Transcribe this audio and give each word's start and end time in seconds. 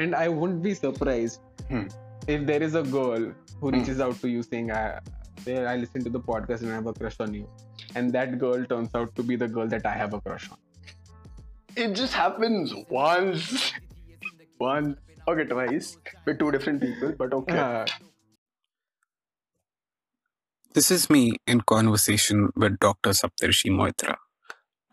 and 0.00 0.14
I 0.14 0.28
wouldn't 0.28 0.62
be 0.66 0.74
surprised 0.74 1.40
Hmm. 1.68 1.86
if 2.34 2.46
there 2.50 2.62
is 2.68 2.74
a 2.74 2.82
girl 2.82 3.24
who 3.60 3.68
Hmm. 3.70 3.74
reaches 3.76 4.00
out 4.06 4.20
to 4.22 4.28
you 4.34 4.42
saying, 4.46 4.70
I, 4.76 4.84
"There, 5.44 5.66
I 5.72 5.76
listened 5.82 6.04
to 6.08 6.12
the 6.16 6.22
podcast 6.30 6.62
and 6.66 6.72
I 6.72 6.78
have 6.80 6.90
a 6.92 6.94
crush 7.00 7.18
on 7.26 7.34
you," 7.38 7.46
and 7.94 8.12
that 8.18 8.34
girl 8.44 8.64
turns 8.72 8.94
out 9.02 9.14
to 9.20 9.26
be 9.32 9.36
the 9.44 9.48
girl 9.58 9.68
that 9.76 9.86
I 9.92 9.94
have 10.02 10.14
a 10.18 10.20
crush 10.28 10.50
on. 10.50 10.58
It 11.84 11.94
just 12.02 12.14
happens 12.22 12.74
once. 12.98 13.72
once. 14.58 14.98
Okay, 15.32 15.44
twice. 15.50 15.90
With 16.26 16.38
two 16.40 16.50
different 16.54 16.80
people, 16.86 17.12
but 17.24 17.32
okay. 17.42 17.58
Uh, 17.66 17.86
This 20.78 20.90
is 20.94 21.04
me 21.10 21.22
in 21.52 21.60
conversation 21.62 22.42
with 22.64 22.74
Dr. 22.78 23.10
Saptarshi 23.20 23.70
Moitra, 23.78 24.16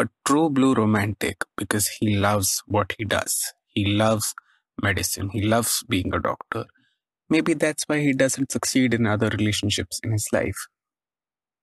a 0.04 0.08
true 0.30 0.50
blue 0.50 0.74
romantic 0.74 1.44
because 1.55 1.88
he 2.00 2.16
loves 2.16 2.64
what 2.78 2.94
he 2.98 3.05
does. 3.05 3.36
He 3.76 3.86
loves 3.86 4.34
medicine. 4.82 5.30
He 5.30 5.41
loves 5.41 5.84
being 5.88 6.14
a 6.14 6.20
doctor. 6.20 6.66
Maybe 7.30 7.54
that's 7.54 7.84
why 7.88 7.99
he 7.99 8.13
doesn't 8.13 8.52
succeed 8.52 8.94
in 8.94 9.05
other 9.05 9.30
relationships 9.30 10.00
in 10.03 10.12
his 10.12 10.27
life. 10.31 10.67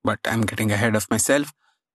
But 0.02 0.20
I'm 0.24 0.42
getting 0.42 0.70
ahead 0.70 0.95
of 0.96 1.10
myself. 1.10 1.52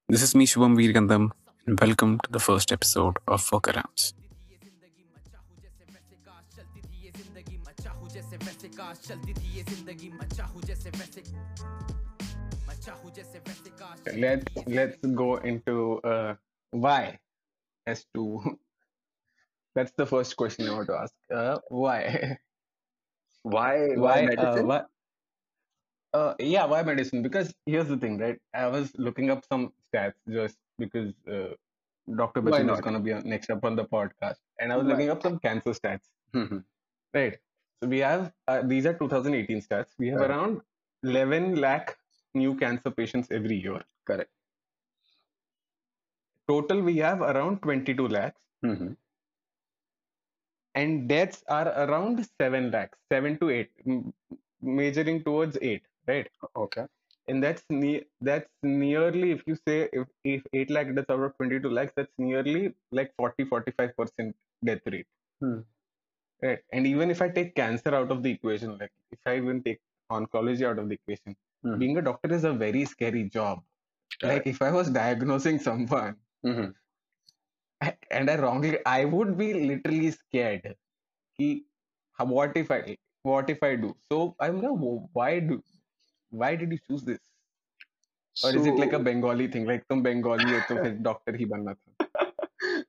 This 0.07 0.23
is 0.23 0.33
me, 0.33 0.47
Shubham 0.47 0.75
Veergandham, 0.75 1.29
and 1.67 1.79
welcome 1.79 2.19
to 2.19 2.31
the 2.31 2.39
first 2.39 2.71
episode 2.71 3.17
of 3.27 3.41
Fokarams. 3.47 4.13
let's 14.15 14.45
let's 14.67 15.01
go 15.05 15.37
into 15.37 15.99
uh, 16.01 16.35
why 16.71 17.19
as 17.85 18.05
to 18.13 18.57
that's 19.79 19.93
the 19.95 20.05
first 20.05 20.35
question 20.35 20.67
I 20.69 20.73
want 20.75 20.87
to 20.87 20.95
ask. 20.95 21.13
Uh, 21.33 21.59
why? 21.69 22.37
Why? 23.43 23.75
Why, 23.95 23.95
why? 23.95 24.19
Uh, 24.19 24.25
medicine? 24.29 24.67
why? 24.67 24.81
Uh, 26.13 26.33
yeah, 26.39 26.65
why 26.65 26.83
medicine? 26.83 27.21
Because 27.23 27.53
here's 27.65 27.87
the 27.87 27.97
thing, 27.97 28.17
right? 28.17 28.37
I 28.53 28.67
was 28.67 28.91
looking 28.97 29.29
up 29.29 29.45
some 29.45 29.71
stats 29.87 30.15
just 30.27 30.57
because 30.77 31.13
uh, 31.27 31.53
Dr. 32.15 32.41
Bachchan 32.41 32.73
is 32.73 32.81
going 32.81 32.95
to 32.95 32.99
be 32.99 33.13
next 33.29 33.49
up 33.49 33.63
on 33.63 33.77
the 33.77 33.85
podcast, 33.85 34.39
and 34.59 34.73
I 34.73 34.75
was 34.75 34.85
Why? 34.85 34.91
looking 34.93 35.09
up 35.09 35.21
some 35.21 35.39
cancer 35.39 35.71
stats. 35.71 36.09
Mhm. 36.33 36.65
Right. 37.13 37.37
So 37.81 37.87
we 37.87 37.99
have 37.99 38.33
uh, 38.47 38.61
these 38.73 38.85
are 38.85 38.93
2018 38.93 39.61
stats. 39.61 39.95
We 39.97 40.09
have 40.09 40.19
Right. 40.19 40.29
around 40.31 40.61
11 41.03 41.55
lakh 41.55 41.97
new 42.33 42.55
cancer 42.57 42.91
patients 42.91 43.31
every 43.31 43.55
year. 43.55 43.81
Correct. 44.05 44.31
Total, 46.49 46.81
we 46.81 46.97
have 46.97 47.21
around 47.21 47.61
22 47.61 48.07
lakhs, 48.07 48.41
Mhm. 48.65 48.97
And 50.75 51.07
deaths 51.09 51.43
are 51.47 51.67
around 51.67 52.25
7 52.39 52.71
lakhs, 52.71 52.97
7 53.11 53.37
to 53.39 53.49
8, 53.49 53.69
m- 53.87 54.13
majoring 54.61 55.23
towards 55.23 55.57
8, 55.61 55.83
right? 56.07 56.29
Okay. 56.55 56.85
And 57.27 57.43
that's 57.43 57.63
ne- 57.69 58.05
that's 58.21 58.49
nearly, 58.63 59.31
if 59.31 59.43
you 59.45 59.55
say 59.67 59.89
if, 59.93 60.07
if 60.23 60.43
8 60.53 60.69
lakh 60.71 60.93
deaths 60.95 61.09
out 61.09 61.19
of 61.21 61.35
22 61.37 61.69
lakhs, 61.69 61.93
that's 61.95 62.11
nearly 62.17 62.73
like 62.91 63.13
40 63.17 63.45
45% 63.45 64.35
death 64.65 64.81
rate. 64.87 65.07
Hmm. 65.41 65.59
Right. 66.41 66.59
And 66.71 66.87
even 66.87 67.11
if 67.11 67.21
I 67.21 67.29
take 67.29 67.55
cancer 67.55 67.93
out 67.93 68.11
of 68.11 68.23
the 68.23 68.31
equation, 68.31 68.77
like 68.77 68.91
if 69.11 69.19
I 69.25 69.37
even 69.37 69.61
take 69.63 69.79
oncology 70.11 70.63
out 70.65 70.79
of 70.79 70.87
the 70.89 70.95
equation, 70.95 71.35
Hmm. 71.63 71.77
being 71.77 71.97
a 71.97 72.01
doctor 72.01 72.33
is 72.33 72.45
a 72.45 72.53
very 72.53 72.85
scary 72.85 73.25
job. 73.25 73.63
Like 74.23 74.47
if 74.47 74.61
I 74.61 74.71
was 74.71 74.89
diagnosing 74.89 75.59
someone 75.69 76.17
Mhm. 76.45 76.73
and 78.11 78.29
I 78.29 78.35
wrongly 78.37 78.77
I 78.85 79.05
would 79.05 79.37
be 79.37 79.53
literally 79.53 80.11
scared. 80.11 80.75
He, 81.37 81.65
what 82.17 82.55
if 82.55 82.71
I 82.71 82.97
what 83.23 83.49
if 83.49 83.61
I 83.63 83.75
do? 83.75 83.95
So 84.11 84.35
I'm 84.39 84.61
like, 84.61 85.07
why 85.13 85.39
do 85.39 85.61
why 86.29 86.55
did 86.55 86.71
you 86.71 86.79
choose 86.87 87.03
this? 87.03 87.19
Or 88.43 88.55
is 88.55 88.65
it 88.65 88.75
like 88.75 88.93
a 88.93 88.99
Bengali 88.99 89.47
thing? 89.47 89.65
Like 89.65 89.83
some 89.89 90.01
Bengali 90.01 90.53
or 90.53 90.65
some 90.67 91.03
doctor 91.03 91.35
he 91.35 91.45
banna 91.45 91.75
tha. 91.75 92.07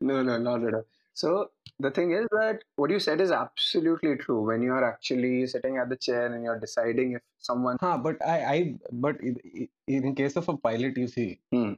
No, 0.00 0.22
no, 0.22 0.38
not 0.38 0.64
at 0.64 0.74
all. 0.74 0.84
So 1.14 1.50
the 1.78 1.90
thing 1.90 2.12
is 2.12 2.26
that 2.32 2.62
what 2.76 2.90
you 2.90 3.00
said 3.00 3.20
is 3.20 3.30
absolutely 3.30 4.16
true. 4.16 4.42
When 4.46 4.62
you 4.62 4.72
are 4.72 4.84
actually 4.84 5.46
sitting 5.46 5.76
at 5.78 5.88
the 5.88 5.96
chair 5.96 6.26
and 6.26 6.44
you're 6.44 6.58
deciding 6.58 7.12
if 7.12 7.22
someone. 7.38 7.76
Ha, 7.80 7.98
but 7.98 8.24
I, 8.26 8.38
I 8.54 8.74
but 8.92 9.20
in, 9.20 9.68
in 9.86 10.14
case 10.14 10.36
of 10.36 10.48
a 10.48 10.56
pilot, 10.56 10.96
you 10.96 11.08
see, 11.08 11.40
hmm. 11.52 11.72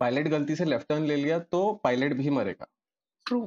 Pilot 0.00 0.28
गलती 0.28 0.56
से 0.56 0.64
left 0.64 0.88
turn 0.88 1.04
ले 1.06 1.16
लिया 1.16 1.38
तो 1.38 1.60
pilot 1.84 2.12
भी 2.16 2.30
मरेगा 2.30 2.66
true, 3.26 3.46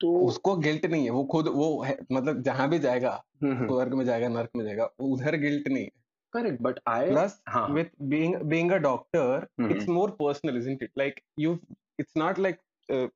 तो 0.00 0.12
उसको 0.26 0.56
guilt 0.56 0.86
नहीं 0.86 1.04
है 1.04 1.10
वो 1.10 1.24
खुद 1.32 1.48
वो 1.54 1.82
है, 1.82 1.96
मतलब 2.12 2.42
जहाँ 2.42 2.68
भी 2.70 2.78
जाएगा 2.78 3.12
Mhm. 3.44 3.66
स्वर्ग 3.66 3.94
में 3.94 4.04
जाएगा 4.04 4.28
नर्क 4.28 4.50
में 4.56 4.64
जाएगा 4.64 4.88
उधर 5.00 5.36
गिल्ट 5.46 5.68
नहीं 5.68 5.84
है 5.84 5.98
correct, 6.36 6.58
but 6.64 6.76
I 6.90 7.08
प्लस 7.08 7.32
हाँ, 7.48 7.68
with 7.76 7.88
being 8.10 8.34
being 8.50 8.68
a 8.74 8.78
doctor 8.82 9.28
Mhm. 9.60 9.70
it's 9.74 9.88
more 9.94 10.10
personal 10.18 10.58
isn't 10.60 10.82
it 10.86 10.92
like 11.02 11.16
you 11.44 11.54
it's 11.98 12.18
not 12.22 12.38
like 12.46 12.60
uh, 12.88 13.06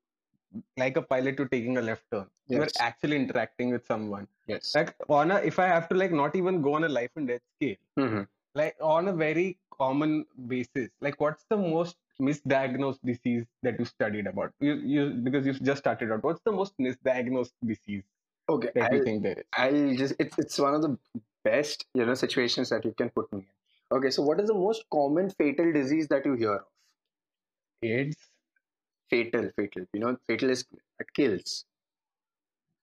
like 0.82 0.96
a 1.00 1.02
pilot 1.12 1.36
to 1.40 1.46
taking 1.52 1.78
a 1.82 1.84
left 1.88 2.04
turn 2.14 2.24
yes. 2.24 2.56
you're 2.56 2.68
actually 2.86 3.20
interacting 3.20 3.70
with 3.76 3.86
someone 3.92 4.26
yes. 4.52 4.72
like 4.78 4.90
on 5.18 5.34
a 5.36 5.38
if 5.52 5.60
i 5.66 5.68
have 5.74 5.86
to 5.92 5.98
like 6.02 6.16
not 6.22 6.36
even 6.40 6.60
go 6.66 6.74
on 6.80 6.88
a 6.88 6.92
life 6.96 7.22
and 7.22 7.32
death 7.34 7.44
scale 7.54 7.78
Mhm. 8.06 8.26
like 8.54 8.84
on 8.94 9.12
a 9.12 9.16
very 9.22 9.46
common 9.78 10.24
basis 10.46 10.88
like 11.00 11.20
what's 11.20 11.44
the 11.50 11.56
most 11.56 11.96
misdiagnosed 12.20 13.00
disease 13.04 13.44
that 13.62 13.78
you 13.78 13.84
studied 13.84 14.26
about 14.26 14.52
you, 14.60 14.74
you 14.74 15.10
because 15.10 15.46
you've 15.46 15.62
just 15.62 15.80
started 15.80 16.12
out 16.12 16.22
what's 16.22 16.42
the 16.44 16.52
most 16.52 16.74
misdiagnosed 16.78 17.52
disease 17.64 18.04
Okay, 18.48 18.68
that 18.74 18.92
I'll, 18.92 19.02
think 19.02 19.22
there 19.22 19.38
is 19.38 19.44
I'll 19.56 19.96
just 19.96 20.14
it's 20.18 20.38
it's 20.38 20.58
one 20.58 20.74
of 20.74 20.82
the 20.82 20.98
best 21.44 21.86
you 21.94 22.04
know 22.04 22.14
situations 22.14 22.68
that 22.70 22.84
you 22.84 22.92
can 22.92 23.08
put 23.08 23.32
me 23.32 23.38
in. 23.38 23.96
Okay, 23.96 24.10
so 24.10 24.22
what 24.22 24.38
is 24.38 24.48
the 24.48 24.54
most 24.54 24.84
common 24.90 25.30
fatal 25.30 25.72
disease 25.72 26.08
that 26.08 26.26
you 26.26 26.34
hear 26.34 26.56
of? 26.56 26.64
aids 27.82 28.16
Fatal, 29.08 29.50
fatal. 29.56 29.84
You 29.92 30.00
know, 30.00 30.16
fatal 30.26 30.50
is 30.50 30.64
it 30.98 31.06
kills. 31.14 31.64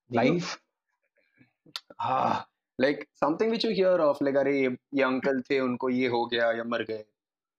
You 0.09 0.23
know, 0.23 0.31
life 0.33 0.59
ah, 1.99 2.45
like 2.85 3.07
something 3.23 3.49
which 3.55 3.63
you 3.63 3.71
hear 3.79 3.95
of 4.07 4.21
like 4.27 4.39
are 4.43 4.47
ye 4.49 5.03
uncle 5.09 5.41
the 5.49 5.59
unko 5.67 5.91
ye 5.99 6.11
ho 6.15 6.21
gaya 6.33 6.51
ya 6.59 6.65
mar 6.75 6.83
gaye. 6.91 7.03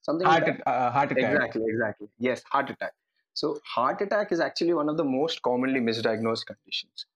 Something 0.09 0.27
uh, 0.27 0.91
heart 0.91 1.13
attack. 1.13 1.33
Exactly 1.33 1.63
exactly. 1.75 2.09
Yes 2.19 2.43
heart 2.55 2.71
attack. 2.71 2.95
So 3.35 3.53
heart 3.75 4.03
attack 4.07 4.33
is 4.33 4.41
actually 4.41 4.75
one 4.75 4.89
of 4.89 4.97
the 4.97 5.05
most 5.05 5.43
commonly 5.43 5.81
misdiagnosed 5.91 6.47
conditions. 6.47 7.07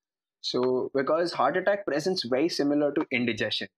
So 0.41 0.91
because 0.95 1.33
heart 1.33 1.57
attack 1.57 1.85
presents 1.87 2.25
very 2.37 2.49
similar 2.61 2.93
to 2.93 3.07
indigestion 3.11 3.69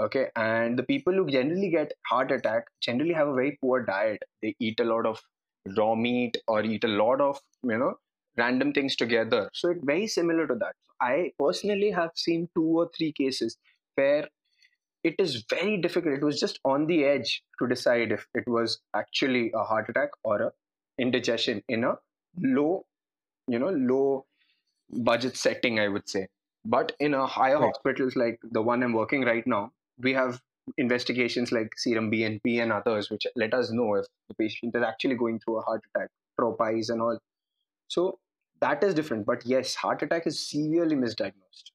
okay? 0.00 0.28
And 0.36 0.78
the 0.78 0.82
people 0.82 1.12
who 1.12 1.28
generally 1.30 1.70
get 1.70 1.92
heart 2.06 2.30
attack 2.30 2.66
generally 2.80 3.14
have 3.14 3.28
a 3.28 3.34
very 3.34 3.58
poor 3.60 3.82
diet. 3.82 4.22
They 4.42 4.54
eat 4.58 4.80
a 4.80 4.84
lot 4.84 5.06
of 5.06 5.20
raw 5.76 5.94
meat 5.94 6.36
or 6.46 6.62
eat 6.62 6.84
a 6.84 6.88
lot 6.88 7.20
of 7.20 7.40
you 7.64 7.76
know 7.76 7.94
random 8.36 8.72
things 8.72 8.96
together. 8.96 9.50
So 9.54 9.70
it's 9.70 9.84
very 9.84 10.06
similar 10.06 10.46
to 10.46 10.54
that. 10.56 10.74
I 11.00 11.32
personally 11.38 11.90
have 11.90 12.10
seen 12.14 12.48
two 12.54 12.64
or 12.64 12.90
three 12.96 13.12
cases 13.12 13.56
where 13.96 14.28
it 15.04 15.14
is 15.18 15.44
very 15.48 15.80
difficult. 15.80 16.14
It 16.14 16.24
was 16.24 16.40
just 16.40 16.60
on 16.64 16.86
the 16.86 17.04
edge 17.04 17.42
to 17.60 17.68
decide 17.68 18.12
if 18.12 18.26
it 18.34 18.44
was 18.46 18.80
actually 18.94 19.52
a 19.54 19.64
heart 19.64 19.88
attack 19.88 20.10
or 20.24 20.42
a 20.42 20.52
indigestion 20.98 21.62
in 21.68 21.84
a 21.84 21.96
low, 22.42 22.86
you 23.48 23.58
know, 23.58 23.70
low 23.70 24.26
budget 24.90 25.36
setting, 25.36 25.78
I 25.80 25.88
would 25.88 26.08
say. 26.08 26.28
But 26.64 26.92
in 26.98 27.14
a 27.14 27.26
higher 27.26 27.58
Right. 27.58 27.72
hospitals 27.72 28.16
like 28.16 28.40
the 28.42 28.62
one 28.62 28.82
I'm 28.82 28.92
working 28.92 29.22
right 29.24 29.46
now, 29.46 29.72
we 29.98 30.12
have 30.14 30.40
investigations 30.78 31.52
like 31.52 31.78
serum 31.78 32.10
BNP 32.10 32.58
and 32.58 32.72
others, 32.72 33.10
which 33.10 33.26
let 33.36 33.54
us 33.54 33.70
know 33.70 33.94
if 33.94 34.06
the 34.28 34.34
patient 34.34 34.74
is 34.74 34.82
actually 34.82 35.14
going 35.16 35.38
through 35.38 35.58
a 35.58 35.62
heart 35.62 35.82
attack, 35.94 36.10
propise 36.36 36.88
and 36.88 37.00
all. 37.00 37.18
So 37.88 38.18
that 38.60 38.82
is 38.84 38.94
different. 38.94 39.26
But 39.26 39.44
yes, 39.46 39.74
heart 39.74 40.02
attack 40.02 40.26
is 40.26 40.38
severely 40.48 40.96
misdiagnosed. 40.96 41.70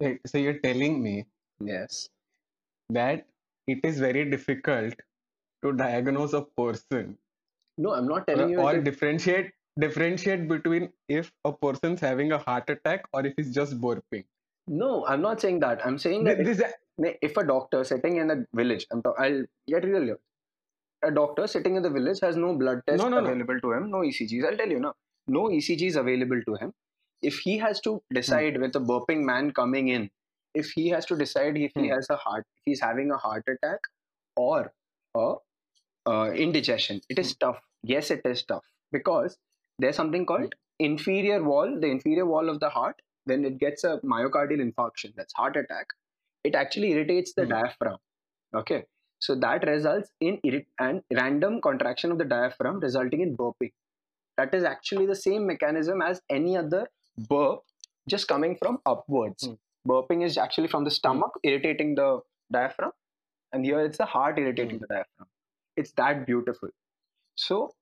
Wait, 0.00 0.20
so 0.26 0.38
you're 0.38 0.58
telling 0.58 1.02
me 1.02 1.26
Yes. 1.60 2.08
that 2.90 3.26
it 3.66 3.78
is 3.84 3.98
very 3.98 4.24
difficult 4.30 4.94
to 5.62 5.72
diagnose 5.72 6.32
a 6.34 6.42
person 6.42 7.16
No, 7.78 7.92
I'm 7.94 8.06
not 8.08 8.26
telling 8.26 8.46
uh, 8.46 8.48
you. 8.48 8.60
or 8.60 8.80
differentiate 8.80 9.52
differentiate 9.78 10.48
between 10.48 10.92
if 11.08 11.32
a 11.44 11.52
person's 11.52 12.00
having 12.00 12.32
a 12.32 12.38
heart 12.38 12.68
attack 12.70 13.06
or 13.12 13.24
if 13.26 13.34
he's 13.36 13.54
just 13.54 13.80
burping. 13.80 14.24
no, 14.66 15.06
I'm 15.06 15.22
not 15.22 15.40
saying 15.40 15.60
that. 15.60 15.84
I'm 15.86 15.98
saying 15.98 16.24
that 16.24 16.44
This, 16.44 16.58
this, 16.58 17.14
if 17.22 17.36
a 17.36 17.44
doctor 17.44 17.84
sitting 17.84 18.16
in 18.18 18.30
a 18.30 18.36
village, 18.54 18.86
I'm 18.90 19.02
ta- 19.02 19.14
I'll 19.18 19.44
get 19.68 19.84
real 19.84 20.02
here. 20.02 20.18
A 21.02 21.10
doctor 21.10 21.46
sitting 21.46 21.76
in 21.76 21.82
the 21.82 21.90
village 21.90 22.20
has 22.20 22.36
no 22.36 22.54
blood 22.56 22.80
test 22.86 23.02
No, 23.02 23.08
no, 23.08 23.20
no. 23.20 23.26
available 23.26 23.60
to 23.60 23.72
him, 23.72 23.90
no 23.90 23.98
ECGs. 23.98 24.44
I'll 24.50 24.56
tell 24.56 24.68
you, 24.68 24.80
no, 25.28 25.42
no 25.42 25.48
ECGs 25.50 25.96
available 25.96 26.40
to 26.46 26.54
him. 26.56 26.72
If 27.22 27.38
he 27.38 27.58
has 27.58 27.80
to 27.82 28.02
decide 28.12 28.60
with 28.60 28.76
a 28.76 28.80
burping 28.80 29.24
man 29.24 29.52
coming 29.52 29.88
in, 29.88 30.10
if 30.54 30.70
he 30.70 30.88
has 30.90 31.06
to 31.06 31.16
decide 31.16 31.56
if 31.56 31.72
he 31.74 31.88
Hmm. 31.88 31.94
has 31.94 32.08
a 32.10 32.16
heart, 32.16 32.44
if 32.56 32.62
he's 32.66 32.80
having 32.80 33.10
a 33.10 33.16
heart 33.16 33.44
attack 33.48 33.80
or 34.36 34.72
a 35.14 35.34
uh, 36.06 36.30
indigestion, 36.32 37.00
it 37.08 37.18
is 37.18 37.32
Hmm. 37.32 37.38
tough. 37.40 37.62
Yes, 37.82 38.10
it 38.10 38.22
is 38.24 38.44
tough 38.44 38.64
because 38.92 39.38
there's 39.78 39.96
something 39.96 40.26
called 40.26 40.54
inferior 40.78 41.42
wall, 41.42 41.78
the 41.80 41.88
inferior 41.88 42.26
wall 42.26 42.48
of 42.48 42.60
the 42.60 42.68
heart, 42.70 43.00
when 43.24 43.44
it 43.44 43.58
gets 43.58 43.84
a 43.84 43.98
myocardial 44.00 44.60
infarction, 44.66 45.14
that's 45.16 45.32
heart 45.34 45.56
attack, 45.56 45.88
it 46.44 46.54
actually 46.54 46.92
irritates 46.92 47.34
the 47.34 47.44
Hmm. 47.44 47.50
diaphragm. 47.50 47.98
Okay, 48.54 48.84
so 49.18 49.34
that 49.36 49.66
results 49.66 50.10
in 50.20 50.38
irrit- 50.42 50.66
and 50.78 51.02
random 51.12 51.60
contraction 51.60 52.12
of 52.12 52.18
the 52.18 52.24
diaphragm, 52.24 52.80
resulting 52.80 53.20
in 53.20 53.36
burping. 53.36 53.72
That 54.36 54.54
is 54.54 54.64
actually 54.64 55.06
the 55.06 55.14
same 55.14 55.46
mechanism 55.46 56.02
as 56.02 56.20
any 56.30 56.56
other 56.56 56.88
burp, 57.28 57.62
just 58.08 58.28
coming 58.28 58.56
from 58.56 58.80
upwards. 58.86 59.46
Hmm. 59.46 59.54
Burping 59.88 60.24
is 60.24 60.36
actually 60.36 60.68
from 60.68 60.84
the 60.84 60.90
stomach, 60.90 61.32
irritating 61.42 61.94
the 61.94 62.20
diaphragm, 62.52 62.92
and 63.52 63.64
here 63.64 63.80
it's 63.80 63.98
the 63.98 64.06
heart 64.06 64.38
irritating 64.38 64.76
Hmm. 64.78 64.82
the 64.82 64.88
diaphragm. 64.88 65.28
It's 65.76 65.92
that 65.92 66.26
beautiful. 66.26 66.70
So, 67.36 67.74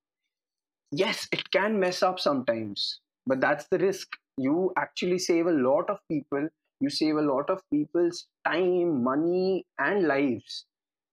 yes, 0.91 1.29
it 1.33 1.51
can 1.51 1.79
mess 1.79 2.03
up 2.03 2.21
sometimes, 2.21 3.01
but 3.27 3.41
that's 3.41 3.67
the 3.69 3.79
risk. 3.79 4.17
You 4.37 4.73
actually 4.77 5.19
save 5.19 5.47
a 5.47 5.53
lot 5.53 5.91
of 5.91 6.01
people, 6.09 6.49
you 6.81 6.91
save 6.91 7.17
a 7.17 7.23
lot 7.23 7.51
of 7.51 7.63
people's 7.71 8.27
time, 8.45 9.03
money, 9.03 9.67
and 9.79 10.07
lives 10.09 10.67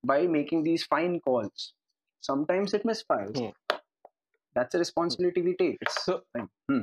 by 0.03 0.27
making 0.27 0.63
these 0.63 0.83
fine 0.83 1.19
calls. 1.19 1.73
Sometimes 2.21 2.73
it 2.73 2.83
misfires. 2.83 3.38
Hmm 3.38 3.49
that's 4.53 4.75
a 4.75 4.80
responsibility 4.80 5.42
we 5.42 5.56
take. 5.56 5.77
It's 5.81 6.03
so, 6.03 6.21
hmm. 6.68 6.81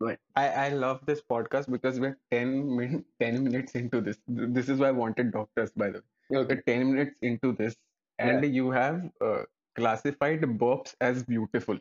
go 0.00 0.06
ahead. 0.06 0.18
I, 0.34 0.48
I 0.48 0.68
love 0.70 1.00
this 1.06 1.20
podcast 1.30 1.70
because 1.70 1.98
we're 1.98 2.18
10, 2.30 2.76
min, 2.76 3.04
10 3.20 3.44
minutes 3.44 3.72
into 3.74 4.00
this. 4.00 4.18
This 4.28 4.68
is 4.68 4.78
why 4.78 4.88
I 4.88 4.92
wanted 4.92 5.32
doctors, 5.32 5.70
by 5.76 5.90
the 5.90 6.02
way. 6.30 6.38
Okay. 6.38 6.54
We're 6.54 6.62
10 6.62 6.92
minutes 6.92 7.16
into 7.22 7.52
this, 7.52 7.76
and 8.18 8.42
yeah. 8.42 8.50
you 8.50 8.70
have 8.70 9.02
uh, 9.24 9.42
classified 9.76 10.42
burps 10.42 10.94
as 11.00 11.22
beautiful. 11.22 11.78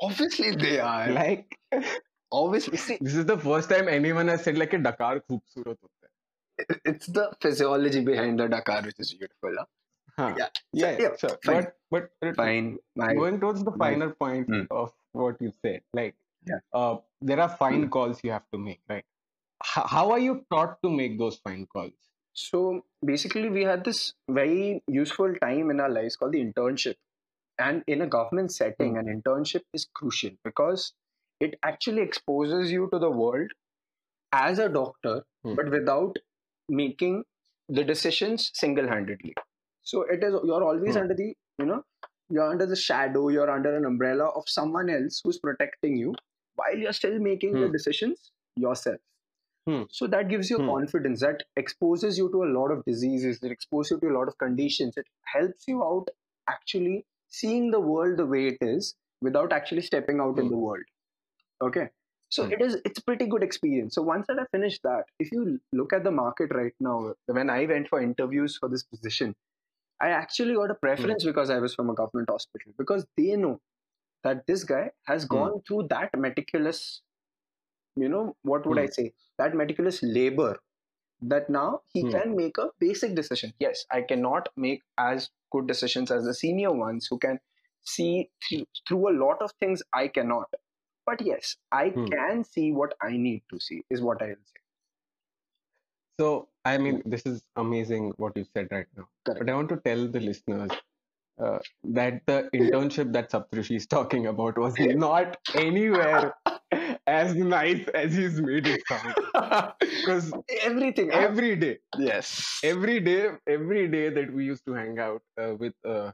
Obviously, 0.00 0.54
they 0.54 0.78
are. 0.78 1.10
Like, 1.10 1.58
obviously. 2.32 2.76
See, 2.76 2.98
this 3.00 3.14
is 3.14 3.26
the 3.26 3.38
first 3.38 3.68
time 3.68 3.88
anyone 3.88 4.28
has 4.28 4.44
said, 4.44 4.56
like, 4.56 4.72
a 4.72 4.78
Dakar. 4.78 5.22
It's 6.84 7.06
the 7.06 7.32
physiology 7.40 8.00
behind 8.00 8.40
the 8.40 8.48
Dakar 8.48 8.82
which 8.82 8.96
is 8.98 9.14
beautiful. 9.14 9.54
Huh? 9.58 9.64
Huh. 10.18 10.34
Yeah. 10.36 10.48
Yeah, 10.72 10.96
yeah, 11.00 11.16
sure. 11.16 11.38
fine. 11.44 11.66
But, 11.90 12.10
but 12.20 12.36
Fine. 12.36 12.78
My, 12.96 13.14
going 13.14 13.40
towards 13.40 13.62
the 13.64 13.70
my- 13.70 13.90
finer 13.90 14.10
point 14.10 14.48
Hmm. 14.48 14.64
of 14.70 14.92
what 15.12 15.40
you 15.40 15.52
said, 15.62 15.82
like, 15.94 16.16
Yeah. 16.46 16.58
uh, 16.72 16.98
there 17.20 17.40
are 17.40 17.48
fine 17.48 17.88
calls 17.88 18.22
you 18.24 18.32
have 18.32 18.48
to 18.52 18.58
make, 18.58 18.80
right? 18.88 19.04
H- 19.64 19.84
how 19.96 20.10
are 20.10 20.18
you 20.18 20.44
taught 20.50 20.82
to 20.82 20.90
make 20.90 21.18
those 21.18 21.36
fine 21.38 21.66
calls? 21.66 21.92
So 22.34 22.84
basically, 23.04 23.48
we 23.48 23.62
had 23.64 23.84
this 23.84 24.14
very 24.28 24.82
useful 24.86 25.34
time 25.36 25.70
in 25.70 25.80
our 25.80 25.88
lives 25.88 26.16
called 26.16 26.32
the 26.32 26.44
internship. 26.44 26.96
And 27.58 27.82
in 27.86 28.02
a 28.02 28.06
government 28.06 28.52
setting, 28.52 28.92
Hmm. 28.94 28.98
an 29.06 29.06
internship 29.22 29.62
is 29.72 29.86
crucial 29.94 30.32
because 30.44 30.92
it 31.40 31.58
actually 31.62 32.02
exposes 32.02 32.70
you 32.72 32.88
to 32.92 32.98
the 32.98 33.10
world 33.10 33.52
as 34.32 34.58
a 34.58 34.68
doctor, 34.68 35.24
Hmm. 35.44 35.54
but 35.54 35.70
without 35.70 36.16
making 36.68 37.24
the 37.68 37.84
decisions 37.84 38.50
single 38.54 38.88
handedly. 38.88 39.34
So 39.90 40.02
it 40.02 40.22
is, 40.22 40.34
you're 40.44 40.64
always 40.70 40.96
Hmm. 40.96 41.02
under 41.02 41.14
the, 41.14 41.34
you 41.58 41.66
know, 41.66 41.82
you're 42.28 42.48
under 42.54 42.66
the 42.66 42.76
shadow, 42.76 43.28
you're 43.28 43.50
under 43.50 43.74
an 43.74 43.86
umbrella 43.86 44.26
of 44.40 44.48
someone 44.54 44.90
else 44.90 45.20
who's 45.24 45.38
protecting 45.38 45.96
you 45.96 46.14
while 46.56 46.76
you're 46.76 46.92
still 46.98 47.18
making 47.18 47.54
the 47.60 47.68
Hmm. 47.68 47.72
decisions 47.76 48.32
yourself. 48.56 49.00
Hmm. 49.70 49.84
So 49.90 50.06
that 50.16 50.28
gives 50.28 50.50
you 50.50 50.58
Hmm. 50.58 50.68
confidence, 50.72 51.20
that 51.20 51.44
exposes 51.62 52.18
you 52.18 52.28
to 52.34 52.44
a 52.44 52.50
lot 52.58 52.70
of 52.76 52.84
diseases, 52.84 53.42
it 53.42 53.50
exposes 53.56 53.92
you 53.92 54.00
to 54.00 54.14
a 54.14 54.16
lot 54.18 54.28
of 54.28 54.36
conditions. 54.44 54.98
It 55.04 55.06
helps 55.36 55.66
you 55.72 55.82
out 55.82 56.10
actually 56.48 57.06
seeing 57.40 57.70
the 57.70 57.80
world 57.80 58.18
the 58.18 58.26
way 58.26 58.48
it 58.48 58.58
is 58.60 58.94
without 59.22 59.52
actually 59.60 59.82
stepping 59.90 60.20
out 60.20 60.38
in 60.38 60.44
Hmm. 60.44 60.56
the 60.56 60.62
world. 60.66 60.84
Okay. 61.62 61.88
So 62.30 62.44
it 62.44 62.60
is 62.60 62.74
it's 62.84 62.98
a 62.98 63.04
pretty 63.04 63.26
good 63.26 63.42
experience. 63.42 63.94
So 63.94 64.02
once 64.02 64.26
that 64.28 64.38
I 64.38 64.44
finished 64.52 64.82
that, 64.82 65.04
if 65.18 65.32
you 65.32 65.60
look 65.72 65.94
at 65.94 66.04
the 66.04 66.10
market 66.10 66.54
right 66.54 66.74
now, 66.78 67.14
when 67.26 67.48
I 67.48 67.64
went 67.66 67.88
for 67.88 68.02
interviews 68.02 68.58
for 68.58 68.68
this 68.68 68.82
position, 68.82 69.34
I 70.00 70.10
actually 70.10 70.54
got 70.54 70.70
a 70.70 70.74
preference 70.74 71.24
because 71.24 71.50
I 71.50 71.58
was 71.58 71.74
from 71.74 71.90
a 71.90 71.94
government 71.94 72.30
hospital 72.30 72.72
because 72.78 73.06
they 73.16 73.36
know 73.36 73.60
that 74.24 74.46
this 74.46 74.64
guy 74.64 74.92
has 75.06 75.24
Hmm. 75.30 75.48
gone 75.48 75.62
through 75.66 75.88
that 75.90 76.10
meticulous, 76.18 77.02
you 77.96 78.08
know, 78.08 78.36
what 78.42 78.66
would 78.66 78.78
I 78.78 78.86
Hmm. 78.86 78.88
say? 78.88 79.14
That 79.38 79.54
meticulous 79.54 80.02
labor 80.02 80.58
that 81.22 81.50
now 81.50 81.82
he 81.92 82.02
Hmm. 82.02 82.18
can 82.18 82.36
make 82.36 82.58
a 82.58 82.70
basic 82.80 83.14
decision. 83.14 83.54
Yes, 83.58 83.86
I 83.90 84.02
cannot 84.02 84.50
make 84.56 84.82
as 84.98 85.30
good 85.52 85.66
decisions 85.68 86.10
as 86.10 86.24
the 86.24 86.34
senior 86.34 86.72
ones 86.72 87.06
who 87.08 87.18
can 87.18 87.40
see 87.82 88.30
through, 88.48 88.66
through 88.88 89.10
a 89.10 89.18
lot 89.18 89.42
of 89.42 89.52
things 89.60 89.82
I 89.92 90.08
cannot. 90.08 90.52
But 91.06 91.22
yes, 91.22 91.56
I 91.72 91.98
can 92.12 92.44
see 92.44 92.72
what 92.72 92.94
I 93.02 93.16
need 93.16 93.44
to 93.50 93.60
see, 93.60 93.84
is 93.90 94.02
what 94.02 94.22
I 94.22 94.28
will 94.28 94.44
say. 94.44 94.60
So, 96.20 96.48
I 96.68 96.76
mean, 96.76 97.02
this 97.04 97.24
is 97.24 97.42
amazing 97.56 98.12
what 98.16 98.36
you 98.36 98.44
said 98.54 98.68
right 98.70 98.86
now. 98.96 99.08
Correct. 99.24 99.40
But 99.40 99.50
I 99.50 99.54
want 99.54 99.70
to 99.70 99.78
tell 99.88 100.06
the 100.16 100.20
listeners 100.20 100.70
uh, 101.42 101.58
that 101.84 102.20
the 102.26 102.38
internship 102.54 103.12
that 103.12 103.30
Saptarshi 103.30 103.76
is 103.76 103.86
talking 103.86 104.26
about 104.26 104.58
was 104.58 104.74
not 104.78 105.36
anywhere 105.54 106.34
as 107.06 107.34
nice 107.34 107.86
as 107.94 108.14
he's 108.14 108.40
made 108.40 108.66
it 108.66 108.82
sound. 108.86 109.14
Because 109.80 110.32
Everything. 110.62 111.10
Every 111.10 111.56
day, 111.56 111.78
yes. 111.96 112.60
every 112.62 113.00
day, 113.00 113.30
every 113.46 113.88
day 113.88 114.08
that 114.10 114.32
we 114.32 114.44
used 114.44 114.64
to 114.66 114.74
hang 114.74 114.98
out 114.98 115.22
uh, 115.40 115.54
with 115.58 115.74
uh, 115.86 116.10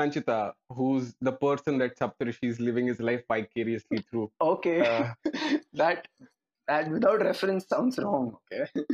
Sanchita, 0.00 0.52
who's 0.70 1.14
the 1.20 1.32
person 1.32 1.78
that 1.78 1.98
Saptarshi 1.98 2.48
is 2.54 2.58
living 2.60 2.86
his 2.86 3.00
life 3.00 3.22
vicariously 3.28 4.04
through. 4.10 4.30
Okay. 4.40 4.80
Uh, 4.80 5.12
that 5.74 6.08
that 6.66 6.90
without 6.90 7.22
reference 7.22 7.68
sounds 7.68 7.98
wrong. 7.98 8.36
Okay. 8.52 8.86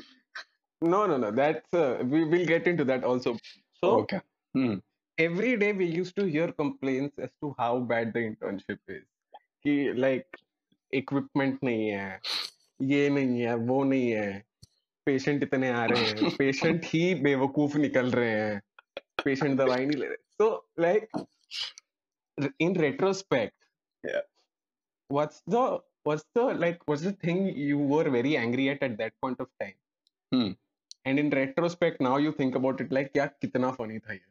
no, 0.83 1.05
no, 1.05 1.17
no. 1.17 1.31
That's 1.31 1.73
uh, 1.73 2.03
we 2.03 2.25
will 2.25 2.45
get 2.45 2.67
into 2.67 2.85
that 2.85 3.03
also. 3.03 3.37
So 3.83 3.91
okay. 4.01 4.21
Hmm. 4.53 4.75
every 5.17 5.57
day 5.57 5.73
we 5.73 5.85
used 5.85 6.15
to 6.15 6.25
hear 6.25 6.51
complaints 6.51 7.19
as 7.19 7.29
to 7.41 7.55
how 7.59 7.79
bad 7.79 8.13
the 8.13 8.19
internship 8.19 8.79
is. 8.87 9.03
कि 9.65 9.95
like 9.97 10.25
equipment 10.93 11.63
नहीं 11.63 11.87
है, 11.87 12.19
ये 12.81 13.09
नहीं 13.09 13.41
है, 13.41 13.55
वो 13.55 13.83
नहीं 13.83 14.11
है, 14.11 14.43
patient 15.09 15.43
इतने 15.43 15.69
आ 15.69 15.85
रहे 15.85 16.03
हैं, 16.03 16.37
patient 16.37 16.85
ही 16.85 17.15
बेवकूफ 17.15 17.75
निकल 17.75 18.11
रहे 18.11 18.29
हैं, 18.29 18.61
patient 19.27 19.57
दवाई 19.57 19.85
नहीं 19.85 19.97
ले 19.97 20.07
रहे. 20.07 20.17
So 20.41 20.63
like 20.77 21.09
in 22.59 22.73
retrospect, 22.73 23.55
Yeah. 24.07 24.21
what's 25.09 25.41
the 25.47 25.79
what's 26.03 26.23
the 26.35 26.43
like 26.63 26.79
what's 26.85 27.03
the 27.03 27.11
thing 27.11 27.47
you 27.57 27.77
were 27.77 28.09
very 28.09 28.37
angry 28.37 28.69
at 28.69 28.81
at 28.81 28.97
that 28.97 29.13
point 29.21 29.39
of 29.39 29.47
time? 29.59 29.75
Hmm. 30.33 30.51
and 31.04 31.18
in 31.18 31.30
retrospect 31.30 32.00
now 32.00 32.16
you 32.16 32.32
think 32.32 32.54
about 32.54 32.80
it 32.80 32.92
like 32.92 33.10
yeah 33.14 33.28
kitna 33.42 33.76
funny 33.76 34.00
tha 34.06 34.14
ye 34.14 34.24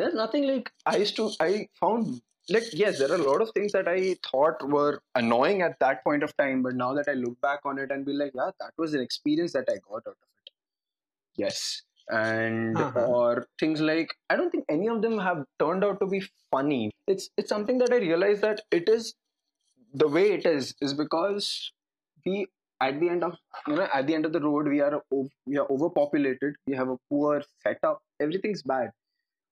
there's 0.00 0.14
nothing 0.14 0.46
like 0.50 0.70
i 0.92 0.96
used 1.04 1.16
to 1.16 1.30
i 1.46 1.50
found 1.80 2.20
like 2.48 2.64
yes 2.72 2.98
there 2.98 3.10
are 3.12 3.20
a 3.20 3.24
lot 3.30 3.40
of 3.40 3.50
things 3.56 3.72
that 3.72 3.88
i 3.88 4.16
thought 4.28 4.66
were 4.68 5.00
annoying 5.14 5.62
at 5.62 5.78
that 5.78 6.02
point 6.04 6.22
of 6.22 6.36
time 6.36 6.62
but 6.62 6.74
now 6.74 6.92
that 6.92 7.08
i 7.08 7.12
look 7.12 7.40
back 7.40 7.60
on 7.64 7.78
it 7.78 7.90
and 7.90 8.04
be 8.04 8.12
like 8.12 8.32
yeah 8.34 8.50
that 8.58 8.72
was 8.76 8.94
an 8.94 9.00
experience 9.00 9.52
that 9.52 9.68
i 9.68 9.78
got 9.88 9.96
out 9.96 10.06
of 10.06 10.12
it. 10.12 10.52
Yes. 11.36 11.82
And 12.08 12.76
uh-huh. 12.76 13.06
or 13.06 13.46
things 13.60 13.80
like 13.80 14.14
i 14.28 14.36
don't 14.36 14.50
think 14.50 14.64
any 14.68 14.88
of 14.88 15.02
them 15.02 15.18
have 15.18 15.44
turned 15.58 15.84
out 15.84 16.00
to 16.00 16.06
be 16.06 16.22
funny. 16.50 16.90
It's 17.06 17.30
it's 17.36 17.48
something 17.48 17.78
that 17.78 17.92
i 17.92 17.96
realized 17.96 18.42
that 18.42 18.62
it 18.70 18.88
is 18.88 19.14
the 19.94 20.08
way 20.08 20.32
it 20.32 20.44
is 20.44 20.74
is 20.80 20.94
because 20.94 21.72
we 22.26 22.46
at 22.86 22.98
the 23.00 23.08
end 23.08 23.24
of 23.24 23.36
you 23.66 23.76
know 23.76 23.88
at 23.94 24.06
the 24.06 24.14
end 24.14 24.26
of 24.26 24.32
the 24.32 24.40
road 24.40 24.68
we 24.68 24.80
are 24.80 25.02
we 25.46 25.58
are 25.58 25.66
overpopulated. 25.70 26.56
We 26.66 26.74
have 26.76 26.88
a 26.88 26.96
poor 27.08 27.42
setup. 27.62 28.02
Everything's 28.20 28.62
bad. 28.62 28.90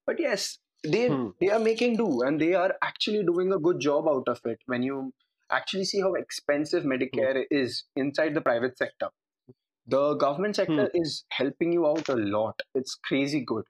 But 0.05 0.19
yes 0.19 0.59
they 0.83 1.07
Hmm. 1.07 1.29
they 1.39 1.49
are 1.49 1.59
making 1.59 1.97
do 1.97 2.21
and 2.23 2.41
they 2.41 2.53
are 2.55 2.75
actually 2.81 3.23
doing 3.23 3.53
a 3.53 3.59
good 3.59 3.79
job 3.79 4.07
out 4.07 4.27
of 4.27 4.45
it. 4.45 4.59
When 4.65 4.83
you 4.83 5.13
actually 5.49 5.85
see 5.85 6.01
how 6.01 6.13
expensive 6.15 6.83
medicare 6.83 7.35
hmm. 7.35 7.57
is 7.63 7.83
inside 7.95 8.33
the 8.33 8.41
private 8.41 8.77
sector 8.77 9.09
the 9.87 10.15
government 10.15 10.55
sector 10.55 10.89
hmm. 10.91 11.01
is 11.01 11.25
helping 11.29 11.71
you 11.73 11.87
out 11.87 12.09
a 12.09 12.15
lot. 12.15 12.61
It's 12.73 12.95
crazy 12.95 13.41
good. 13.41 13.65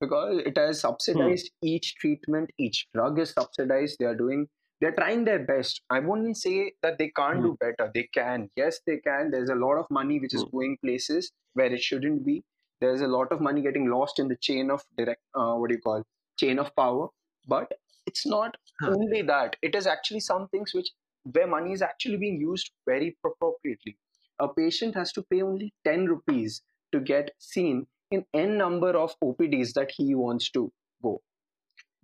Because 0.00 0.42
it 0.44 0.58
has 0.58 0.80
subsidized 0.80 1.50
hmm. 1.60 1.68
each 1.68 1.94
treatment. 1.96 2.50
Each 2.58 2.86
drug 2.94 3.18
is 3.18 3.30
subsidized. 3.30 3.96
They 3.98 4.06
are 4.06 4.14
doing 4.14 4.48
they're 4.80 4.94
trying 4.94 5.24
their 5.24 5.44
best. 5.44 5.82
I 5.90 6.00
wouldn't 6.00 6.36
say 6.36 6.72
that 6.82 6.98
they 6.98 7.10
can't 7.10 7.42
do 7.42 7.56
better. 7.60 7.90
They 7.94 8.08
can. 8.12 8.50
Yes 8.56 8.80
they 8.86 8.98
can. 8.98 9.30
There's 9.30 9.50
a 9.50 9.54
lot 9.54 9.76
of 9.78 9.86
money 9.90 10.18
which 10.20 10.34
is 10.34 10.42
Hmm. 10.42 10.48
going 10.52 10.76
places 10.82 11.32
where 11.54 11.72
it 11.72 11.80
shouldn't 11.82 12.24
be. 12.24 12.44
There's 12.80 13.00
a 13.00 13.06
lot 13.08 13.32
of 13.32 13.40
money 13.40 13.62
getting 13.62 13.86
lost 13.90 14.18
in 14.18 14.28
the 14.28 14.36
chain 14.36 14.70
of 14.70 14.84
direct 14.96 15.22
uh, 15.34 15.54
what 15.56 15.68
do 15.70 15.76
you 15.76 15.80
call 15.80 16.04
chain 16.38 16.58
of 16.58 16.74
power. 16.76 17.08
But 17.46 17.72
it's 18.06 18.26
not 18.26 18.56
Huh. 18.80 18.94
only 18.94 19.22
that. 19.22 19.56
It 19.62 19.74
is 19.74 19.86
actually 19.86 20.20
some 20.20 20.48
things 20.48 20.74
which 20.74 20.90
where 21.32 21.46
money 21.46 21.72
is 21.72 21.82
actually 21.82 22.18
being 22.18 22.40
used 22.40 22.70
very 22.86 23.16
appropriately. 23.24 23.96
A 24.38 24.52
patient 24.52 24.94
has 24.94 25.12
to 25.12 25.22
pay 25.22 25.42
only 25.42 25.72
10 25.84 26.06
rupees 26.06 26.62
to 26.92 27.00
get 27.00 27.30
seen 27.38 27.86
in 28.10 28.26
n 28.34 28.58
number 28.58 28.90
of 28.96 29.16
opds 29.20 29.72
that 29.74 29.90
he 29.96 30.14
wants 30.14 30.50
to 30.50 30.72
go 31.02 31.22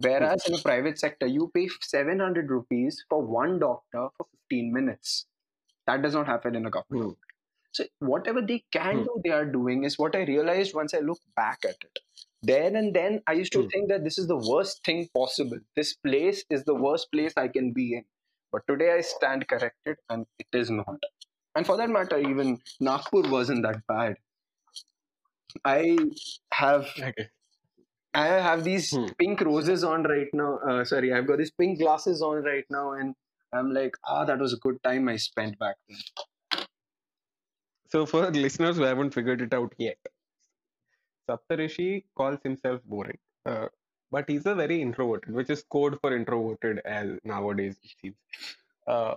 Whereas 0.01 0.47
in 0.47 0.55
the 0.55 0.63
private 0.63 0.99
sector, 0.99 1.27
you 1.27 1.51
pay 1.55 1.69
700 1.83 2.51
rupees 2.51 3.05
for 3.09 3.23
one 3.25 3.59
doctor 3.59 4.09
for 4.17 4.27
15 4.33 4.73
minutes. 4.73 5.27
That 5.87 6.03
does 6.03 6.15
not 6.15 6.27
happen 6.27 6.57
in 6.57 6.67
a 6.67 6.71
government. 6.71 6.91
Hmm. 6.91 7.11
So 7.73 7.85
whatever 8.01 8.43
they 8.43 8.65
can 8.73 8.97
Hmm. 8.97 9.05
do, 9.05 9.21
they 9.25 9.31
are 9.31 9.45
doing 9.47 9.85
is 9.85 9.99
what 9.99 10.17
I 10.17 10.25
realized 10.25 10.75
once 10.75 10.95
I 10.95 11.01
look 11.01 11.21
back 11.37 11.65
at 11.65 11.77
it. 11.83 11.99
Then 12.43 12.77
and 12.77 12.95
then, 12.95 13.23
I 13.27 13.35
used 13.35 13.53
to 13.53 13.63
Hmm. 13.63 13.71
think 13.73 13.89
that 13.91 14.05
this 14.05 14.19
is 14.19 14.27
the 14.29 14.37
worst 14.37 14.85
thing 14.85 15.09
possible. 15.15 15.59
This 15.77 15.95
place 15.97 16.45
is 16.51 16.65
the 16.65 16.75
worst 16.75 17.11
place 17.13 17.35
I 17.37 17.49
can 17.49 17.73
be 17.73 17.95
in. 17.95 18.05
But 18.53 18.67
today 18.69 18.93
I 18.93 19.03
stand 19.03 19.49
corrected, 19.49 19.99
and 20.09 20.27
it 20.39 20.49
is 20.53 20.71
not. 20.71 21.03
And 21.55 21.67
for 21.67 21.77
that 21.77 21.91
matter, 21.91 22.19
even 22.19 22.61
Nagpur 22.81 23.31
wasn't 23.31 23.63
that 23.65 23.87
bad. 23.87 24.17
I 25.65 25.97
have 26.53 26.87
Okay. 26.99 27.31
I 28.15 28.27
have 28.27 28.63
these 28.65 28.91
Hmm. 28.91 29.07
pink 29.19 29.41
roses 29.41 29.83
on 29.85 30.05
right 30.05 30.29
now. 30.33 30.59
Uh, 30.59 30.85
sorry, 30.85 31.13
I've 31.13 31.27
got 31.27 31.39
these 31.39 31.51
pink 31.51 31.79
glasses 31.79 32.23
on 32.23 32.43
right 32.45 32.65
now, 32.71 32.93
and 32.93 33.15
I'm 33.53 33.73
like, 33.73 33.97
ah, 34.05 34.25
that 34.25 34.39
was 34.39 34.53
a 34.53 34.59
good 34.59 34.83
time 34.85 35.09
I 35.09 35.17
spent 35.17 35.59
back 35.59 35.77
then. 35.89 35.99
So 37.89 38.07
for 38.07 38.31
listeners 38.31 38.77
who 38.79 38.85
haven't 38.85 39.13
figured 39.13 39.43
it 39.43 39.53
out 39.53 39.75
yet, 39.77 39.99
Saptarshi 41.29 42.05
calls 42.15 42.41
himself 42.43 42.83
boring. 42.85 43.19
Uh, 43.47 43.69
but 44.11 44.29
he's 44.29 44.45
a 44.47 44.55
very 44.55 44.83
introverted, 44.83 45.33
which 45.35 45.49
is 45.51 45.63
code 45.63 45.99
for 46.01 46.15
introverted 46.15 46.81
as 46.85 47.19
nowadays 47.25 47.79
it 47.83 47.91
seems. 48.01 48.17
Uh, 48.87 49.17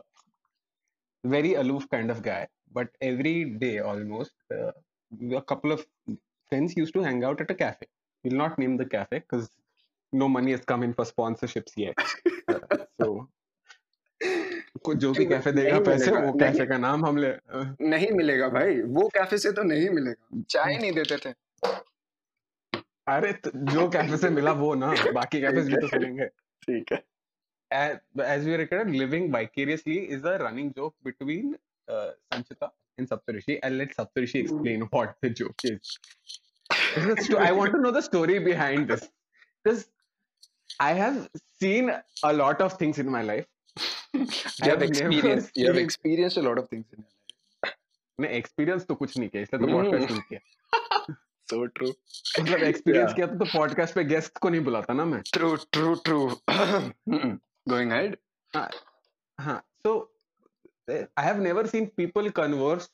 very 1.25 1.53
aloof 1.55 1.87
kind 1.89 2.09
of 2.11 2.21
guy. 2.21 2.47
But 2.71 2.89
every 3.01 3.45
day 3.51 3.79
almost, 3.79 4.31
uh, 4.51 4.71
a 5.35 5.41
couple 5.41 5.71
of 5.71 5.85
friends 6.49 6.75
used 6.75 6.93
to 6.93 7.01
hang 7.01 7.23
out 7.23 7.41
at 7.41 7.51
a 7.51 7.55
cafe. 7.55 7.87
We'll 8.23 8.37
not 8.37 8.57
name 8.57 8.77
the 8.77 8.85
cafe 8.85 9.19
because 9.19 9.49
no 10.13 10.29
money 10.29 10.51
has 10.51 10.61
come 10.61 10.83
in 10.83 10.93
for 10.93 11.05
sponsorships 11.05 11.73
yet. 11.75 11.95
Uh, 12.47 12.59
so 13.01 13.29
को 14.83 14.93
जो 15.01 15.11
भी 15.13 15.25
cafe 15.25 15.51
देगा 15.51 15.79
पैसे 15.85 16.11
वो 16.11 16.31
cafe 16.39 16.65
का 16.67 16.77
नाम 16.77 17.05
हम 17.05 17.17
ले 17.17 17.31
नहीं 17.89 18.11
मिलेगा 18.17 18.47
भाई 18.55 18.81
वो 18.97 19.07
कैफ़े 19.15 19.37
से 19.37 19.51
तो 19.59 19.63
नहीं 19.63 19.89
मिलेगा 19.97 20.41
चाय 20.49 20.77
नहीं 20.77 20.91
देते 20.91 21.17
थे 21.25 21.31
अरे 23.13 23.31
तो 23.43 23.51
जो 23.71 23.87
कैफ़े 23.95 24.17
से 24.17 24.29
मिला 24.39 24.51
वो 24.61 24.73
ना 24.83 24.93
बाकी 25.15 25.41
कैफ़े 25.41 25.61
भी 25.61 25.75
तो 25.81 25.87
सुनेंगे 25.87 26.27
ठीक 26.65 26.91
है 26.91 27.03
as, 27.73 28.45
we 28.45 28.55
recorded, 28.55 28.95
living 28.95 29.31
vicariously 29.31 29.97
is 30.11 30.23
a 30.23 30.37
running 30.37 30.73
joke 30.73 30.95
between 31.03 31.55
uh, 31.87 32.11
Sanchita 32.31 32.69
and 32.97 33.09
Saptarishi. 33.09 33.59
I'll 33.63 33.71
let 33.71 33.95
Saptarishi 33.95 34.41
explain 34.41 34.81
what 34.91 35.15
the 35.21 35.29
joke 35.29 35.59
is. 35.63 35.97
Because 36.92 37.14
the 37.16 37.22
sto- 37.24 37.38
I 37.38 37.52
want 37.52 37.72
to 37.72 37.80
know 37.84 37.90
the 37.98 38.02
story 38.02 38.38
behind 38.38 38.88
this. 38.88 39.08
Because 39.64 39.86
I 40.80 40.92
have 40.92 41.28
seen 41.60 41.90
a 42.22 42.32
lot 42.32 42.60
of 42.60 42.74
things 42.82 42.98
in 42.98 43.08
my 43.18 43.22
life. 43.22 43.46
you 44.14 44.26
I 44.62 44.66
have 44.66 44.80
have 44.80 44.82
experienced 44.82 45.50
never 45.56 45.60
you 45.62 45.66
have 45.66 45.76
seen- 45.76 45.84
experienced 45.84 46.36
a 46.38 46.42
lot 46.48 46.58
of 46.60 46.68
things 46.68 46.86
in 46.96 47.00
your 47.02 47.08
life 47.08 47.74
मैं 48.20 48.28
experience 48.36 48.84
तो 48.86 48.94
कुछ 49.00 49.16
नहीं 49.18 49.28
किया 49.28 49.42
इसलिए 49.42 49.60
तो 49.60 49.66
Hmm. 49.66 49.74
Podcast 49.74 50.10
नहीं 50.10 50.22
किया 50.30 51.16
so 51.50 51.58
true 51.78 51.90
मतलब 52.38 52.62
एक्सपीरियंस 52.68 53.08
Yeah. 53.08 53.14
किया 53.16 53.26
तो 53.26 53.44
पॉडकास्ट 53.52 53.94
पे 53.94 54.04
गेस्ट 54.14 54.38
को 54.38 54.48
नहीं 54.54 54.60
बुलाता 54.68 54.94
ना 55.00 55.04
मैं 55.10 55.20
true 55.36 55.52
true 55.76 55.92
true 56.08 56.24
Mm-mm. 56.54 57.36
going 57.74 57.92
ahead 57.98 58.16
Huh. 59.38 59.60
So 59.86 59.92
uh, 60.92 61.04
I 61.16 61.22
have 61.28 61.40
never 61.48 61.66
seen 61.74 61.86
people 62.02 62.30
converse 62.40 62.88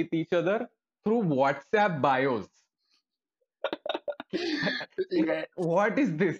with 0.00 0.12
each 0.20 0.32
other 0.40 0.58
through 1.06 1.22
WhatsApp 1.38 2.00
bios. 2.02 2.44
Yeah. 2.44 2.61
What 5.55 5.97
is 5.99 6.15
this? 6.17 6.39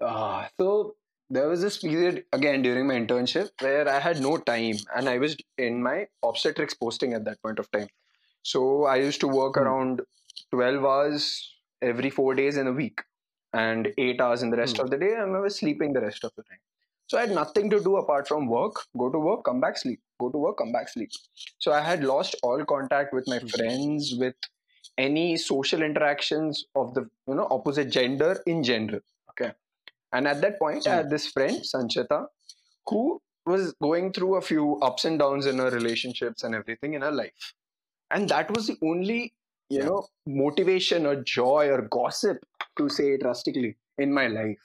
Ah, 0.00 0.48
so 0.58 0.96
there 1.30 1.48
was 1.48 1.60
this 1.60 1.78
period 1.78 2.24
again 2.32 2.62
during 2.62 2.86
my 2.86 2.94
internship 2.94 3.50
where 3.60 3.88
I 3.88 3.98
had 3.98 4.20
no 4.20 4.36
time 4.38 4.76
and 4.94 5.08
I 5.08 5.18
was 5.18 5.36
in 5.56 5.82
my 5.82 6.08
obstetrics 6.22 6.74
posting 6.74 7.12
at 7.14 7.24
that 7.24 7.42
point 7.42 7.58
of 7.58 7.70
time. 7.70 7.88
So 8.42 8.84
I 8.84 8.96
used 8.96 9.20
to 9.20 9.28
work 9.28 9.56
Hmm. 9.56 9.58
around 9.58 10.02
12 10.52 10.84
hours 10.84 11.56
every 11.82 12.10
four 12.10 12.34
days 12.34 12.56
in 12.56 12.66
a 12.66 12.72
week 12.72 13.02
and 13.52 13.92
eight 13.98 14.20
hours 14.20 14.42
in 14.42 14.50
the 14.50 14.56
rest 14.56 14.78
Hmm. 14.78 14.80
of 14.80 14.90
the 14.90 14.98
day, 14.98 15.14
and 15.14 15.36
I 15.36 15.40
was 15.40 15.56
sleeping 15.58 15.92
the 15.92 16.00
rest 16.00 16.24
of 16.24 16.32
the 16.36 16.42
time. 16.44 16.58
So 17.08 17.18
I 17.18 17.22
had 17.22 17.30
nothing 17.32 17.70
to 17.70 17.80
do 17.80 17.96
apart 17.96 18.28
from 18.28 18.46
work, 18.48 18.76
go 18.98 19.10
to 19.10 19.18
work, 19.18 19.44
come 19.44 19.60
back, 19.60 19.78
sleep, 19.78 20.00
go 20.20 20.30
to 20.30 20.38
work, 20.38 20.58
come 20.58 20.72
back, 20.72 20.88
sleep. 20.88 21.10
So 21.58 21.72
I 21.72 21.80
had 21.80 22.04
lost 22.04 22.36
all 22.42 22.64
contact 22.64 23.12
with 23.14 23.26
my 23.28 23.40
Hmm. 23.40 23.48
friends, 23.50 24.14
with 24.18 24.36
any 24.98 25.36
social 25.38 25.82
interactions 25.82 26.66
of 26.76 26.94
the 26.94 27.08
you 27.28 27.34
know 27.36 27.48
opposite 27.50 27.90
gender 27.90 28.42
in 28.46 28.64
general. 28.64 29.00
Okay. 29.30 29.52
And 30.12 30.28
at 30.28 30.40
that 30.42 30.58
point, 30.58 30.86
I 30.88 30.94
Hmm. 30.94 30.98
had 30.98 31.10
this 31.10 31.26
friend, 31.28 31.58
Sanchita, 31.62 32.26
who 32.88 33.20
was 33.46 33.72
going 33.82 34.12
through 34.12 34.36
a 34.36 34.42
few 34.42 34.78
ups 34.80 35.04
and 35.04 35.18
downs 35.18 35.46
in 35.46 35.58
her 35.58 35.70
relationships 35.70 36.44
and 36.44 36.54
everything 36.54 36.94
in 36.94 37.02
her 37.02 37.12
life. 37.12 37.54
And 38.10 38.28
that 38.30 38.50
was 38.50 38.66
the 38.68 38.76
only, 38.82 39.34
you 39.70 39.84
know, 39.84 40.08
motivation 40.26 41.06
or 41.06 41.22
joy 41.22 41.68
or 41.70 41.82
gossip, 41.82 42.44
to 42.78 42.88
say 42.88 43.12
it 43.14 43.24
rustically, 43.24 43.76
in 43.98 44.12
my 44.12 44.28
life. 44.28 44.58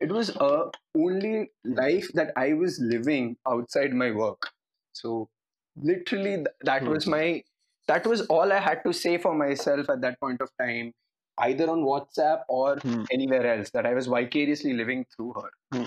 It 0.00 0.10
was 0.12 0.30
a 0.36 0.70
only 0.96 1.50
life 1.64 2.10
that 2.14 2.32
I 2.36 2.52
was 2.54 2.78
living 2.80 3.36
outside 3.46 3.94
my 3.94 4.10
work. 4.10 4.50
So 4.92 5.30
literally 5.76 6.36
th- 6.36 6.48
that 6.62 6.86
Hmm. 6.86 6.88
was 6.88 7.06
my 7.06 7.42
that 7.87 8.05
was 8.05 8.21
all 8.27 8.51
I 8.51 8.59
had 8.59 8.83
to 8.85 8.93
say 8.93 9.17
for 9.17 9.33
myself 9.33 9.89
at 9.89 10.01
that 10.01 10.19
point 10.19 10.41
of 10.41 10.49
time, 10.61 10.93
either 11.39 11.69
on 11.69 11.83
WhatsApp 11.83 12.41
or 12.49 12.77
Hmm. 12.87 13.03
anywhere 13.11 13.45
else, 13.53 13.69
that 13.71 13.85
I 13.85 13.93
was 13.93 14.07
vicariously 14.07 14.73
living 14.73 15.05
through 15.15 15.33
her. 15.39 15.85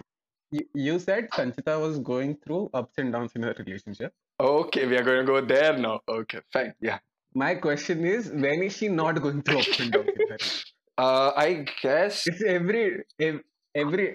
You, 0.53 0.63
you 0.75 0.99
said 0.99 1.29
Sanchita 1.37 1.81
was 1.81 1.99
going 1.99 2.37
through 2.45 2.71
ups 2.75 2.95
and 2.99 3.13
downs 3.13 3.33
in 3.37 3.43
her 3.45 3.55
relationship. 3.59 4.13
Okay, 4.41 4.87
we 4.87 4.97
are 4.97 5.05
going 5.05 5.25
to 5.27 5.33
go 5.33 5.41
there 5.41 5.77
now. 5.79 6.01
Okay, 6.09 6.41
fine. 6.53 6.75
Yeah. 6.81 6.99
My 7.35 7.55
question 7.55 8.05
is, 8.05 8.31
when 8.31 8.63
is 8.65 8.77
she 8.77 8.89
not 8.89 9.21
going 9.23 9.43
through 9.43 9.59
ups 9.61 9.79
and 9.79 9.93
downs 9.93 10.09
in 10.09 10.15
her 10.17 10.25
relationship? 10.29 10.67
Uh, 10.99 11.33
I 11.37 11.65
guess 11.83 12.27
It's 12.27 12.43
every 12.43 13.05
ev- 13.19 13.45
every 13.75 14.07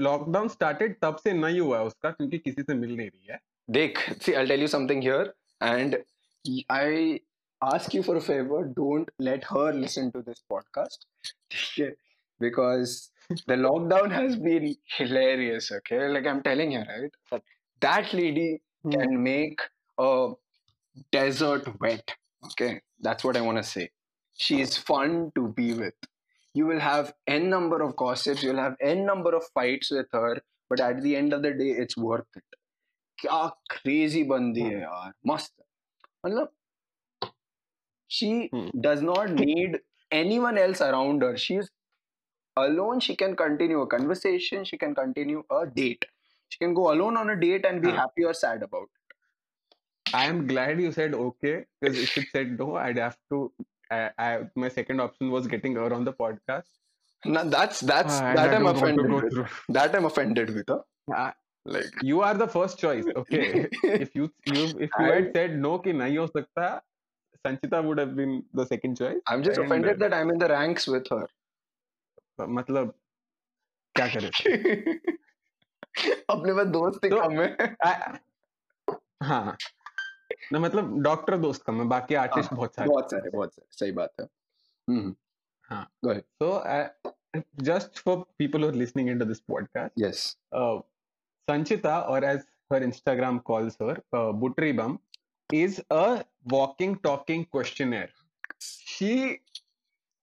lockdown 0.00 0.48
started 0.48 0.94
तब 1.02 1.16
से 1.24 1.32
नहीं 1.32 1.60
हुआ 1.60 1.78
है 1.78 1.84
उसका 1.84 2.10
क्योंकि 2.10 2.38
किसी 2.38 2.62
से 2.62 2.74
मिल 2.74 2.96
नहीं 2.96 3.10
रही 3.10 3.32
है 3.32 3.38
Dick, 3.76 3.98
see, 4.24 4.34
I'll 4.34 4.46
tell 4.52 4.62
you 4.64 4.68
something 4.74 5.02
here, 5.02 5.26
and 5.60 5.96
I 6.70 7.20
ask 7.62 7.92
you 7.94 8.02
for 8.02 8.16
a 8.16 8.20
favor: 8.20 8.64
don't 8.76 9.08
let 9.18 9.44
her 9.44 9.72
listen 9.72 10.12
to 10.12 10.22
this 10.22 10.42
podcast, 10.50 10.98
because 12.40 13.10
the 13.46 13.54
lockdown 13.54 14.10
has 14.10 14.36
been 14.36 14.74
hilarious. 14.96 15.70
Okay, 15.72 16.08
like 16.08 16.26
I'm 16.26 16.42
telling 16.42 16.72
you, 16.72 16.80
right? 16.80 17.10
That 17.30 17.42
that 17.80 18.12
lady 18.14 18.60
Hmm. 18.84 18.92
can 18.92 19.22
make 19.22 19.60
a 19.98 20.32
desert 21.12 21.68
wet. 21.80 22.14
Okay, 22.44 22.80
that's 23.00 23.24
what 23.24 23.36
I 23.36 23.40
want 23.40 23.58
to 23.58 23.64
say. 23.64 23.90
She's 24.34 24.76
fun 24.76 25.32
to 25.34 25.48
be 25.48 25.74
with. 25.74 25.94
You 26.54 26.66
will 26.66 26.78
have 26.80 27.12
n 27.26 27.48
number 27.50 27.82
of 27.82 27.96
gossips. 27.96 28.42
You'll 28.42 28.62
have 28.64 28.76
n 28.80 29.04
number 29.04 29.34
of 29.34 29.42
fights 29.54 29.90
with 29.90 30.06
her, 30.12 30.40
but 30.70 30.80
at 30.80 31.02
the 31.02 31.16
end 31.16 31.32
of 31.32 31.42
the 31.42 31.52
day, 31.62 31.70
it's 31.84 31.96
worth 31.96 32.40
it. 32.42 32.44
क्या 33.20 33.38
crazy 33.70 34.22
बंदी 34.24 34.60
है 34.60 34.80
यार 34.80 35.12
मस्त 35.26 35.52
मतलब 36.26 36.48
she 38.06 38.52
Hmm. 38.52 38.68
does 38.80 39.02
not 39.02 39.30
need 39.30 39.80
anyone 40.10 40.58
else 40.58 40.80
around 40.80 41.22
her 41.22 41.36
she's 41.36 41.70
alone 42.56 43.00
she 43.00 43.16
can 43.16 43.36
continue 43.36 43.80
a 43.82 43.86
conversation 43.86 44.64
she 44.64 44.78
can 44.78 44.94
continue 44.94 45.42
a 45.50 45.66
date 45.66 46.06
she 46.50 46.58
can 46.58 46.74
go 46.74 46.92
alone 46.92 47.16
on 47.16 47.30
a 47.30 47.40
date 47.40 47.64
and 47.66 47.82
be 47.82 47.90
Huh. 47.90 48.00
happy 48.02 48.24
or 48.24 48.34
sad 48.34 48.62
about 48.62 48.88
it 48.94 49.16
I 50.12 50.26
am 50.26 50.46
glad 50.46 50.80
you 50.80 50.92
said 50.92 51.14
okay 51.14 51.66
because 51.80 51.96
if 51.96 52.16
it 52.16 52.28
said 52.32 52.58
no, 52.58 52.76
I'd 52.76 52.96
have 52.98 53.16
to. 53.30 53.52
I, 53.90 54.10
I 54.18 54.50
my 54.54 54.68
second 54.68 55.00
option 55.00 55.30
was 55.30 55.46
getting 55.46 55.74
her 55.76 55.92
on 55.92 56.04
the 56.04 56.12
podcast. 56.12 56.78
now 57.24 57.44
that's 57.44 57.80
that's 57.80 58.14
Ah, 58.14 58.32
and 58.32 58.38
that 58.38 58.52
I 58.52 58.54
i'm 58.54 58.64
don't 58.64 58.76
want 58.76 58.96
to 58.98 59.04
offended 59.04 59.12
go 59.12 59.22
with 59.22 59.34
through. 59.34 59.46
that 59.76 59.94
i'm 59.96 60.04
offended 60.10 60.50
with 60.56 60.68
huh? 60.68 60.82
Ah, 61.10 61.34
Like 61.65 62.01
You 62.01 62.21
are 62.21 62.33
the 62.33 62.47
first 62.47 62.77
choice. 62.79 63.05
Okay, 63.15 63.67
if 64.05 64.15
you 64.15 64.29
you 64.45 64.63
if 64.85 64.89
you 64.99 65.05
I- 65.05 65.13
had 65.15 65.29
said 65.35 65.53
no 65.65 65.77
कि 65.79 65.93
नहीं 65.93 66.17
हो 66.17 66.27
सकता, 66.27 66.81
Sanchita 67.45 67.83
would 67.85 67.99
have 67.99 68.15
been 68.15 68.33
the 68.53 68.65
second 68.65 68.97
choice. 68.97 69.21
i'm 69.27 69.43
just 69.43 69.57
And, 69.59 69.65
offended 69.67 69.95
uh, 69.95 69.99
that 70.03 70.13
i'm 70.17 70.29
in 70.33 70.37
the 70.43 70.49
ranks 70.51 70.87
with 70.95 71.07
her 71.13 71.25
मतलब 72.59 72.93
क्या 73.95 74.07
करे 74.15 74.29
अपने 76.29 76.53
पास 76.53 76.67
दोस्त 76.75 77.03
ही 77.05 77.09
तो- 77.09 77.21
कम 77.23 77.39
है 77.41 77.75
I- 77.85 78.19
हाँ 79.23 79.57
ना 80.53 80.59
मतलब 80.59 81.01
डॉक्टर 81.03 81.37
दोस्त 81.37 81.63
कम 81.67 81.79
है 81.81 81.87
बाकी 81.87 82.15
आर्टिस्ट 82.21 82.49
हाँ, 82.51 82.57
बहुत 82.57 82.75
सारे 82.75 82.89
बहुत 82.89 83.11
सारे 83.11 83.29
बहुत 83.35 83.53
सारे 83.53 83.67
सही 83.79 83.91
बात 83.99 84.13
है 84.21 84.25
हम्म 84.89 85.15
हाँ 85.69 85.87
Go 86.05 86.11
ahead. 86.11 86.25
so 86.41 86.51
uh, 86.75 86.87
just 87.69 87.99
for 88.07 88.15
people 88.41 88.59
who 88.61 88.69
are 88.69 88.79
listening 88.83 89.07
into 89.07 89.25
Sanchita, 91.49 92.09
or 92.09 92.23
as 92.23 92.45
her 92.69 92.79
Instagram 92.79 93.43
calls 93.43 93.75
her, 93.79 93.97
uh, 94.13 94.31
Butri 94.31 94.75
Bum, 94.75 94.99
is 95.51 95.81
a 95.89 96.23
walking, 96.45 96.95
talking 96.97 97.45
questionnaire. 97.45 98.09
She 98.59 99.41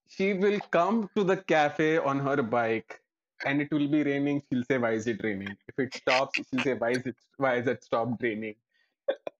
she 0.07 0.33
will 0.33 0.59
come 0.71 1.09
to 1.15 1.23
the 1.23 1.37
cafe 1.37 1.97
on 1.97 2.19
her 2.19 2.41
bike 2.41 2.99
and 3.45 3.61
it 3.61 3.71
will 3.71 3.87
be 3.87 4.03
raining, 4.03 4.41
she'll 4.49 4.63
say, 4.63 4.77
"Why 4.77 4.91
is 4.91 5.07
it 5.07 5.23
raining?" 5.23 5.55
If 5.67 5.79
it 5.79 5.93
stops, 5.95 6.39
she'll 6.49 6.63
say, 6.63 6.73
"Why 6.73 6.91
is 6.91 7.05
it? 7.05 7.15
Why 7.37 7.55
is 7.61 7.67
it 7.67 7.83
stopped 7.83 8.21
raining?" 8.23 8.55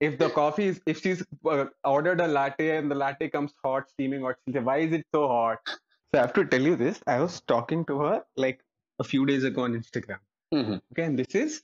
If 0.00 0.18
the 0.18 0.30
coffee 0.30 0.66
is, 0.66 0.80
if 0.86 1.00
she's 1.00 1.24
uh, 1.44 1.66
ordered 1.84 2.20
a 2.20 2.26
latte 2.26 2.76
and 2.76 2.90
the 2.90 2.94
latte 2.94 3.28
comes 3.28 3.54
hot, 3.64 3.90
steaming 3.90 4.22
hot, 4.22 4.36
she'll 4.44 4.54
say, 4.54 4.60
"Why 4.70 4.78
is 4.78 4.92
it 4.92 5.06
so 5.14 5.28
hot?" 5.28 5.60
So 5.68 6.18
I 6.18 6.22
have 6.22 6.32
to 6.34 6.44
tell 6.44 6.60
you 6.60 6.76
this. 6.76 7.02
I 7.06 7.20
was 7.20 7.40
talking 7.40 7.84
to 7.86 7.98
her 8.00 8.24
like 8.36 8.64
a 8.98 9.04
few 9.04 9.26
days 9.26 9.44
ago 9.44 9.62
on 9.62 9.74
Instagram. 9.80 10.18
Mhm. 10.54 10.80
Okay, 10.92 11.04
and 11.04 11.18
this 11.18 11.34
is 11.34 11.62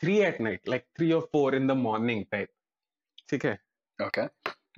three 0.00 0.22
at 0.24 0.40
night, 0.40 0.60
like 0.66 0.86
three 0.98 1.12
or 1.12 1.22
four 1.32 1.48
in 1.54 1.66
the 1.66 1.76
morning 1.80 2.22
type. 2.34 2.52
ठीक 3.30 3.44
है? 3.44 3.58
Okay. 3.98 4.28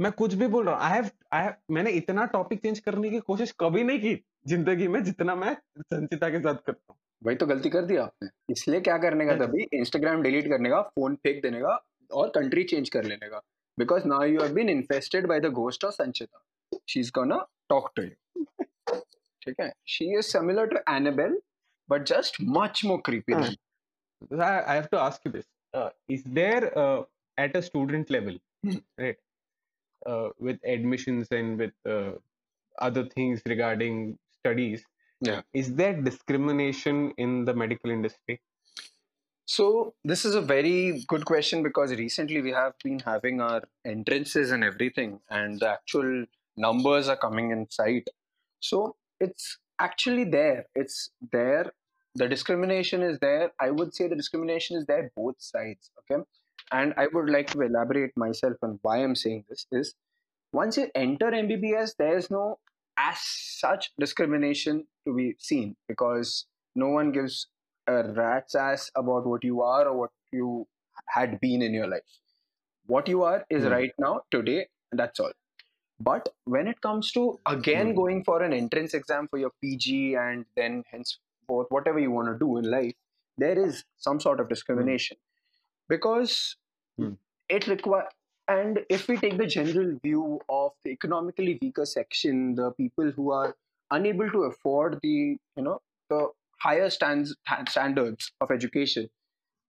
मैं 0.00 0.10
कुछ 0.12 0.34
भी 0.34 0.46
बोल 0.46 0.64
रहा 0.66 0.74
हूँ 0.74 0.84
I 0.84 0.92
have 0.92 1.10
I 1.34 1.48
मैंने 1.74 1.90
इतना 2.00 2.24
टॉपिक 2.32 2.60
चेंज 2.62 2.78
करने 2.80 3.10
की 3.10 3.18
कोशिश 3.20 3.52
कभी 3.60 3.82
नहीं 3.84 3.98
की 4.00 4.14
ज़िंदगी 4.48 4.88
में 4.88 5.02
जितना 5.04 5.34
मैं 5.34 5.54
संचिता 5.80 6.28
के 6.30 6.38
साथ 6.40 6.54
करता 6.66 6.92
हूँ। 6.92 6.98
वही 7.22 7.36
तो 7.36 7.46
गलती 7.46 7.70
कर 7.70 7.84
दिया 7.84 8.02
आपने। 8.02 8.28
इसलिए 8.52 8.80
क्या 8.80 8.96
करने 8.98 9.26
का 9.26 9.34
तभी 9.36 9.66
इंस्टाग्राम 9.78 10.22
डिलीट 10.22 10.48
करने 10.48 10.70
का 10.70 10.80
फ़ोन 10.82 11.14
फेंक 11.24 11.42
देने 11.42 11.60
का 11.60 11.78
और 12.10 12.28
कंट्री 12.34 12.62
चेंज 12.64 12.88
कर 12.88 13.04
लेने 13.04 13.28
का। 13.28 13.42
Because 13.78 14.06
now 14.08 14.24
you 14.24 14.40
have 14.42 14.52
been 14.54 14.68
infested 14.70 15.26
by 15.28 15.40
the 15.40 15.46
ghost 15.46 15.84
of 15.84 15.94
Sanchita 15.94 16.78
she 16.88 17.00
is 17.00 17.10
gonna 17.14 17.44
talk 17.68 17.90
to 17.96 18.02
you 18.02 18.54
ठीक 19.42 19.60
है? 19.60 19.72
She 19.86 20.04
is 20.18 20.26
similar 20.26 20.66
to 20.66 20.78
Annabelle 20.94 21.40
but 21.88 22.04
just 22.08 22.36
much 22.56 22.84
more 22.84 23.02
creepy. 23.06 23.34
I, 24.38 24.74
have 24.74 24.90
to 24.90 24.98
ask 24.98 25.20
you 25.24 25.30
this 25.32 25.46
uh, 25.74 25.90
is 26.08 26.22
there 26.24 26.76
uh, 26.78 27.02
at 27.36 27.56
a 27.56 27.62
student 27.62 28.10
level 28.10 28.38
Hmm. 28.64 28.78
right 28.98 29.16
uh, 30.06 30.30
with 30.40 30.58
admissions 30.64 31.28
and 31.30 31.58
with 31.58 31.72
uh, 31.88 32.12
other 32.80 33.04
things 33.16 33.42
regarding 33.46 34.18
studies 34.40 34.84
Yeah. 35.20 35.42
is 35.52 35.74
there 35.74 35.94
discrimination 36.08 37.12
in 37.18 37.44
the 37.44 37.54
medical 37.54 37.90
industry 37.90 38.40
So 39.46 39.94
this 40.04 40.24
is 40.24 40.34
a 40.34 40.40
very 40.40 41.04
good 41.08 41.24
question 41.24 41.62
because 41.62 41.92
recently 41.94 42.42
we 42.42 42.50
have 42.52 42.74
been 42.84 42.98
having 43.00 43.40
our 43.40 43.62
entrances 43.84 44.50
and 44.50 44.62
everything, 44.62 45.20
and 45.30 45.58
the 45.58 45.70
actual 45.70 46.26
numbers 46.56 47.08
are 47.08 47.16
coming 47.16 47.50
in 47.50 47.68
sight. 47.70 48.08
So 48.60 48.96
it's 49.20 49.58
actually 49.78 50.24
there. 50.24 50.66
It's 50.74 51.10
there. 51.32 51.72
The 52.18 52.28
discrimination 52.28 53.02
is 53.02 53.18
there. 53.20 53.52
I 53.60 53.70
would 53.70 53.94
say 53.94 54.08
the 54.08 54.16
discrimination 54.16 54.76
is 54.76 54.86
there 54.86 55.10
both 55.16 55.36
sides. 55.40 55.90
Okay, 56.00 56.22
and 56.72 56.94
I 56.96 57.06
would 57.12 57.30
like 57.30 57.50
to 57.52 57.62
elaborate 57.62 58.16
myself 58.16 58.56
on 58.62 58.78
why 58.82 58.98
I'm 59.04 59.16
saying 59.16 59.44
this 59.48 59.66
is 59.72 59.94
once 60.52 60.76
you 60.78 60.90
enter 60.94 61.32
MBBS, 61.32 61.96
there 61.98 62.16
is 62.16 62.30
no 62.30 62.58
as 62.98 63.18
such 63.20 63.92
discrimination 63.98 64.86
to 65.06 65.14
be 65.16 65.36
seen 65.38 65.76
because 65.88 66.46
no 66.74 66.88
one 66.88 67.12
gives 67.12 67.48
a 67.86 68.02
rat's 68.22 68.54
ass 68.54 68.90
about 68.96 69.26
what 69.26 69.44
you 69.44 69.62
are 69.62 69.86
or 69.88 69.96
what 69.98 70.10
you 70.32 70.66
had 71.08 71.40
been 71.40 71.62
in 71.62 71.74
your 71.74 71.86
life. 71.86 72.02
What 72.86 73.08
you 73.08 73.22
are 73.22 73.46
is 73.50 73.64
Hmm. 73.64 73.70
right 73.70 73.92
now, 73.98 74.22
today, 74.32 74.68
that's 74.92 75.20
all. 75.20 75.32
But 76.00 76.28
when 76.44 76.68
it 76.68 76.80
comes 76.80 77.12
to 77.12 77.40
again 77.46 77.90
Hmm. 77.90 77.96
going 77.96 78.24
for 78.24 78.42
an 78.42 78.52
entrance 78.52 78.94
exam 78.94 79.28
for 79.28 79.38
your 79.38 79.52
PG 79.62 80.16
and 80.16 80.46
then 80.56 80.84
henceforth, 81.48 81.66
whatever 81.70 81.98
you 81.98 82.10
want 82.10 82.28
to 82.28 82.38
do 82.38 82.56
in 82.58 82.70
life, 82.70 82.94
there 83.36 83.58
is 83.58 83.84
some 83.96 84.20
sort 84.20 84.40
of 84.40 84.48
discrimination 84.48 85.16
because 85.88 86.56
Hmm. 86.98 87.14
it 87.48 87.66
requires. 87.68 88.12
And 88.48 88.80
if 88.88 89.08
we 89.08 89.16
take 89.18 89.36
the 89.38 89.46
general 89.46 89.98
view 90.02 90.40
of 90.48 90.72
the 90.84 90.90
economically 90.90 91.58
weaker 91.62 91.84
section, 91.86 92.54
the 92.56 92.72
people 92.72 93.10
who 93.12 93.30
are 93.32 93.56
unable 93.90 94.30
to 94.30 94.44
afford 94.44 95.00
the, 95.02 95.38
you 95.56 95.62
know, 95.62 95.80
the 96.10 96.28
higher 96.60 96.90
stands, 96.90 97.36
standards 97.68 98.32
of 98.40 98.50
education 98.50 99.08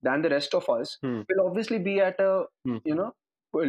than 0.02 0.22
the 0.22 0.30
rest 0.30 0.54
of 0.54 0.68
us 0.68 0.98
Hmm. 1.02 1.22
will 1.28 1.46
obviously 1.46 1.78
be 1.78 2.00
at 2.00 2.20
a 2.20 2.46
Hmm. 2.64 2.78
you 2.84 2.94
know 2.94 3.14
well, 3.52 3.66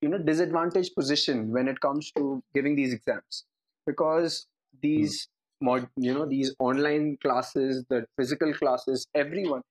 you 0.00 0.08
know 0.08 0.18
disadvantaged 0.18 0.94
position 0.94 1.50
when 1.52 1.68
it 1.68 1.80
comes 1.80 2.10
to 2.12 2.42
giving 2.54 2.76
these 2.76 2.92
exams 2.92 3.44
because 3.86 4.46
these 4.82 5.28
mod 5.60 5.88
you 5.96 6.12
know 6.14 6.26
these 6.26 6.54
online 6.58 7.16
classes 7.22 7.84
the 7.90 8.04
physical 8.16 8.52
classes 8.54 9.06
everyone 9.14 9.62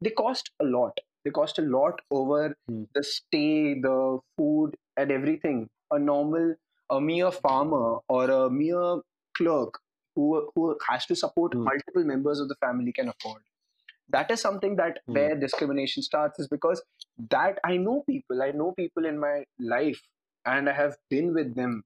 they 0.00 0.10
cost 0.10 0.50
a 0.60 0.64
lot 0.64 0.98
they 1.24 1.30
cost 1.30 1.58
a 1.58 1.62
lot 1.62 2.00
over 2.10 2.54
Hmm. 2.68 2.84
the 2.94 3.02
stay 3.02 3.74
the 3.88 4.18
food 4.36 4.76
and 4.96 5.10
everything 5.10 5.68
a 5.90 5.98
normal 5.98 6.54
a 6.90 7.00
mere 7.00 7.30
farmer 7.32 7.98
or 8.08 8.24
a 8.30 8.50
mere 8.50 9.00
clerk 9.34 9.78
who, 10.14 10.50
who 10.54 10.78
has 10.88 11.06
to 11.06 11.14
support 11.14 11.52
Hmm. 11.54 11.64
multiple 11.64 12.04
members 12.04 12.40
of 12.40 12.48
the 12.48 12.56
family 12.66 12.92
can 12.92 13.08
afford 13.08 13.42
that 14.08 14.30
is 14.30 14.40
something 14.40 14.76
that 14.76 15.00
Hmm. 15.06 15.14
where 15.14 15.36
discrimination 15.36 16.02
starts 16.02 16.38
is 16.38 16.48
because 16.48 16.82
that 17.30 17.58
i 17.64 17.76
know 17.76 18.02
people 18.08 18.42
i 18.42 18.50
know 18.50 18.72
people 18.72 19.06
in 19.06 19.18
my 19.18 19.44
life 19.58 20.00
and 20.44 20.68
i 20.68 20.72
have 20.72 20.96
been 21.10 21.32
with 21.34 21.54
them 21.54 21.82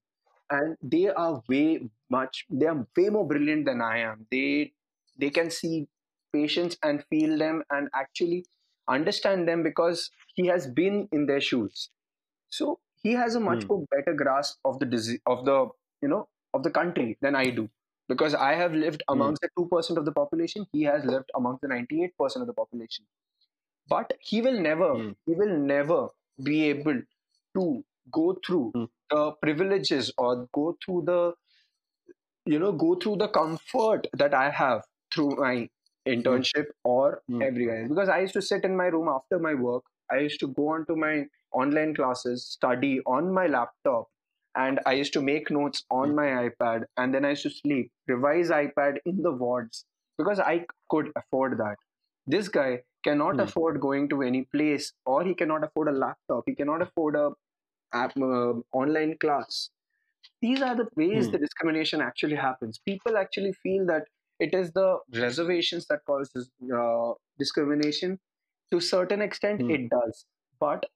and 0.50 0.76
they 0.82 1.08
are 1.08 1.42
way 1.48 1.88
much 2.10 2.46
they 2.50 2.66
are 2.66 2.86
way 2.96 3.08
more 3.16 3.26
brilliant 3.26 3.64
than 3.66 3.80
i 3.80 3.98
am 3.98 4.26
they 4.30 4.72
they 5.16 5.30
can 5.30 5.50
see 5.50 5.88
patients 6.32 6.76
and 6.82 7.04
feel 7.10 7.36
them 7.38 7.62
and 7.70 7.88
actually 7.94 8.44
understand 8.88 9.48
them 9.48 9.62
because 9.62 10.10
he 10.34 10.46
has 10.46 10.66
been 10.80 11.08
in 11.12 11.26
their 11.26 11.40
shoes 11.40 11.90
so 12.50 12.80
he 13.02 13.12
has 13.12 13.34
a 13.34 13.40
much 13.40 13.64
Hmm. 13.64 13.70
more 13.70 13.84
better 13.96 14.14
grasp 14.14 14.58
of 14.64 14.78
the 14.80 14.86
disease 14.86 15.20
of 15.26 15.44
the 15.44 15.58
you 16.02 16.08
know 16.08 16.28
of 16.54 16.62
the 16.62 16.70
country 16.70 17.18
than 17.20 17.34
i 17.34 17.50
do 17.50 17.68
because 18.08 18.34
i 18.34 18.52
have 18.54 18.74
lived 18.74 19.02
Hmm. 19.12 19.34
amongst 19.34 19.42
the 19.42 19.50
2% 19.58 19.98
of 19.98 20.04
the 20.04 20.12
population 20.12 20.66
he 20.72 20.82
has 20.82 21.04
lived 21.04 21.30
amongst 21.34 21.62
the 21.62 21.68
98% 21.68 22.42
of 22.42 22.46
the 22.48 22.54
population 22.62 23.06
but 23.88 24.12
he 24.20 24.40
will 24.42 24.60
never 24.60 24.90
Hmm. 24.92 25.12
he 25.26 25.34
will 25.34 25.56
never 25.58 26.08
be 26.42 26.64
able 26.70 27.00
to 27.56 27.84
go 28.10 28.36
through 28.46 28.74
Hmm. 28.74 28.84
the 29.10 29.32
privileges 29.42 30.12
or 30.18 30.48
go 30.52 30.76
through 30.84 31.02
the 31.06 31.34
you 32.46 32.58
know 32.58 32.72
go 32.72 32.94
through 32.94 33.16
the 33.16 33.28
comfort 33.28 34.06
that 34.12 34.34
i 34.34 34.48
have 34.50 34.82
through 35.14 35.30
my 35.36 35.68
internship 36.08 36.66
or 36.84 37.22
Hmm. 37.28 37.46
everywhere 37.48 37.86
because 37.88 38.08
i 38.08 38.18
used 38.20 38.32
to 38.34 38.42
sit 38.42 38.64
in 38.64 38.76
my 38.76 38.86
room 38.86 39.08
after 39.08 39.38
my 39.38 39.54
work 39.54 39.84
i 40.10 40.18
used 40.18 40.40
to 40.40 40.48
go 40.48 40.68
on 40.68 40.86
to 40.86 40.96
my 40.96 41.24
online 41.52 41.94
classes 41.94 42.44
study 42.46 43.00
on 43.06 43.32
my 43.32 43.46
laptop 43.46 44.08
and 44.56 44.80
i 44.86 44.92
used 44.92 45.12
to 45.12 45.22
make 45.22 45.50
notes 45.50 45.84
on 45.90 46.10
Hmm. 46.10 46.16
my 46.20 46.26
ipad 46.48 46.84
and 46.96 47.14
then 47.14 47.24
i 47.24 47.30
used 47.30 47.42
to 47.48 47.50
sleep 47.50 47.90
revise 48.14 48.50
ipad 48.60 48.98
in 49.04 49.22
the 49.28 49.32
wards 49.44 49.84
because 50.18 50.40
i 50.40 50.54
could 50.94 51.12
afford 51.22 51.58
that 51.58 51.76
this 52.26 52.48
guy 52.48 52.82
cannot 53.04 53.40
Hmm. 53.40 53.44
afford 53.46 53.80
going 53.80 54.08
to 54.08 54.22
any 54.22 54.42
place 54.56 54.92
or 55.06 55.22
he 55.24 55.34
cannot 55.34 55.64
afford 55.68 55.88
a 55.88 55.98
laptop 56.04 56.42
he 56.46 56.54
cannot 56.54 56.82
afford 56.88 57.16
a 57.16 57.30
app, 57.92 58.16
uh, 58.16 58.54
online 58.72 59.16
class 59.18 59.70
these 60.42 60.62
are 60.62 60.76
the 60.76 60.88
ways 60.96 61.30
Hmm. 61.30 61.32
the 61.32 61.38
discrimination 61.38 62.00
actually 62.00 62.36
happens 62.36 62.80
people 62.86 63.16
actually 63.16 63.52
feel 63.62 63.86
that 63.86 64.06
it 64.38 64.54
is 64.54 64.72
the 64.72 64.98
reservations 65.14 65.86
that 65.86 66.00
causes 66.06 66.50
uh, 66.74 67.12
discrimination 67.38 68.18
to 68.70 68.78
a 68.78 68.80
certain 68.80 69.22
extent 69.22 69.62
Hmm. 69.62 69.74
it 69.76 69.88
does 69.90 70.26
but 70.58 70.86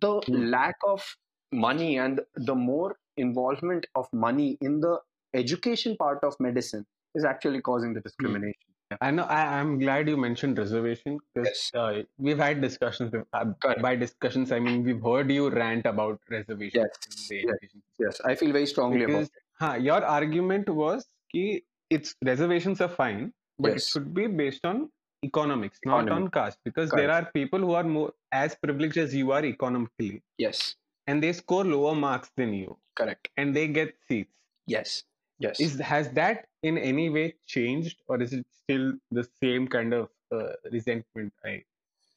the 0.00 0.14
Hmm. 0.26 0.44
lack 0.56 0.76
of 0.86 1.16
money 1.52 1.98
and 1.98 2.20
the 2.34 2.54
more 2.54 2.96
involvement 3.16 3.86
of 3.94 4.08
money 4.12 4.56
in 4.60 4.80
the 4.80 4.98
education 5.34 5.96
part 5.96 6.22
of 6.24 6.34
medicine 6.40 6.86
is 7.14 7.24
actually 7.24 7.60
causing 7.60 7.92
the 7.94 8.00
discrimination 8.00 8.71
I 9.00 9.10
know. 9.10 9.24
I, 9.24 9.58
I'm 9.58 9.78
glad 9.78 10.08
you 10.08 10.16
mentioned 10.16 10.58
reservation 10.58 11.18
because 11.34 11.48
Yes. 11.48 11.70
uh, 11.74 12.02
we've 12.18 12.38
had 12.38 12.60
discussions. 12.60 13.12
With, 13.12 13.26
uh, 13.32 13.44
by 13.80 13.96
discussions, 13.96 14.52
I 14.52 14.58
mean 14.60 14.82
we've 14.84 15.02
heard 15.02 15.30
you 15.30 15.50
rant 15.50 15.86
about 15.86 16.20
reservations 16.30 16.84
Yes, 16.84 17.30
yes. 17.30 17.56
yes 17.98 18.20
i 18.24 18.34
feel 18.34 18.52
very 18.52 18.66
strongly 18.66 19.04
about 19.04 19.12
Because 19.12 19.30
huh, 19.60 19.74
your 19.88 20.02
argument 20.04 20.68
was 20.68 21.06
कि 21.34 21.62
it's 21.90 22.14
reservations 22.24 22.80
are 22.80 22.88
fine, 22.88 23.32
but 23.58 23.72
it 23.76 23.82
should 23.82 24.12
be 24.14 24.26
based 24.26 24.64
on 24.64 24.90
economics, 25.24 25.78
not 25.84 26.10
on 26.10 26.28
caste. 26.30 26.58
Because 26.64 26.90
there 26.90 27.10
are 27.10 27.24
people 27.34 27.58
who 27.60 27.72
are 27.72 27.84
more 27.84 28.12
as 28.32 28.54
privileged 28.56 28.96
as 28.96 29.14
you 29.14 29.32
are 29.32 29.44
economically, 29.44 30.22
yes 30.38 30.76
and 31.06 31.22
they 31.22 31.32
score 31.32 31.64
lower 31.64 31.94
marks 31.94 32.30
than 32.36 32.54
you, 32.54 32.78
correct 32.94 33.28
and 33.36 33.54
they 33.56 33.66
get 33.68 33.94
seats. 34.08 34.38
yes 34.72 35.04
yes. 35.42 35.60
Is 35.60 35.78
has 35.80 36.10
that 36.20 36.46
in 36.62 36.78
any 36.78 37.08
way 37.10 37.34
changed, 37.46 38.02
or 38.08 38.20
is 38.22 38.32
it 38.32 38.46
still 38.62 38.92
the 39.10 39.26
same 39.42 39.68
kind 39.68 39.94
of 39.94 40.08
uh, 40.30 40.52
resentment? 40.72 41.32
I 41.44 41.62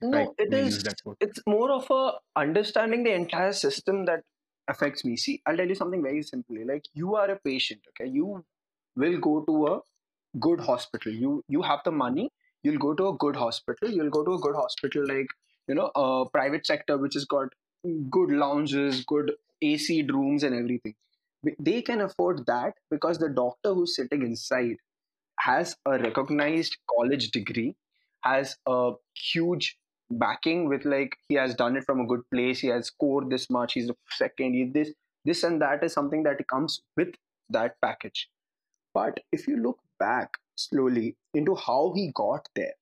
no 0.01 0.19
I 0.19 0.43
it 0.43 0.49
may 0.51 0.61
is 0.61 0.75
use 0.75 0.83
that 0.83 1.01
word. 1.05 1.17
it's 1.19 1.39
more 1.47 1.71
of 1.71 1.89
a 1.89 2.13
understanding 2.45 3.03
the 3.03 3.13
entire 3.13 3.53
system 3.53 4.05
that 4.05 4.23
affects 4.67 5.05
me. 5.05 5.15
See 5.17 5.41
i'll 5.45 5.57
tell 5.57 5.67
you 5.67 5.75
something 5.75 6.03
very 6.03 6.23
simply 6.23 6.65
like 6.65 6.85
you 6.93 7.15
are 7.15 7.29
a 7.31 7.39
patient 7.49 7.81
okay? 7.89 8.09
You 8.09 8.43
will 8.95 9.19
go 9.19 9.41
to 9.49 9.67
a 9.67 9.79
good 10.39 10.61
hospital. 10.61 11.11
You 11.11 11.43
you 11.47 11.61
have 11.61 11.81
the 11.85 11.91
money 11.91 12.29
you'll 12.63 12.79
go 12.79 12.93
to 12.95 13.09
a 13.09 13.13
good 13.23 13.35
hospital. 13.35 13.89
You'll 13.89 14.09
go 14.09 14.23
to 14.25 14.33
a 14.33 14.39
good 14.39 14.55
hospital 14.55 15.07
like 15.07 15.27
you 15.67 15.75
know 15.75 15.91
a 15.95 16.29
private 16.29 16.65
sector 16.65 16.97
which 16.97 17.13
has 17.13 17.25
got 17.25 17.49
good 18.09 18.31
lounges 18.31 19.03
good 19.05 19.31
ac 19.61 20.03
rooms 20.11 20.43
and 20.43 20.55
everything 20.55 20.95
they 21.59 21.81
can 21.81 22.01
afford 22.01 22.45
that 22.45 22.73
because 22.89 23.17
the 23.17 23.29
doctor 23.29 23.73
who's 23.73 23.95
sitting 23.95 24.21
inside 24.23 24.77
has 25.39 25.75
a 25.85 25.99
recognized 25.99 26.77
college 26.89 27.31
degree, 27.31 27.75
has 28.21 28.57
a 28.67 28.93
huge 29.13 29.77
backing 30.11 30.69
with 30.69 30.85
like 30.85 31.17
he 31.27 31.35
has 31.35 31.55
done 31.55 31.75
it 31.75 31.83
from 31.83 31.99
a 31.99 32.07
good 32.07 32.21
place, 32.31 32.59
he 32.59 32.67
has 32.67 32.87
scored 32.87 33.29
this 33.29 33.49
much, 33.49 33.73
he's 33.73 33.87
the 33.87 33.95
second, 34.09 34.53
he 34.53 34.65
this 34.65 34.93
this 35.25 35.43
and 35.43 35.61
that 35.61 35.83
is 35.83 35.93
something 35.93 36.23
that 36.23 36.47
comes 36.47 36.81
with 36.95 37.15
that 37.49 37.75
package. 37.81 38.29
But 38.93 39.19
if 39.31 39.47
you 39.47 39.57
look 39.57 39.79
back 39.99 40.37
slowly 40.55 41.15
into 41.33 41.55
how 41.55 41.93
he 41.95 42.11
got 42.13 42.47
there, 42.55 42.73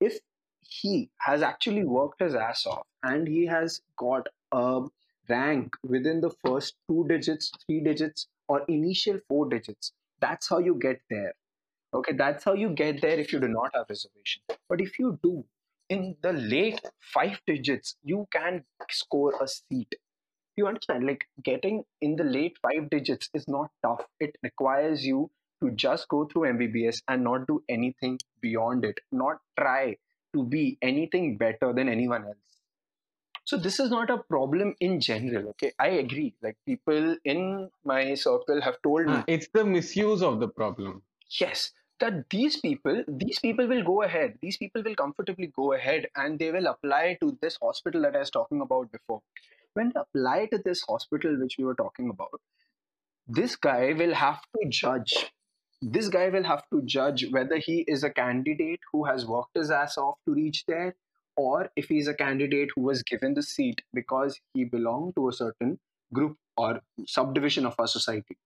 if 0.00 0.18
he 0.60 1.10
has 1.20 1.42
actually 1.42 1.84
worked 1.84 2.20
his 2.20 2.34
ass 2.34 2.66
off 2.66 2.86
and 3.02 3.28
he 3.28 3.46
has 3.46 3.80
got 3.98 4.28
a 4.52 4.82
rank 5.28 5.76
within 5.82 6.20
the 6.20 6.30
first 6.44 6.76
two 6.88 7.06
digits, 7.08 7.50
three 7.66 7.80
digits, 7.80 8.28
or 8.48 8.62
initial 8.68 9.20
four 9.28 9.48
digits, 9.48 9.92
that's 10.20 10.48
how 10.48 10.58
you 10.58 10.74
get 10.76 11.00
there. 11.10 11.34
Okay, 11.94 12.12
that's 12.12 12.44
how 12.44 12.54
you 12.54 12.70
get 12.70 13.00
there 13.00 13.18
if 13.18 13.32
you 13.32 13.40
do 13.40 13.48
not 13.48 13.70
have 13.74 13.86
reservation. 13.88 14.42
But 14.68 14.80
if 14.80 14.98
you 14.98 15.18
do, 15.22 15.44
in 15.88 16.16
the 16.22 16.32
late 16.32 16.80
five 17.00 17.40
digits, 17.46 17.96
you 18.02 18.26
can 18.32 18.64
score 18.90 19.34
a 19.40 19.48
seat. 19.48 19.94
You 20.56 20.66
understand? 20.66 21.06
Like 21.06 21.28
getting 21.42 21.84
in 22.00 22.16
the 22.16 22.24
late 22.24 22.58
five 22.62 22.90
digits 22.90 23.30
is 23.34 23.46
not 23.48 23.70
tough. 23.82 24.04
It 24.20 24.36
requires 24.42 25.04
you 25.06 25.30
to 25.62 25.70
just 25.72 26.08
go 26.08 26.26
through 26.26 26.46
MBBS 26.46 27.02
and 27.08 27.22
not 27.24 27.46
do 27.46 27.62
anything 27.68 28.18
beyond 28.40 28.84
it, 28.84 28.98
not 29.12 29.40
try 29.58 29.96
to 30.34 30.44
be 30.44 30.78
anything 30.82 31.36
better 31.36 31.72
than 31.72 31.88
anyone 31.88 32.24
else. 32.24 32.53
So 33.44 33.56
this 33.58 33.78
is 33.78 33.90
not 33.90 34.10
a 34.10 34.18
problem 34.18 34.74
in 34.80 35.00
general. 35.00 35.48
Okay, 35.50 35.72
I 35.78 35.88
agree. 35.88 36.34
Like 36.42 36.56
people 36.66 37.16
in 37.24 37.70
my 37.84 38.14
circle 38.14 38.60
have 38.62 38.80
told 38.82 39.06
me, 39.06 39.12
ah, 39.16 39.24
It's 39.28 39.48
the 39.52 39.64
misuse 39.64 40.22
of 40.22 40.40
the 40.40 40.48
problem. 40.48 41.02
yes, 41.40 41.72
that 42.00 42.28
these 42.30 42.60
people, 42.60 43.04
these 43.06 43.38
people 43.38 43.66
will 43.68 43.84
go 43.84 44.02
ahead. 44.02 44.38
These 44.42 44.56
people 44.56 44.82
will 44.82 44.94
comfortably 44.96 45.52
go 45.54 45.72
ahead 45.74 46.08
and 46.16 46.38
they 46.38 46.50
will 46.52 46.66
apply 46.66 47.18
to 47.20 47.36
this 47.42 47.56
hospital 47.62 48.02
that 48.02 48.16
I 48.16 48.20
was 48.20 48.30
talking 48.30 48.60
about 48.62 48.90
before. 48.90 49.20
When 49.74 49.92
they 49.94 50.00
apply 50.00 50.46
to 50.46 50.58
this 50.58 50.82
hospital 50.88 51.36
which 51.38 51.56
we 51.58 51.64
were 51.64 51.74
talking 51.74 52.10
about, 52.10 52.40
this 53.28 53.56
guy 53.56 53.92
will 53.92 54.14
have 54.14 54.40
to 54.56 54.68
judge. 54.68 55.32
This 55.82 56.08
guy 56.08 56.28
will 56.30 56.44
have 56.44 56.64
to 56.72 56.82
judge 56.82 57.26
whether 57.30 57.58
he 57.58 57.84
is 57.86 58.04
a 58.04 58.10
candidate 58.10 58.80
who 58.92 59.04
has 59.04 59.26
worked 59.26 59.54
his 59.54 59.70
ass 59.70 59.98
off 59.98 60.18
to 60.26 60.34
reach 60.34 60.64
there, 60.66 60.94
or 61.36 61.70
if 61.76 61.86
he's 61.86 62.08
a 62.08 62.14
candidate 62.14 62.70
who 62.74 62.82
was 62.82 63.02
given 63.02 63.34
the 63.34 63.42
seat 63.42 63.82
because 63.92 64.40
he 64.52 64.64
belonged 64.64 65.14
to 65.16 65.28
a 65.28 65.32
certain 65.32 65.78
group 66.12 66.36
or 66.56 66.80
subdivision 67.06 67.66
of 67.66 67.74
our 67.78 67.86
society. 67.86 68.36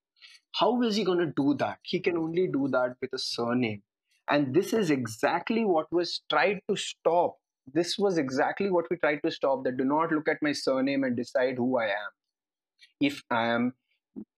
How 0.52 0.80
is 0.82 0.96
he 0.96 1.04
going 1.04 1.18
to 1.18 1.32
do 1.36 1.54
that? 1.58 1.78
He 1.82 2.00
can 2.00 2.16
only 2.16 2.46
do 2.46 2.68
that 2.68 2.96
with 3.00 3.12
a 3.12 3.18
surname. 3.18 3.82
And 4.30 4.54
this 4.54 4.72
is 4.72 4.90
exactly 4.90 5.64
what 5.64 5.92
was 5.92 6.22
tried 6.30 6.60
to 6.68 6.76
stop. 6.76 7.36
This 7.72 7.98
was 7.98 8.18
exactly 8.18 8.70
what 8.70 8.86
we 8.90 8.96
tried 8.96 9.20
to 9.24 9.30
stop 9.30 9.64
that 9.64 9.76
do 9.76 9.84
not 9.84 10.10
look 10.10 10.28
at 10.28 10.42
my 10.42 10.52
surname 10.52 11.04
and 11.04 11.16
decide 11.16 11.56
who 11.56 11.78
I 11.78 11.86
am. 11.86 12.10
If 13.00 13.22
I 13.30 13.48
am 13.48 13.74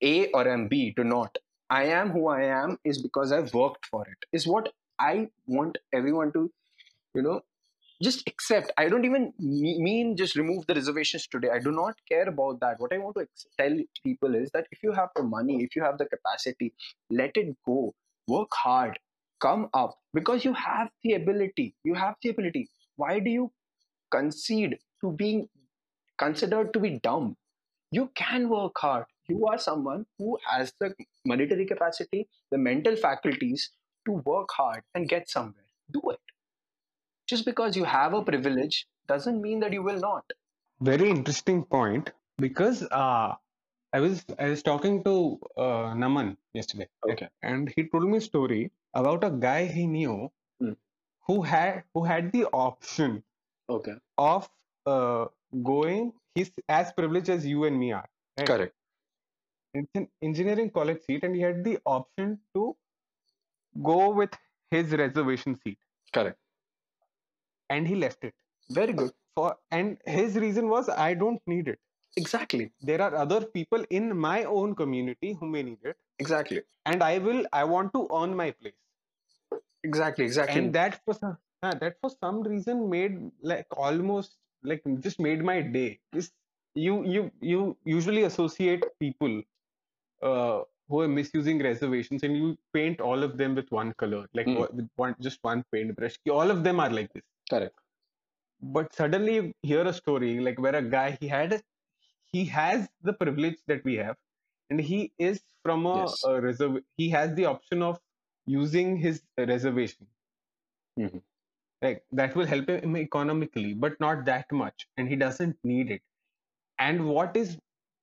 A 0.03 0.27
or 0.33 0.49
I'm 0.49 0.69
B, 0.69 0.93
do 0.97 1.05
not. 1.05 1.39
I 1.71 1.85
am 1.85 2.11
who 2.11 2.27
I 2.29 2.43
am 2.43 2.79
is 2.85 3.01
because 3.01 3.31
I've 3.31 3.55
worked 3.55 3.87
for 3.87 4.03
it, 4.03 4.27
is 4.33 4.47
what 4.47 4.73
I 4.99 5.29
want 5.47 5.79
everyone 5.93 6.33
to, 6.33 6.51
you 7.15 7.23
know, 7.23 7.43
just 8.03 8.27
accept. 8.27 8.73
I 8.79 8.89
don't 8.89 9.05
even 9.05 9.33
mean 9.39 10.17
just 10.17 10.37
remove 10.37 10.67
the 10.67 10.75
reservations 10.75 11.27
today. 11.27 11.51
I 11.51 11.59
do 11.59 11.71
not 11.71 11.95
care 12.09 12.29
about 12.29 12.61
that. 12.61 12.81
What 12.81 12.93
I 12.93 12.99
want 12.99 13.17
to 13.17 13.27
tell 13.59 13.77
people 14.05 14.35
is 14.35 14.51
that 14.53 14.67
if 14.73 14.83
you 14.83 14.93
have 14.93 15.11
the 15.15 15.23
money, 15.23 15.63
if 15.63 15.77
you 15.77 15.83
have 15.83 15.99
the 15.99 16.07
capacity, 16.07 16.73
let 17.11 17.37
it 17.37 17.57
go. 17.67 17.95
Work 18.27 18.49
hard. 18.53 18.99
Come 19.41 19.69
up 19.75 19.97
because 20.15 20.45
you 20.45 20.53
have 20.55 20.91
the 21.03 21.15
ability. 21.15 21.75
You 21.85 21.95
have 21.95 22.15
the 22.23 22.31
ability. 22.31 22.69
Why 22.97 23.19
do 23.21 23.31
you 23.31 23.53
concede 24.11 24.79
to 25.03 25.13
being 25.13 25.49
considered 26.19 26.73
to 26.75 26.81
be 26.81 27.01
dumb? 27.03 27.37
You 27.91 28.11
can 28.15 28.49
work 28.49 28.73
hard. 28.79 29.05
You 29.29 29.47
are 29.47 29.59
someone 29.59 30.07
who 30.19 30.39
has 30.47 30.73
the 30.81 30.95
monetary 31.25 31.67
capacity, 31.67 32.29
the 32.51 32.59
mental 32.59 32.97
faculties 32.97 33.71
to 34.07 34.13
work 34.25 34.49
hard 34.57 34.83
and 34.95 35.09
get 35.09 35.29
somewhere. 35.29 35.65
Do 35.91 36.03
it 36.11 36.21
just 37.31 37.45
because 37.51 37.77
you 37.77 37.85
have 37.85 38.15
a 38.15 38.25
privilege 38.31 38.87
doesn't 39.15 39.41
mean 39.49 39.61
that 39.61 39.73
you 39.79 39.83
will 39.91 40.01
not 40.09 40.25
Very 40.81 41.09
interesting 41.11 41.65
point 41.65 42.13
because 42.39 42.83
uh, 42.91 43.37
I 43.93 44.01
was 44.01 44.25
I 44.39 44.49
was 44.51 44.63
talking 44.63 45.03
to 45.05 45.15
uh, 45.57 45.95
Naman 46.03 46.37
yesterday, 46.53 46.89
Okay. 47.05 47.29
and 47.43 47.73
he 47.77 47.89
told 47.89 48.05
me 48.09 48.19
a 48.19 48.21
story 48.21 48.73
about 48.95 49.25
a 49.25 49.31
guy 49.31 49.67
he 49.67 49.87
knew 49.87 50.31
Hmm. 50.61 50.73
who 51.27 51.43
had 51.43 51.85
who 51.95 52.05
had 52.05 52.33
the 52.33 52.45
option 52.47 53.25
okay 53.69 54.01
of 54.19 54.51
uh, 54.87 55.27
going. 55.63 56.13
He's 56.35 56.53
as 56.69 56.93
privileged 56.93 57.29
as 57.31 57.47
you 57.47 57.65
and 57.65 57.79
me 57.79 57.93
are. 57.93 58.09
Right? 58.39 58.47
correct 58.47 58.75
It's 59.75 59.91
an 59.97 60.09
engineering 60.23 60.71
college 60.71 61.03
seat, 61.03 61.25
and 61.25 61.35
he 61.35 61.43
had 61.43 61.65
the 61.65 61.81
option 61.85 62.41
to 62.55 62.77
go 63.83 64.11
with 64.15 64.31
his 64.71 64.93
reservation 64.93 65.59
seat, 65.61 65.79
correct 66.13 66.40
and 67.71 67.89
he 67.89 67.97
left 67.97 68.25
it 68.25 68.35
very 68.71 68.93
good 68.93 69.13
for. 69.35 69.57
And 69.71 69.99
his 70.07 70.37
reason 70.37 70.69
was, 70.69 70.89
I 70.89 71.15
don't 71.15 71.43
need 71.47 71.69
it. 71.69 71.81
exactly 72.17 72.65
There 72.89 73.01
are 73.03 73.15
other 73.25 73.41
people 73.57 73.85
in 73.99 74.17
my 74.17 74.45
own 74.45 74.75
community 74.81 75.33
who 75.41 75.49
may 75.55 75.63
need 75.63 75.79
it, 75.93 75.97
exactly 76.19 76.63
and 76.87 77.03
I 77.03 77.19
will. 77.19 77.47
I 77.53 77.65
want 77.75 77.93
to 77.99 78.09
earn 78.21 78.37
my 78.37 78.51
place, 78.53 78.79
exactly 79.85 80.25
exactly 80.25 80.63
and 80.63 80.73
that 80.75 81.01
for 81.05 81.15
some, 81.15 81.37
uh, 81.63 81.75
that 81.75 81.97
for 82.01 82.11
some 82.11 82.43
reason 82.43 82.89
made 82.91 83.31
like 83.43 83.67
almost 83.77 84.37
like 84.63 84.83
just 85.01 85.21
made 85.21 85.43
my 85.43 85.61
day. 85.63 86.01
Is 86.13 86.33
you 86.75 87.05
you 87.05 87.31
you 87.41 87.77
usually 87.85 88.25
associate 88.25 88.85
people 88.99 89.43
uh, 90.23 90.63
who 90.89 91.01
are 91.03 91.09
misusing 91.09 91.63
reservations, 91.63 92.23
and 92.25 92.37
you 92.37 92.59
paint 92.75 93.01
all 93.01 93.23
of 93.23 93.37
them 93.39 93.55
with 93.55 93.71
one 93.71 93.95
color, 93.95 94.27
like 94.35 94.51
wha- 94.55 94.69
with 94.73 94.89
one 94.97 95.17
just 95.21 95.39
one 95.43 95.65
paintbrush. 95.73 96.17
All 96.31 96.51
of 96.51 96.65
them 96.65 96.81
are 96.81 96.91
like 96.91 97.13
this. 97.15 97.25
Correct 97.51 97.79
but 98.77 98.95
suddenly 98.95 99.35
you 99.37 99.53
hear 99.63 99.85
a 99.87 99.93
story 99.93 100.41
like 100.41 100.59
where 100.61 100.77
a 100.77 100.83
guy 100.83 101.11
he 101.21 101.29
had 101.29 101.53
a, 101.55 101.61
he 102.27 102.45
has 102.47 102.89
the 103.03 103.13
privilege 103.13 103.59
that 103.67 103.85
we 103.85 103.97
have 103.97 104.17
and 104.71 104.81
he 104.81 105.13
is 105.19 105.43
from 105.65 105.87
a, 105.87 106.01
Yes. 106.01 106.25
a 106.25 106.41
reserve 106.41 106.79
he 106.97 107.11
has 107.11 107.35
the 107.35 107.47
option 107.47 107.83
of 107.83 108.01
using 108.47 108.97
his 108.97 109.23
reservation 109.39 110.09
Mhm. 110.97 111.21
like 111.83 112.05
that 112.13 112.35
will 112.37 112.47
help 112.47 112.69
him 112.69 112.97
economically 112.97 113.75
but 113.75 113.99
not 114.01 114.25
that 114.25 114.51
much 114.53 114.89
and 114.97 115.09
he 115.09 115.17
doesn't 115.17 115.57
need 115.65 115.91
it 115.91 116.03
and 116.79 117.07
what 117.09 117.37
is 117.37 117.59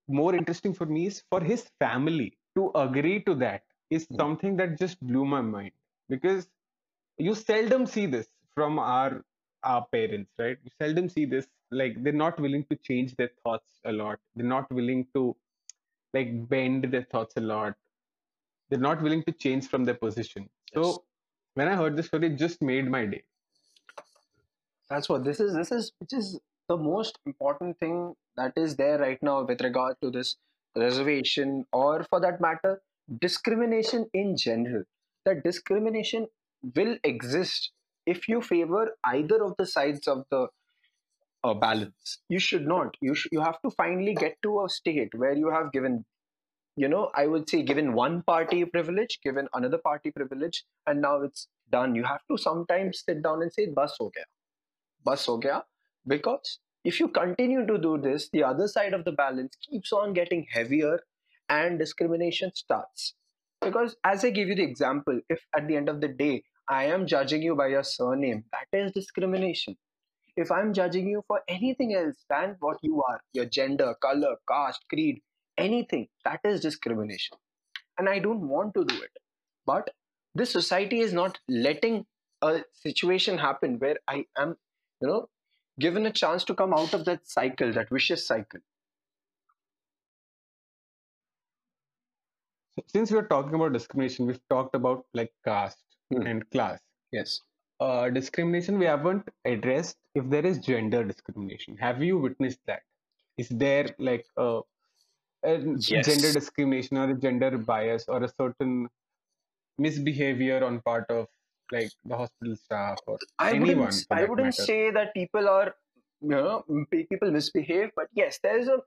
more 0.07 0.35
interesting 0.35 0.73
for 0.73 0.85
me 0.85 1.05
is 1.07 1.23
for 1.29 1.41
his 1.41 1.63
family 1.79 2.37
to 2.55 2.71
agree 2.75 3.21
to 3.23 3.35
that 3.35 3.63
is 3.89 4.07
Mhm. 4.09 4.19
something 4.19 4.57
that 4.57 4.77
just 4.79 4.99
blew 5.05 5.25
my 5.25 5.41
mind 5.41 5.71
because 6.09 6.49
you 7.17 7.35
seldom 7.35 7.85
see 7.85 8.05
this 8.07 8.29
from 8.55 8.79
our 8.79 9.23
our 9.63 9.85
parents 9.87 10.31
right? 10.39 10.57
You 10.63 10.71
seldom 10.79 11.09
see 11.09 11.25
this. 11.25 11.47
Like 11.71 12.01
they're 12.03 12.13
not 12.13 12.39
willing 12.39 12.65
to 12.71 12.75
change 12.77 13.15
their 13.15 13.31
thoughts 13.43 13.79
a 13.85 13.91
lot. 13.91 14.19
They're 14.35 14.45
not 14.45 14.71
willing 14.71 15.07
to 15.13 15.35
like 16.13 16.47
bend 16.49 16.85
their 16.91 17.03
thoughts 17.03 17.35
a 17.37 17.41
lot. 17.41 17.75
They're 18.69 18.79
not 18.79 19.01
willing 19.01 19.23
to 19.23 19.31
change 19.33 19.67
from 19.67 19.85
their 19.85 19.95
position. 19.95 20.49
So 20.73 20.81
Yes. 20.83 20.99
when 21.55 21.67
i 21.67 21.75
heard 21.75 21.97
this 21.97 22.07
story 22.07 22.27
it 22.27 22.37
just 22.37 22.61
made 22.61 22.89
my 22.89 23.05
day. 23.05 23.23
That's 24.89 25.09
what 25.09 25.23
this 25.23 25.39
is 25.39 25.53
this 25.53 25.71
is 25.71 25.91
which 25.99 26.13
is 26.13 26.39
the 26.67 26.77
most 26.77 27.19
important 27.25 27.79
thing 27.79 28.15
that 28.35 28.53
is 28.57 28.75
there 28.75 28.97
right 28.97 29.21
now 29.21 29.43
with 29.43 29.61
regard 29.61 29.95
to 30.01 30.11
this 30.11 30.35
reservation 30.75 31.65
or 31.71 32.03
for 32.03 32.19
that 32.21 32.39
matter 32.41 32.81
discrimination 33.21 34.09
in 34.13 34.35
general. 34.37 34.83
That 35.25 35.43
discrimination 35.43 36.27
will 36.75 36.97
exist 37.03 37.71
if 38.15 38.27
you 38.29 38.41
favor 38.41 38.83
either 39.05 39.43
of 39.43 39.55
the 39.59 39.67
sides 39.67 40.07
of 40.07 40.25
the 40.31 40.47
uh, 41.43 41.53
balance 41.53 42.19
you 42.29 42.39
should 42.39 42.65
not. 42.67 42.95
You 43.01 43.15
sh- 43.15 43.29
you 43.31 43.41
have 43.41 43.61
to 43.63 43.71
finally 43.71 44.13
get 44.15 44.37
to 44.43 44.63
a 44.63 44.69
state 44.69 45.13
where 45.15 45.33
you 45.35 45.49
have 45.51 45.71
given 45.71 46.05
you 46.75 46.87
know 46.87 47.09
i 47.21 47.25
would 47.27 47.49
say 47.49 47.61
given 47.63 47.93
one 47.93 48.21
party 48.23 48.63
privilege 48.65 49.19
given 49.23 49.47
another 49.59 49.79
party 49.79 50.11
privilege 50.11 50.63
and 50.87 51.01
now 51.01 51.21
it's 51.21 51.47
done. 51.71 51.95
You 51.95 52.03
have 52.05 52.21
to 52.31 52.37
sometimes 52.37 53.03
sit 53.05 53.21
down 53.23 53.41
and 53.41 53.51
say 53.53 53.67
bus 53.67 53.95
ho 53.99 54.09
gaya. 54.15 54.25
Bus 55.03 55.25
ho 55.25 55.37
gaya. 55.37 55.63
Because 56.07 56.59
if 56.83 56.99
you 56.99 57.09
continue 57.09 57.65
to 57.67 57.77
do 57.77 57.97
this 57.97 58.29
the 58.31 58.43
other 58.43 58.67
side 58.67 58.93
of 58.93 59.05
the 59.05 59.11
balance 59.11 59.57
keeps 59.69 59.91
on 59.91 60.13
getting 60.13 60.45
heavier 60.51 60.99
and 61.49 61.79
discrimination 61.79 62.51
starts. 62.55 63.15
Because 63.61 63.95
as 64.03 64.23
i 64.25 64.29
give 64.29 64.47
you 64.47 64.55
the 64.55 64.63
example 64.63 65.19
if 65.29 65.41
at 65.57 65.67
the 65.67 65.75
end 65.75 65.89
of 65.89 66.01
the 66.01 66.07
day 66.07 66.43
i 66.69 66.83
am 66.85 67.05
judging 67.07 67.41
you 67.41 67.55
by 67.55 67.67
your 67.67 67.83
surname. 67.83 68.43
That 68.51 68.77
is 68.77 68.91
discrimination. 68.91 69.77
If 70.35 70.51
i'm 70.51 70.73
judging 70.73 71.07
you 71.07 71.23
for 71.27 71.41
anything 71.47 71.95
else 71.95 72.25
than 72.29 72.55
what 72.59 72.77
you 72.81 73.03
are 73.03 73.21
your 73.33 73.45
gender 73.45 73.95
color 74.01 74.35
caste 74.49 74.85
creed 74.89 75.21
anything 75.57 76.07
that 76.25 76.41
is 76.43 76.61
discrimination. 76.61 77.37
And 77.97 78.09
i 78.09 78.19
don't 78.19 78.47
want 78.47 78.73
to 78.75 78.85
do 78.85 78.95
it. 78.95 79.11
But 79.65 79.89
this 80.35 80.51
society 80.51 80.99
is 80.99 81.13
not 81.13 81.39
letting 81.49 82.05
a 82.41 82.61
situation 82.71 83.37
happen 83.37 83.79
where 83.79 83.97
I 84.07 84.25
am, 84.37 84.55
you 85.01 85.07
know, 85.07 85.29
given 85.79 86.05
a 86.05 86.11
chance 86.11 86.43
to 86.45 86.53
come 86.53 86.73
out 86.73 86.93
of 86.93 87.05
that 87.05 87.27
cycle, 87.27 87.73
that 87.73 87.89
vicious 87.89 88.25
cycle. 88.27 88.59
Since 92.85 93.11
we're 93.11 93.27
talking 93.27 93.55
about 93.55 93.73
discrimination, 93.73 94.27
we've 94.27 94.47
talked 94.49 94.75
about 94.75 95.05
like 95.13 95.33
caste 95.43 95.83
Hmm. 96.11 96.21
and 96.25 96.49
class. 96.51 96.81
Yes. 97.11 97.41
Uh, 97.79 98.09
discrimination, 98.09 98.79
we 98.79 98.85
haven't 98.85 99.29
addressed 99.45 99.97
if 100.15 100.29
there 100.29 100.45
is 100.45 100.59
gender 100.59 101.03
discrimination. 101.03 101.77
Have 101.77 102.03
you 102.03 102.17
witnessed 102.17 102.59
that? 102.65 102.83
Is 103.37 103.49
there 103.49 103.95
like 103.99 104.25
a, 104.37 104.61
a 105.43 105.77
Yes. 105.87 106.07
gender 106.07 106.33
discrimination 106.33 106.97
or 106.97 107.09
a 107.11 107.15
gender 107.15 107.57
bias 107.57 108.05
or 108.07 108.23
a 108.23 108.29
certain 108.29 108.89
misbehavior 109.77 110.63
on 110.63 110.81
part 110.81 111.09
of 111.09 111.27
like 111.71 111.93
the 112.05 112.17
hospital 112.17 112.55
staff 112.55 112.99
or 113.07 113.19
I 113.39 113.53
anyone 113.53 113.59
wouldn't, 113.59 114.05
I 114.11 114.25
wouldn't 114.25 114.53
matter? 114.57 114.63
say 114.65 114.91
that 114.91 115.13
people 115.13 115.47
are, 115.49 115.75
you 116.21 116.29
know, 116.29 116.63
people 116.91 117.31
misbehave, 117.31 117.91
but 117.95 118.07
yes, 118.13 118.39
there 118.39 118.57
is 118.59 118.67
a 118.67 118.81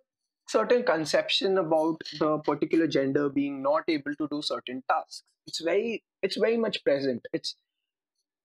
certain 0.50 0.82
conception 0.82 1.58
about 1.58 2.00
the 2.18 2.38
particular 2.38 2.86
gender 2.86 3.28
being 3.28 3.62
not 3.62 3.84
able 3.88 4.14
to 4.16 4.28
do 4.30 4.42
certain 4.42 4.82
tasks. 4.90 5.22
It's 5.46 5.60
very, 5.60 6.02
it's 6.22 6.36
very 6.36 6.56
much 6.56 6.82
present. 6.84 7.26
It's, 7.32 7.54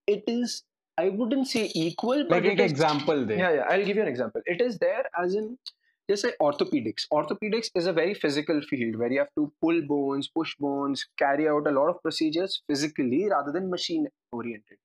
it 0.08 0.24
is. 0.28 0.64
I 0.98 1.10
wouldn't 1.10 1.48
say 1.48 1.72
equal, 1.76 2.26
but 2.30 2.44
like 2.44 2.54
an 2.54 2.60
example 2.62 3.26
there. 3.26 3.38
Yeah, 3.38 3.54
yeah. 3.56 3.64
I'll 3.70 3.84
give 3.84 3.98
you 3.98 4.02
an 4.04 4.08
example. 4.08 4.42
It 4.46 4.62
is 4.62 4.78
there 4.78 5.04
as 5.22 5.36
in, 5.36 5.58
just 6.10 6.22
say 6.22 6.32
orthopedics. 6.40 7.08
Orthopedics 7.12 7.70
is 7.76 7.88
a 7.88 7.92
very 7.92 8.14
physical 8.14 8.62
field 8.62 8.98
where 8.98 9.12
you 9.12 9.20
have 9.20 9.34
to 9.36 9.52
pull 9.62 9.82
bones, 9.82 10.30
push 10.30 10.56
bones, 10.58 11.06
carry 11.18 11.50
out 11.50 11.68
a 11.68 11.72
lot 11.72 11.90
of 11.90 12.02
procedures 12.02 12.62
physically 12.68 13.28
rather 13.30 13.52
than 13.52 13.70
machine 13.70 14.08
oriented. 14.32 14.78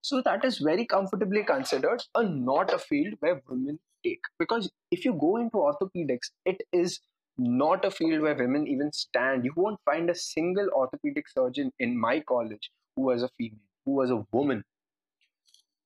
So 0.00 0.22
that 0.24 0.44
is 0.44 0.58
very 0.58 0.86
comfortably 0.86 1.44
considered 1.44 2.02
a 2.14 2.22
not 2.24 2.72
a 2.72 2.78
field 2.78 3.14
where 3.20 3.40
women 3.48 3.78
take. 4.04 4.20
Because 4.38 4.70
if 4.90 5.04
you 5.04 5.14
go 5.14 5.36
into 5.36 5.56
orthopedics, 5.56 6.30
it 6.44 6.62
is 6.72 7.00
not 7.36 7.84
a 7.84 7.90
field 7.90 8.22
where 8.22 8.34
women 8.34 8.66
even 8.66 8.92
stand. 8.92 9.44
You 9.44 9.52
won't 9.56 9.80
find 9.84 10.08
a 10.10 10.14
single 10.14 10.68
orthopedic 10.74 11.28
surgeon 11.28 11.72
in 11.78 11.98
my 11.98 12.20
college 12.20 12.70
who 12.94 13.02
was 13.02 13.22
a 13.22 13.28
female, 13.36 13.58
who 13.84 13.92
was 13.92 14.10
a 14.10 14.24
woman. 14.32 14.64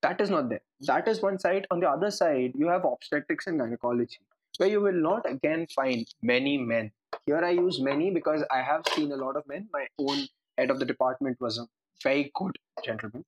That 0.03 0.21
is 0.21 0.31
not 0.31 0.49
there. 0.49 0.61
That 0.83 1.09
is 1.09 1.23
one 1.23 1.39
side. 1.39 1.67
On 1.71 1.81
the 1.81 1.89
other 1.89 2.11
side, 2.11 2.53
you 2.55 2.69
have 2.69 2.85
obstetrics 2.85 3.47
and 3.47 3.59
gynecology, 3.59 4.19
where 4.59 4.69
you 4.69 4.81
will 4.81 4.93
not 4.93 5.29
again 5.29 5.67
find 5.75 6.07
many 6.23 6.59
men. 6.59 6.93
Here 7.27 7.43
I 7.45 7.51
use 7.51 7.81
many 7.81 8.11
because 8.11 8.45
I 8.51 8.63
have 8.63 8.83
seen 8.95 9.13
a 9.13 9.17
lot 9.17 9.37
of 9.37 9.47
men. 9.49 9.69
My 9.73 9.87
own 9.99 10.29
head 10.57 10.71
of 10.71 10.79
the 10.79 10.85
department 10.85 11.41
was 11.41 11.59
a 11.59 11.67
very 12.03 12.31
good 12.35 12.57
gentleman. 12.85 13.25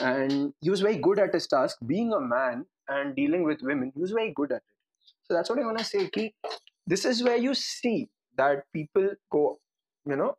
And 0.00 0.52
he 0.60 0.70
was 0.70 0.80
very 0.80 0.96
good 0.96 1.18
at 1.18 1.32
his 1.32 1.46
task. 1.46 1.78
Being 1.86 2.12
a 2.12 2.20
man 2.20 2.66
and 2.90 3.16
dealing 3.16 3.44
with 3.44 3.62
women, 3.62 3.92
he 3.94 4.00
was 4.00 4.10
very 4.10 4.32
good 4.34 4.52
at 4.52 4.56
it. 4.56 4.62
So 5.24 5.34
that's 5.34 5.48
what 5.48 5.58
I 5.58 5.64
want 5.64 5.78
to 5.78 5.84
say. 5.84 6.08
Ki, 6.08 6.34
this 6.86 7.04
is 7.04 7.22
where 7.22 7.36
you 7.36 7.54
see 7.54 8.08
that 8.36 8.64
people 8.72 9.10
go, 9.30 9.58
you 10.04 10.16
know, 10.16 10.36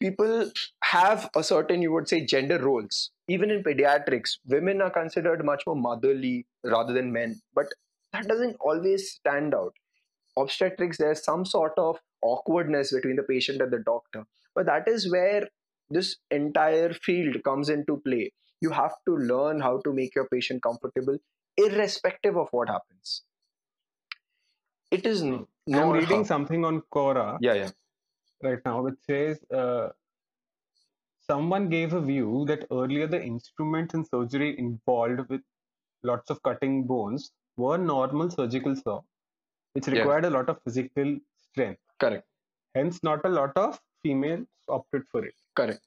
people 0.00 0.50
have 0.84 1.30
a 1.34 1.42
certain, 1.42 1.82
you 1.82 1.92
would 1.92 2.08
say, 2.08 2.24
gender 2.24 2.58
roles. 2.58 3.10
Even 3.28 3.50
in 3.50 3.62
pediatrics, 3.62 4.38
women 4.46 4.82
are 4.82 4.90
considered 4.90 5.44
much 5.44 5.62
more 5.66 5.76
motherly 5.76 6.46
rather 6.64 6.92
than 6.92 7.12
men. 7.12 7.40
But 7.54 7.66
that 8.12 8.26
doesn't 8.28 8.56
always 8.60 9.10
stand 9.12 9.54
out. 9.54 9.72
Obstetrics, 10.36 10.98
there's 10.98 11.24
some 11.24 11.44
sort 11.44 11.72
of 11.78 11.98
awkwardness 12.22 12.92
between 12.92 13.16
the 13.16 13.22
patient 13.22 13.62
and 13.62 13.72
the 13.72 13.82
doctor. 13.84 14.24
But 14.54 14.66
that 14.66 14.88
is 14.88 15.10
where 15.10 15.48
this 15.90 16.16
entire 16.30 16.92
field 16.92 17.42
comes 17.44 17.68
into 17.68 18.00
play. 18.04 18.32
You 18.60 18.70
have 18.70 18.94
to 19.06 19.16
learn 19.16 19.60
how 19.60 19.80
to 19.84 19.92
make 19.92 20.14
your 20.14 20.28
patient 20.28 20.62
comfortable, 20.62 21.18
irrespective 21.64 22.36
of 22.36 22.48
what 22.52 22.68
happens. 22.68 23.22
It 24.92 25.04
is 25.06 25.22
n- 25.22 25.46
I'm 25.72 25.90
reading 25.90 26.18
how- 26.18 26.22
something 26.32 26.64
on 26.64 26.82
Quora 26.92 27.38
Yeah, 27.40 27.54
yeah. 27.54 27.70
right 28.42 28.64
now 28.64 28.82
which 28.82 28.98
says 29.06 29.42
uh, 29.52 29.90
someone 31.20 31.68
gave 31.68 31.92
a 31.92 32.00
view 32.00 32.44
that 32.46 32.66
earlier 32.70 33.06
the 33.06 33.22
instruments 33.22 33.94
in 33.94 34.04
surgery 34.04 34.58
involved 34.58 35.28
with 35.28 35.42
lots 36.02 36.30
of 36.30 36.42
cutting 36.42 36.86
bones 36.86 37.32
were 37.56 37.78
normal 37.78 38.30
surgical 38.30 38.74
saw, 38.76 39.00
which 39.74 39.88
Yeah. 39.88 39.94
required 39.98 40.24
a 40.26 40.30
lot 40.30 40.48
of 40.48 40.62
physical 40.64 41.18
strength. 41.36 41.82
Correct. 41.98 42.26
Hence, 42.74 43.02
not 43.02 43.24
a 43.24 43.28
lot 43.28 43.56
of 43.56 43.80
females 44.02 44.48
opted 44.68 45.06
for 45.08 45.24
it. 45.24 45.34
Correct. 45.54 45.86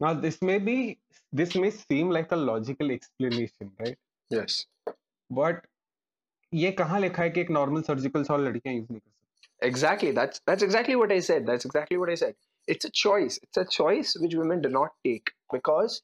Now, 0.00 0.14
this 0.14 0.40
may 0.42 0.58
be 0.58 1.00
this 1.32 1.54
may 1.54 1.70
seem 1.70 2.10
like 2.10 2.32
a 2.32 2.36
logical 2.36 2.90
explanation, 2.90 3.72
right? 3.80 3.98
Yes. 4.29 4.65
But 5.29 5.65
ये 6.53 6.71
कहाँ 6.71 6.99
लिखा 6.99 7.23
है 7.23 7.29
कि 7.29 7.41
एक 7.41 7.49
normal 7.51 7.81
surgical 7.81 8.23
saw 8.23 8.37
लड़कियां 8.37 8.75
use 8.75 8.87
नहीं 8.91 8.99
कर 8.99 9.09
सकती 9.09 9.67
Exactly. 9.67 10.11
That's 10.17 10.41
that's 10.49 10.63
exactly 10.65 10.95
what 11.01 11.11
I 11.15 11.19
said. 11.27 11.45
That's 11.49 11.65
exactly 11.69 11.97
what 12.01 12.09
I 12.09 12.15
said. 12.21 12.35
It's 12.73 12.87
a 12.89 12.91
choice. 13.01 13.37
It's 13.45 13.59
a 13.61 13.65
choice 13.75 14.11
which 14.23 14.35
women 14.41 14.61
do 14.65 14.69
not 14.75 14.93
take 15.07 15.31
because 15.53 15.95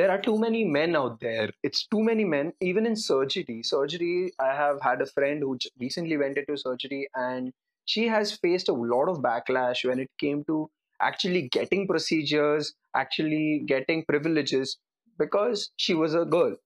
there 0.00 0.10
are 0.14 0.20
too 0.26 0.36
many 0.44 0.62
men 0.76 0.96
out 1.00 1.18
there. 1.20 1.48
It's 1.70 1.86
too 1.94 2.02
many 2.08 2.24
men. 2.34 2.52
Even 2.70 2.86
in 2.86 2.96
surgery, 3.02 3.58
surgery. 3.62 4.32
I 4.46 4.48
have 4.60 4.80
had 4.88 5.02
a 5.02 5.06
friend 5.06 5.46
who 5.48 5.56
j- 5.58 5.70
recently 5.84 6.16
went 6.24 6.38
into 6.44 6.56
surgery, 6.64 7.00
and 7.26 7.52
she 7.94 8.06
has 8.14 8.34
faced 8.46 8.68
a 8.68 8.78
lot 8.94 9.12
of 9.14 9.22
backlash 9.28 9.84
when 9.92 10.00
it 10.06 10.10
came 10.24 10.44
to 10.52 10.58
actually 11.10 11.42
getting 11.58 11.86
procedures, 11.92 12.74
actually 13.04 13.62
getting 13.74 14.04
privileges 14.14 14.78
because 15.18 15.70
she 15.76 15.94
was 16.04 16.14
a 16.14 16.24
girl 16.38 16.56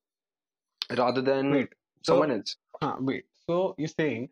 rather 0.99 1.21
than 1.23 1.51
Wait, 1.51 1.69
so 2.03 2.13
someone 2.15 2.31
else. 2.33 2.57
huh, 2.83 2.97
wait. 3.01 3.25
So 3.47 3.75
you're 3.79 3.89
saying 3.89 4.29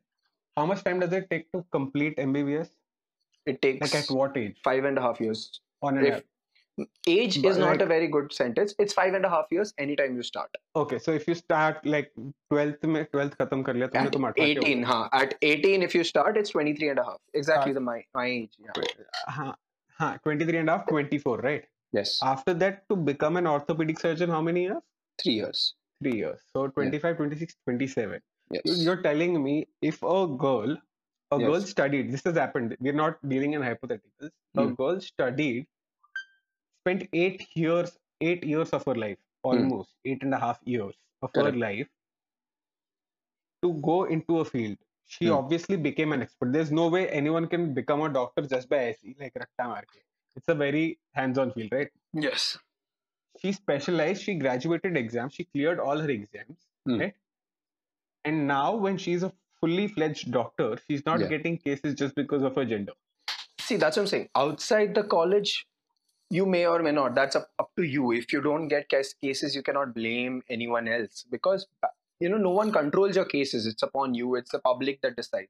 how 0.57 0.67
much 0.67 0.85
time 0.85 1.01
does 1.01 1.13
it 1.13 1.29
take 1.31 1.51
to 1.53 1.65
complete 1.73 2.17
MBBS? 2.17 2.69
It 3.47 3.63
takes 3.63 3.81
Like 3.81 3.95
at 4.03 4.11
what 4.11 4.37
age? 4.37 4.57
five 4.65 4.85
and 4.85 4.99
a 4.99 5.01
half 5.01 5.21
years 5.21 5.61
On 5.83 5.97
an 5.97 6.05
if 6.05 6.13
average? 6.15 6.27
age 7.09 7.43
But 7.43 7.51
is 7.51 7.59
not 7.59 7.71
like- 7.71 7.81
a 7.83 7.87
very 7.87 8.07
good 8.09 8.33
sentence 8.33 8.75
it's 8.79 8.93
five 8.99 9.15
and 9.15 9.25
a 9.25 9.29
half 9.29 9.47
years 9.51 9.73
anytime 9.79 10.15
you 10.17 10.23
start 10.23 10.57
Okay, 10.83 10.99
so 10.99 11.13
if 11.13 11.27
you 11.29 11.35
start 11.35 11.85
like 11.95 12.13
12th 12.53 12.85
में 12.93 13.01
12th 13.15 13.35
खत्म 13.41 13.63
कर 13.63 13.75
लिया 13.75 13.87
तुमने 13.95 14.07
at 14.09 14.15
तो 14.15 14.21
18 14.45 14.61
18 14.63 14.85
huh 14.91 15.09
at 15.21 15.35
18 15.49 15.83
if 15.89 15.97
you 15.99 16.05
start 16.11 16.39
it's 16.43 16.55
23 16.57 16.89
and 16.95 16.99
a 16.99 17.05
half 17.09 17.19
exactly 17.43 17.75
the 17.79 17.85
my, 17.89 17.99
my 18.21 18.27
age 18.27 18.57
yeah 18.69 19.35
हाँ 19.39 19.51
हाँ 20.01 20.13
23 20.29 20.57
and 20.63 20.71
a 20.71 20.77
half 20.79 20.87
24 20.93 21.37
right 21.49 21.67
yes 21.99 22.15
after 22.35 22.55
that 22.65 22.81
to 22.93 22.97
become 23.11 23.37
an 23.43 23.51
orthopedic 23.57 24.01
surgeon 24.07 24.31
how 24.37 24.41
many 24.51 24.65
years 24.69 24.83
three 25.25 25.37
years 25.43 25.65
three 26.02 26.16
years. 26.18 26.40
So 26.54 26.68
25 26.68 27.18
26 27.18 27.56
27 27.66 28.22
yes. 28.52 28.62
You- 28.66 28.84
you're 28.86 29.02
telling 29.02 29.42
me 29.44 29.56
if 29.82 30.02
a 30.04 30.28
girl 30.46 30.76
a 31.32 31.40
girl 31.40 31.62
studied 31.62 32.12
this 32.16 32.24
has 32.30 32.36
happened 32.44 32.76
we're 32.80 33.00
not 33.02 33.18
dealing 33.30 33.54
in 33.54 33.62
hypotheticals. 33.62 34.32
A 34.58 34.66
Hmm. 34.66 34.74
girl 34.82 35.00
studied 35.02 35.68
spent 36.82 37.08
eight 37.14 37.46
years 37.56 37.98
eight 38.22 38.44
years 38.54 38.74
of 38.80 38.84
her 38.86 38.96
life 38.96 39.18
almost 39.44 39.96
eight 40.06 40.22
and 40.24 40.34
a 40.34 40.42
half 40.46 40.60
years 40.76 40.96
of 41.22 41.32
her 41.36 41.52
Hmm. 41.52 41.60
Life 41.68 41.90
to 43.64 43.74
go 43.82 44.04
into 44.06 44.40
a 44.40 44.46
field. 44.46 44.78
She 45.06 45.26
Hmm. 45.28 45.34
obviously 45.34 45.78
became 45.78 46.12
an 46.14 46.22
expert. 46.22 46.52
There's 46.54 46.72
no 46.72 46.88
way 46.90 47.10
anyone 47.10 47.48
can 47.48 47.74
become 47.74 48.02
a 48.02 48.10
doctor 48.10 48.42
just 48.54 48.70
by 48.70 48.80
SE 48.92 49.16
like 49.20 49.34
rakta 49.44 49.68
maar 49.74 49.84
ke. 49.94 50.02
it's 50.40 50.50
a 50.50 50.56
very 50.62 51.00
hands-on 51.18 51.52
field 51.58 51.72
right? 51.72 51.92
Yes 52.24 52.46
she 53.42 53.52
specialized 53.52 54.22
she 54.24 54.36
graduated 54.36 54.98
exams 54.98 55.34
she 55.34 55.46
cleared 55.46 55.80
all 55.80 55.98
her 55.98 56.10
exams 56.10 56.58
Hmm. 56.86 57.00
right? 57.00 57.14
And 58.24 58.48
now 58.48 58.76
when 58.76 58.98
she's 58.98 59.24
a 59.24 59.32
fully 59.60 59.88
fledged 59.88 60.32
doctor 60.32 60.78
she's 60.88 61.06
not 61.06 61.20
Yeah. 61.20 61.28
getting 61.28 61.58
cases 61.58 61.96
just 61.96 62.16
because 62.16 62.44
of 62.44 62.56
her 62.56 62.66
gender. 62.66 62.94
See 63.60 63.78
that's 63.78 63.98
what 63.98 64.04
i'm 64.04 64.08
saying. 64.08 64.30
Outside 64.36 64.94
the 64.96 65.04
college 65.04 65.66
you 66.30 66.46
may 66.46 66.66
or 66.66 66.82
may 66.82 66.92
not 66.92 67.14
that's 67.16 67.36
up, 67.36 67.50
up 67.60 67.72
to 67.78 67.84
you. 67.84 68.12
If 68.12 68.34
you 68.34 68.42
don't 68.42 68.68
get 68.68 68.90
cas- 68.90 69.14
cases 69.14 69.56
you 69.56 69.62
cannot 69.64 69.94
blame 69.94 70.42
anyone 70.50 70.88
else 70.88 71.24
because 71.30 71.68
you 72.20 72.30
know 72.30 72.38
no 72.38 72.50
one 72.52 72.72
controls 72.72 73.16
your 73.16 73.26
cases. 73.26 73.66
It's 73.68 73.84
upon 73.84 74.14
you. 74.16 74.36
It's 74.36 74.52
the 74.52 74.60
public 74.60 75.02
that 75.02 75.16
decides. 75.16 75.50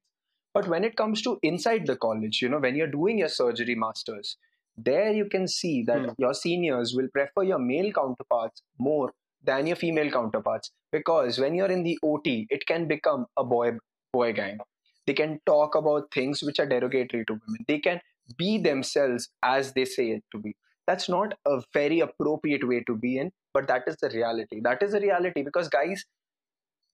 But 0.54 0.67
when 0.67 0.84
it 0.86 0.95
comes 0.95 1.21
to 1.24 1.38
inside 1.43 1.86
the 1.88 1.95
college 1.98 2.41
you 2.41 2.50
know 2.50 2.60
when 2.60 2.76
you're 2.76 2.93
doing 3.00 3.17
your 3.19 3.30
surgery 3.30 3.76
masters 3.76 4.38
there 4.77 5.11
you 5.13 5.25
can 5.29 5.47
see 5.47 5.83
that 5.83 6.01
Hmm. 6.01 6.09
your 6.17 6.33
seniors 6.33 6.93
will 6.95 7.07
prefer 7.13 7.43
your 7.43 7.59
male 7.59 7.91
counterparts 7.93 8.61
more 8.79 9.13
than 9.43 9.67
your 9.67 9.75
female 9.75 10.11
counterparts 10.11 10.71
because 10.91 11.39
when 11.39 11.55
you're 11.55 11.71
in 11.71 11.83
the 11.83 11.97
ot 12.03 12.27
it 12.49 12.65
can 12.65 12.88
become 12.88 13.25
a 13.38 13.43
boy 13.43 13.77
boy 14.13 14.33
gang. 14.33 14.59
They 15.07 15.13
can 15.13 15.39
talk 15.45 15.75
about 15.75 16.11
things 16.13 16.41
which 16.41 16.59
are 16.59 16.65
derogatory 16.65 17.25
to 17.25 17.33
women. 17.33 17.65
They 17.67 17.79
can 17.79 18.01
be 18.38 18.57
themselves 18.57 19.29
as 19.43 19.73
they 19.73 19.85
say 19.85 20.09
it 20.11 20.23
to 20.31 20.39
be. 20.39 20.55
That's 20.88 21.07
not 21.09 21.33
a 21.45 21.61
very 21.73 21.99
appropriate 21.99 22.67
way 22.67 22.81
to 22.88 22.95
be 22.95 23.17
in 23.19 23.31
but 23.53 23.67
that 23.67 23.83
is 23.88 23.97
the 23.97 24.09
reality. 24.09 24.59
That 24.61 24.81
is 24.83 24.91
the 24.93 24.99
reality 24.99 25.43
because 25.43 25.69
guys 25.69 26.05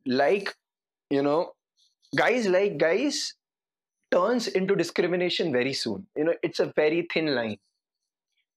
like 0.06 0.54
you 1.10 1.22
know 1.22 1.52
guys 2.16 2.48
like 2.48 2.78
guys 2.78 3.36
turns 4.12 4.48
into 4.48 4.76
discrimination 4.76 5.52
very 5.52 5.74
soon. 5.74 6.08
You 6.16 6.26
know 6.26 6.36
it's 6.44 6.60
a 6.60 6.72
very 6.76 7.08
thin 7.14 7.36
line 7.36 7.58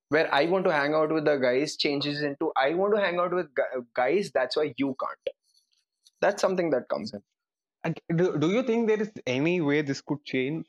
where 0.08 0.32
I 0.34 0.46
want 0.46 0.64
to 0.64 0.72
hang 0.72 0.94
out 0.94 1.12
with 1.12 1.24
the 1.24 1.36
guys 1.36 1.76
changes 1.76 2.22
into 2.22 2.52
I 2.56 2.74
want 2.74 2.94
to 2.94 3.00
hang 3.00 3.18
out 3.18 3.32
with 3.34 3.48
guys. 3.94 4.30
That's 4.32 4.56
why 4.56 4.74
you 4.76 4.96
can't. 5.00 5.36
That's 6.20 6.40
something 6.40 6.70
that 6.70 6.88
comes 6.88 7.12
in. 7.12 7.22
And 7.84 8.00
do, 8.16 8.38
do 8.38 8.50
you 8.50 8.62
think 8.62 8.88
there 8.88 9.00
is 9.00 9.10
any 9.26 9.60
way 9.60 9.82
this 9.82 10.00
could 10.00 10.24
change? 10.24 10.66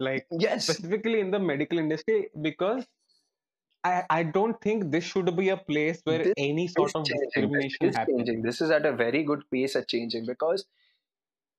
Like 0.00 0.26
Yes, 0.30 0.64
specifically 0.64 1.20
in 1.20 1.30
the 1.30 1.38
medical 1.38 1.78
industry, 1.78 2.28
because 2.40 2.84
I, 3.84 4.04
I 4.10 4.22
don't 4.22 4.60
think 4.60 4.90
this 4.90 5.04
should 5.04 5.36
be 5.36 5.48
a 5.50 5.56
place 5.56 6.00
where 6.04 6.18
This 6.24 6.34
any 6.36 6.68
sort 6.68 6.92
of 6.94 7.04
changing. 7.04 7.20
discrimination 7.26 7.78
This 7.80 7.90
is 7.90 7.96
happens. 7.96 8.16
changing. 8.16 8.42
This 8.42 8.60
is 8.60 8.70
at 8.70 8.86
a 8.86 8.92
very 8.92 9.22
good 9.24 9.42
pace 9.50 9.76
at 9.76 9.88
changing 9.88 10.26
because 10.26 10.64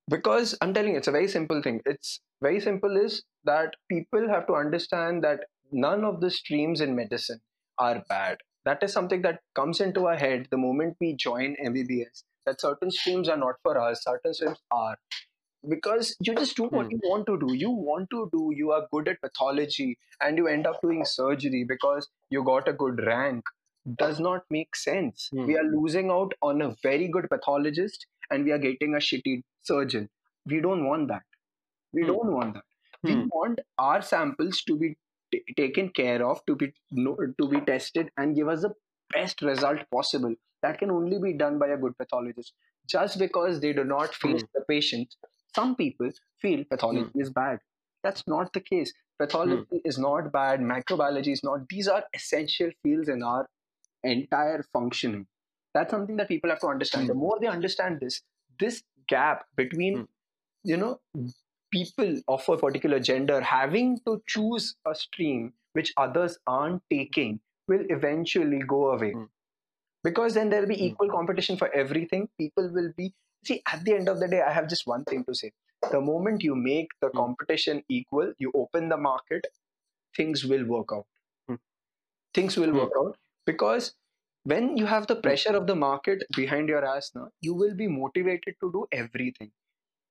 because 0.09 0.55
I'm 0.61 0.73
telling 0.73 0.91
you, 0.91 0.97
it's 0.97 1.07
a 1.07 1.11
very 1.11 1.27
simple 1.27 1.61
thing. 1.61 1.81
It's 1.85 2.19
very 2.41 2.59
simple 2.59 2.97
is 2.97 3.23
that 3.45 3.75
people 3.89 4.27
have 4.29 4.47
to 4.47 4.53
understand 4.53 5.23
that 5.23 5.41
none 5.73 6.03
of 6.03 6.21
the 6.21 6.31
streams 6.31 6.81
in 6.81 6.95
medicine 6.95 7.41
are 7.77 8.03
bad. 8.09 8.39
That 8.65 8.83
is 8.83 8.93
something 8.93 9.21
that 9.23 9.41
comes 9.55 9.81
into 9.81 10.07
our 10.07 10.15
head 10.17 10.47
the 10.51 10.57
moment 10.57 10.97
we 11.01 11.15
join 11.15 11.55
MBBS. 11.63 12.23
That 12.45 12.61
certain 12.61 12.91
streams 12.91 13.29
are 13.29 13.37
not 13.37 13.55
for 13.63 13.77
us, 13.79 14.03
certain 14.03 14.33
streams 14.33 14.59
are. 14.71 14.97
Because 15.67 16.15
you 16.21 16.35
just 16.35 16.55
do 16.57 16.63
what 16.63 16.85
Hmm. 16.87 16.91
you 16.93 16.99
want 17.03 17.25
to 17.27 17.37
do. 17.39 17.53
You 17.53 17.71
want 17.71 18.09
to 18.11 18.29
do, 18.33 18.51
you 18.55 18.71
are 18.71 18.87
good 18.91 19.07
at 19.07 19.21
pathology, 19.21 19.97
and 20.21 20.37
you 20.37 20.47
end 20.47 20.67
up 20.67 20.81
doing 20.81 21.03
surgery 21.05 21.63
because 21.63 22.09
you 22.29 22.43
got 22.43 22.67
a 22.67 22.73
good 22.73 22.99
rank. 23.05 23.43
Does 23.97 24.19
not 24.19 24.43
make 24.49 24.75
sense. 24.75 25.29
Hmm. 25.31 25.45
We 25.45 25.57
are 25.57 25.63
losing 25.63 26.11
out 26.11 26.33
on 26.41 26.61
a 26.61 26.75
very 26.83 27.07
good 27.07 27.29
pathologist 27.29 28.07
and 28.31 28.45
we 28.45 28.51
are 28.51 28.57
getting 28.57 28.93
a 28.95 28.97
shitty 28.99 29.43
surgeon. 29.61 30.09
We 30.45 30.61
don't 30.61 30.85
want 30.85 31.07
that. 31.09 31.23
We 31.93 32.01
Hmm. 32.01 32.07
don't 32.07 32.31
want 32.33 32.53
that. 32.55 32.65
We 33.03 33.13
Hmm. 33.15 33.27
want 33.37 33.59
our 33.77 34.01
samples 34.01 34.61
to 34.63 34.77
be 34.77 34.95
t- 35.33 35.43
taken 35.57 35.89
care 35.99 36.25
of, 36.31 36.41
to 36.47 36.55
be 36.63 36.71
to 36.95 37.47
be 37.53 37.61
tested, 37.73 38.11
and 38.17 38.35
give 38.39 38.47
us 38.55 38.61
the 38.67 38.73
best 39.13 39.41
result 39.51 39.85
possible. 39.97 40.35
That 40.61 40.77
can 40.79 40.91
only 40.97 41.19
be 41.27 41.33
done 41.43 41.59
by 41.59 41.67
a 41.75 41.77
good 41.85 41.97
pathologist. 41.97 42.53
Just 42.97 43.19
because 43.19 43.59
they 43.65 43.73
do 43.73 43.83
not 43.93 44.15
face 44.23 44.41
Hmm. 44.41 44.47
the 44.59 44.61
patient, 44.69 45.15
some 45.55 45.75
people 45.75 46.11
feel 46.45 46.63
pathology 46.75 47.11
is 47.25 47.29
bad. 47.41 47.59
That's 48.03 48.23
not 48.27 48.53
the 48.53 48.61
case. 48.69 48.93
Pathology 49.19 49.81
is 49.91 49.97
not 50.05 50.31
bad. 50.31 50.59
Microbiology 50.69 51.33
is 51.37 51.43
not. 51.49 51.67
These 51.69 51.87
are 51.97 52.03
essential 52.13 52.71
fields 52.83 53.09
in 53.17 53.23
our 53.23 53.43
entire 54.03 54.63
functioning. 54.73 55.27
That's 55.73 55.91
something 55.91 56.17
that 56.17 56.27
people 56.27 56.49
have 56.49 56.59
to 56.59 56.67
understand. 56.67 57.09
The 57.09 57.13
more 57.13 57.37
they 57.39 57.47
understand 57.47 57.99
this, 58.01 58.21
this 58.59 58.83
gap 59.07 59.45
between, 59.55 59.97
Hmm. 59.99 60.03
you 60.71 60.77
know, 60.77 60.99
people 61.73 62.21
of 62.29 62.47
a 62.49 62.57
particular 62.57 62.99
gender 63.01 63.41
having 63.41 63.99
to 64.07 64.21
choose 64.27 64.75
a 64.87 64.95
stream 64.95 65.53
which 65.73 65.93
others 65.97 66.39
aren't 66.47 66.83
taking 66.91 67.41
will 67.67 67.85
eventually 67.89 68.61
go 68.75 68.91
away. 68.91 69.13
Hmm. 69.13 69.25
Because 70.03 70.33
then 70.35 70.49
there'll 70.49 70.67
be 70.67 70.79
Hmm. 70.79 70.93
equal 70.93 71.09
competition 71.09 71.57
for 71.57 71.69
everything. 71.73 72.29
People 72.39 72.71
will 72.73 72.91
be. 72.97 73.13
See, 73.45 73.61
at 73.67 73.83
the 73.85 73.93
end 73.95 74.09
of 74.09 74.19
the 74.19 74.27
day, 74.27 74.41
I 74.41 74.51
have 74.53 74.69
just 74.69 74.87
one 74.87 75.05
thing 75.05 75.25
to 75.25 75.35
say. 75.35 75.51
The 75.91 76.01
moment 76.01 76.43
you 76.43 76.55
make 76.55 76.89
the 77.01 77.11
Hmm. 77.13 77.23
competition 77.23 77.83
equal, 77.89 78.33
you 78.39 78.51
open 78.55 78.89
the 78.89 78.97
market, 78.97 79.47
things 80.15 80.45
will 80.45 80.65
work 80.67 80.89
out. 80.93 81.07
Hmm. 81.47 81.55
Things 82.33 82.57
will 82.57 82.73
Hmm. 82.73 82.83
work 82.83 82.93
out 82.97 83.17
because 83.45 83.95
when 84.43 84.77
you 84.77 84.85
have 84.87 85.07
the 85.07 85.15
pressure 85.15 85.55
of 85.55 85.67
the 85.67 85.75
market 85.75 86.23
behind 86.35 86.69
your 86.69 86.85
ass 86.85 87.11
now, 87.15 87.31
you 87.41 87.53
will 87.55 87.75
be 87.75 87.87
motivated 87.87 88.55
to 88.61 88.71
do 88.71 88.87
everything. 88.91 89.51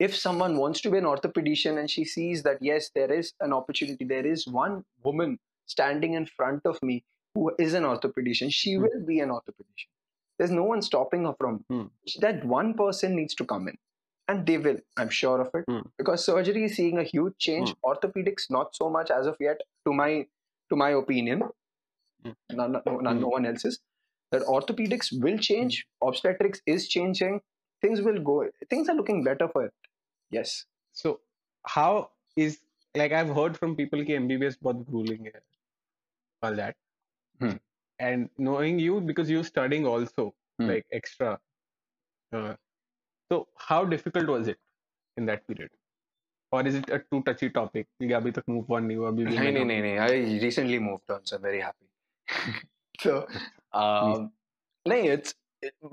If 0.05 0.15
someone 0.21 0.57
wants 0.61 0.81
to 0.85 0.91
be 0.93 0.99
an 0.99 1.05
orthopedician 1.05 1.79
and 1.81 1.91
she 1.95 2.05
sees 2.13 2.43
that 2.45 2.63
yes, 2.69 2.91
there 2.95 3.13
is 3.17 3.33
an 3.41 3.53
opportunity, 3.57 4.05
there 4.13 4.27
is 4.27 4.47
one 4.49 4.85
woman 5.05 5.39
standing 5.75 6.15
in 6.21 6.27
front 6.27 6.67
of 6.71 6.81
me 6.83 7.05
who 7.35 7.45
is 7.67 7.75
an 7.81 7.85
orthopedician, 7.91 8.53
she 8.61 8.73
Hmm. 8.75 8.83
will 8.87 9.05
be 9.11 9.21
an 9.27 9.31
orthopedician. 9.35 9.91
There's 10.39 10.55
no 10.57 10.65
one 10.71 10.83
stopping 10.89 11.25
her 11.29 11.35
from 11.43 11.61
Hmm. 11.71 11.85
that 12.25 12.45
one 12.55 12.75
person 12.81 13.15
needs 13.21 13.37
to 13.43 13.47
come 13.53 13.69
in. 13.73 13.79
And 14.33 14.45
they 14.51 14.57
will, 14.65 14.81
I'm 14.97 15.13
sure 15.21 15.39
of 15.45 15.55
it. 15.61 15.65
Hmm. 15.71 15.87
Because 16.03 16.25
surgery 16.33 16.65
is 16.71 16.75
seeing 16.81 16.99
a 16.99 17.07
huge 17.13 17.39
change. 17.47 17.75
Orthopedics, 17.93 18.51
not 18.57 18.75
so 18.81 18.91
much 18.99 19.11
as 19.21 19.27
of 19.35 19.37
yet, 19.49 19.63
to 19.87 19.93
my 20.03 20.11
to 20.71 20.77
my 20.83 20.91
opinion. 21.05 21.43
Hmm. 22.25 22.33
No, 22.61 22.67
no, 22.75 22.83
no, 22.87 22.99
no 22.99 23.15
Hmm. 23.15 23.31
one 23.39 23.47
else's. 23.53 23.81
That 24.35 24.43
orthopedics 24.59 25.09
will 25.25 25.39
change, 25.51 25.87
obstetrics 26.11 26.63
is 26.75 26.89
changing, 26.89 27.41
things 27.83 28.01
will 28.09 28.21
go 28.31 28.37
things 28.71 28.89
are 28.89 28.95
looking 29.01 29.23
better 29.25 29.49
for 29.55 29.65
yes 30.33 30.65
so 30.93 31.21
how 31.75 32.11
is 32.37 32.59
like 33.03 33.13
i've 33.13 33.35
heard 33.41 33.57
from 33.57 33.77
people 33.77 33.99
that 33.99 34.09
mbbs 34.23 34.57
both 34.69 34.85
grueling 34.87 35.29
all 36.43 36.55
that 36.55 36.77
hmm. 37.41 37.57
and 37.99 38.29
knowing 38.39 38.79
you 38.79 39.01
because 39.01 39.31
you're 39.31 39.45
studying 39.53 39.87
also 39.87 40.35
hmm. 40.59 40.69
like 40.73 40.87
extra 40.93 41.39
uh, 42.33 42.55
so 43.31 43.47
how 43.69 43.85
difficult 43.85 44.27
was 44.27 44.49
it 44.49 44.59
in 45.17 45.27
that 45.27 45.47
period 45.47 45.71
or 46.51 46.67
is 46.67 46.75
it 46.75 46.89
a 46.91 46.99
too 47.11 47.23
touchy 47.29 47.49
topic 47.61 47.87
abhi 48.21 48.35
tak 48.39 48.53
move 48.57 48.77
on 48.79 48.93
nahi 48.93 49.25
No, 49.39 49.51
no, 49.57 49.65
no, 49.71 49.81
no. 49.87 49.95
i 50.11 50.13
recently 50.47 50.79
moved 50.91 51.17
on 51.17 51.27
so 51.31 51.37
i'm 51.37 51.43
very 51.49 51.61
happy 51.61 51.89
so 53.07 53.27
um 53.73 54.31
no, 54.91 54.97
it's 54.97 55.35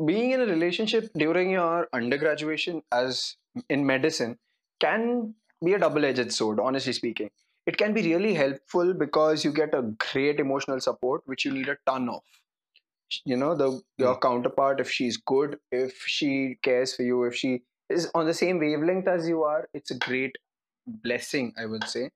being 0.06 0.32
in 0.32 0.42
a 0.42 0.46
relationship 0.46 1.10
during 1.16 1.52
your 1.52 1.88
undergraduation 1.94 2.82
as 2.92 3.38
in 3.70 3.86
medicine 3.86 4.38
can 4.80 5.36
be 5.64 5.74
a 5.74 5.80
double-edged 5.80 6.32
sword. 6.32 6.60
Honestly 6.60 6.94
speaking, 6.94 7.30
it 7.66 7.78
can 7.78 7.94
be 7.94 8.02
really 8.02 8.34
helpful 8.34 8.94
because 8.94 9.44
you 9.44 9.52
get 9.52 9.74
a 9.74 9.82
great 10.12 10.40
emotional 10.40 10.80
support, 10.80 11.22
which 11.26 11.46
you 11.46 11.52
need 11.52 11.70
a 11.70 11.78
ton 11.86 12.10
of. 12.10 12.22
You 13.26 13.38
know, 13.38 13.56
the 13.56 13.82
your 13.98 14.18
counterpart, 14.20 14.80
if 14.80 14.90
she's 14.92 15.18
good, 15.18 15.60
if 15.72 16.04
she 16.06 16.58
cares 16.62 16.96
for 16.96 17.04
you, 17.04 17.24
if 17.24 17.36
she 17.36 17.64
is 17.90 18.10
on 18.14 18.26
the 18.28 18.34
same 18.34 18.60
wavelength 18.60 19.08
as 19.08 19.28
you 19.28 19.44
are, 19.44 19.68
it's 19.74 19.90
a 19.92 19.98
great 19.98 20.36
blessing, 20.88 21.54
I 21.58 21.66
would 21.66 21.88
say 21.88 22.10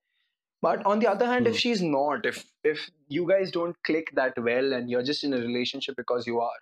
but 0.62 0.86
on 0.86 1.00
the 1.00 1.08
other 1.08 1.26
hand 1.28 1.48
if 1.48 1.54
Hmm. 1.54 1.60
she's 1.60 1.82
not 1.82 2.26
if 2.26 2.46
if 2.64 2.90
you 3.10 3.28
guys 3.28 3.52
don't 3.52 3.76
click 3.84 4.12
that 4.16 4.34
well 4.38 4.74
and 4.74 4.90
you're 4.90 5.04
just 5.04 5.24
in 5.24 5.34
a 5.34 5.38
relationship 5.38 5.96
because 5.98 6.28
you 6.28 6.40
are 6.42 6.60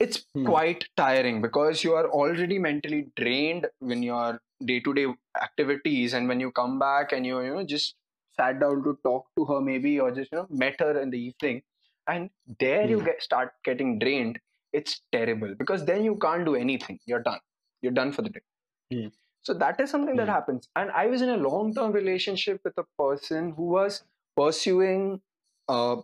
it's 0.00 0.26
Hmm. 0.34 0.44
quite 0.44 0.84
tiring 0.96 1.40
because 1.42 1.82
you 1.84 1.94
are 1.94 2.08
already 2.10 2.58
mentally 2.58 3.10
drained 3.16 3.66
when 3.80 4.02
your 4.02 4.40
day-to-day 4.64 5.06
activities 5.42 6.14
and 6.14 6.28
when 6.28 6.40
you 6.40 6.50
come 6.52 6.78
back 6.78 7.12
and 7.12 7.26
you 7.26 7.40
you 7.40 7.54
know 7.54 7.64
just 7.64 7.94
sat 8.38 8.60
down 8.60 8.82
to 8.84 8.98
talk 9.04 9.26
to 9.36 9.44
her 9.44 9.60
maybe 9.60 9.98
or 10.00 10.10
just 10.10 10.32
you 10.32 10.38
know 10.38 10.46
met 10.50 10.78
her 10.80 11.00
in 11.00 11.10
the 11.10 11.18
evening 11.28 11.62
and 12.08 12.30
there 12.60 12.88
you 12.88 12.98
Hmm. 12.98 13.04
get 13.10 13.22
start 13.22 13.52
getting 13.64 13.98
drained 13.98 14.38
it's 14.72 15.00
terrible 15.12 15.54
because 15.58 15.84
then 15.86 16.04
you 16.04 16.16
can't 16.26 16.44
do 16.44 16.54
anything 16.54 16.98
you're 17.06 17.22
done 17.30 17.40
you're 17.82 17.98
done 18.02 18.12
for 18.12 18.22
the 18.22 18.30
day 18.30 18.44
Hmm. 18.92 19.08
so 19.42 19.54
that 19.54 19.80
is 19.80 19.90
something 19.90 20.16
that 20.16 20.26
Hmm. 20.26 20.28
happens. 20.28 20.68
And 20.76 20.90
I 20.90 21.06
was 21.06 21.22
in 21.22 21.28
a 21.30 21.36
long 21.36 21.74
term 21.74 21.92
relationship 21.92 22.60
with 22.64 22.76
a 22.78 22.84
person 22.98 23.52
who 23.52 23.64
was 23.64 24.04
pursuing 24.36 25.22
uh, 25.68 25.96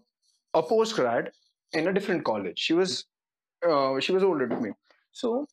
a 0.54 0.62
postgrad 0.62 1.30
in 1.72 1.88
a 1.88 1.92
different 1.92 2.24
college. 2.24 2.58
She 2.58 2.72
was 2.74 3.06
uh, 3.68 4.00
she 4.00 4.12
was 4.12 4.22
older 4.22 4.46
than 4.48 4.62
me. 4.62 4.70
So 5.12 5.46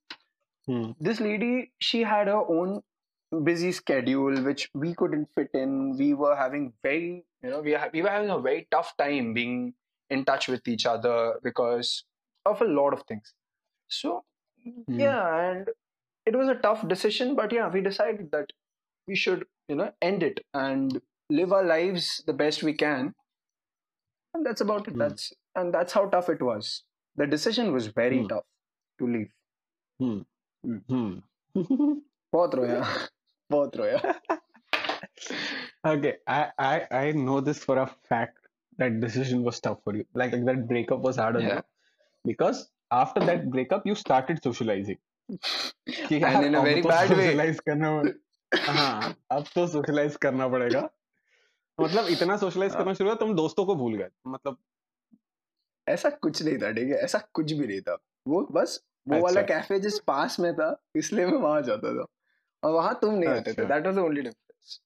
Hmm. 0.68 0.92
this 1.00 1.20
lady, 1.20 1.74
she 1.80 2.02
had 2.04 2.28
her 2.28 2.44
own 2.58 2.82
busy 3.44 3.72
schedule 3.72 4.44
which 4.44 4.70
we 4.74 4.94
couldn't 4.96 5.30
fit 5.36 5.50
in. 5.54 5.98
We 5.98 6.14
were 6.14 6.36
having 6.36 6.74
very 6.84 7.26
you 7.44 7.50
know 7.50 7.62
we, 7.62 7.76
we 7.94 8.02
were 8.02 8.10
having 8.10 8.30
a 8.30 8.40
very 8.40 8.68
tough 8.72 8.96
time 8.98 9.34
being 9.34 9.74
in 10.10 10.26
touch 10.26 10.48
with 10.48 10.68
each 10.68 10.86
other 10.86 11.40
because 11.44 12.04
of 12.46 12.62
a 12.62 12.66
lot 12.66 12.94
of 12.94 13.04
things. 13.04 13.34
So 13.90 14.26
Hmm. 14.88 14.96
yeah, 14.98 15.52
and 15.52 15.70
it 16.26 16.36
was 16.36 16.50
a 16.50 16.56
tough 16.56 16.88
decision, 16.88 17.36
but 17.36 17.52
yeah, 17.54 17.70
we 17.70 17.82
decided 17.82 18.32
that 18.32 18.52
we 19.08 19.16
should, 19.16 19.46
you 19.68 19.76
know, 19.76 19.94
end 20.02 20.24
it 20.24 20.42
and 20.54 21.02
live 21.30 21.54
our 21.54 21.64
lives 21.64 22.24
the 22.28 22.34
best 22.34 22.64
we 22.64 22.74
can. 22.74 23.16
And 24.34 24.46
that's 24.46 24.62
about 24.62 24.88
it. 24.88 24.94
Hmm. 24.94 24.98
That's 24.98 25.34
and 25.56 25.74
that's 25.74 25.94
how 25.94 26.08
tough 26.10 26.30
it 26.30 26.42
was. 26.42 26.84
The 27.17 27.27
decision 27.27 27.73
was 27.75 27.87
very 27.99 28.19
Hmm. 28.21 28.27
tough 28.29 28.47
to 29.01 29.07
leave. 29.13 29.31
Hmm. 30.01 30.21
बहुत 32.35 32.55
रोया 32.55 32.81
बहुत 33.51 33.77
रोया 33.77 34.15
Okay, 35.87 36.13
I, 36.27 36.39
I 36.59 36.75
I 37.01 37.13
know 37.13 37.41
this 37.41 37.59
for 37.65 37.77
a 37.79 37.87
fact 38.13 38.39
that 38.79 38.97
decision 39.03 39.43
was 39.49 39.61
tough 39.67 39.79
for 39.85 39.95
you. 39.97 40.05
Like, 40.15 40.33
like 40.33 40.45
that 40.49 40.67
breakup 40.73 41.05
was 41.09 41.21
hard 41.23 41.37
on 41.41 41.45
Yeah. 41.49 41.61
you 41.61 42.31
because 42.31 42.63
after 42.91 43.23
that 43.29 43.45
breakup 43.55 43.87
you 43.91 43.95
started 44.01 44.43
socializing. 44.47 44.99
कि 45.31 46.17
And 46.17 46.23
यार 46.23 46.45
in 46.49 46.55
a 46.55 46.59
अब 46.61 46.65
very 46.71 46.83
तो 46.83 46.89
bad 46.89 47.11
way. 47.11 47.29
socialize 47.29 47.61
करना 47.69 47.91
पड़- 48.01 48.69
हाँ 48.79 49.15
अब 49.37 49.45
तो 49.55 49.67
socialize 49.77 50.17
करना 50.27 50.49
पड़ेगा 50.57 50.83
मतलब 51.79 52.07
इतना 52.17 52.39
socialize 52.45 52.75
हाँ। 52.75 52.79
करना 52.83 52.95
शुरू 53.01 53.11
हुआ 53.11 53.17
तुम 53.25 53.35
दोस्तों 53.37 53.65
को 53.67 53.75
भूल 53.85 53.95
गए 54.03 54.11
मतलब 54.35 54.59
ऐसा 55.94 56.10
कुछ 56.10 56.42
नहीं 56.44 56.58
था 56.58 56.72
ठीक 56.72 56.90
है? 56.90 56.96
ऐसा 56.96 57.20
कुछ 57.34 57.52
भी 57.52 57.68
नहीं 57.68 57.82
था। 57.82 57.98
वो 58.28 58.48
बस 58.52 58.80
वो 59.08 59.16
अच्छा। 59.16 59.26
वाला 59.26 59.42
कैफ़े 59.48 59.80
जिस 59.80 60.00
पास 60.08 60.40
में 60.40 60.54
था 60.54 60.76
इसलिए 60.96 61.26
मैं 61.26 61.38
वहाँ 61.38 61.62
जाता 61.62 61.94
था। 61.96 62.06
और 62.64 62.74
वहाँ 62.74 62.98
तुम 63.02 63.14
नहीं 63.14 63.30
रहते 63.30 63.54
थे। 63.54 63.66
That 63.66 63.86
was 63.86 63.96
the 63.96 64.00
only 64.00 64.22
difference 64.22 64.80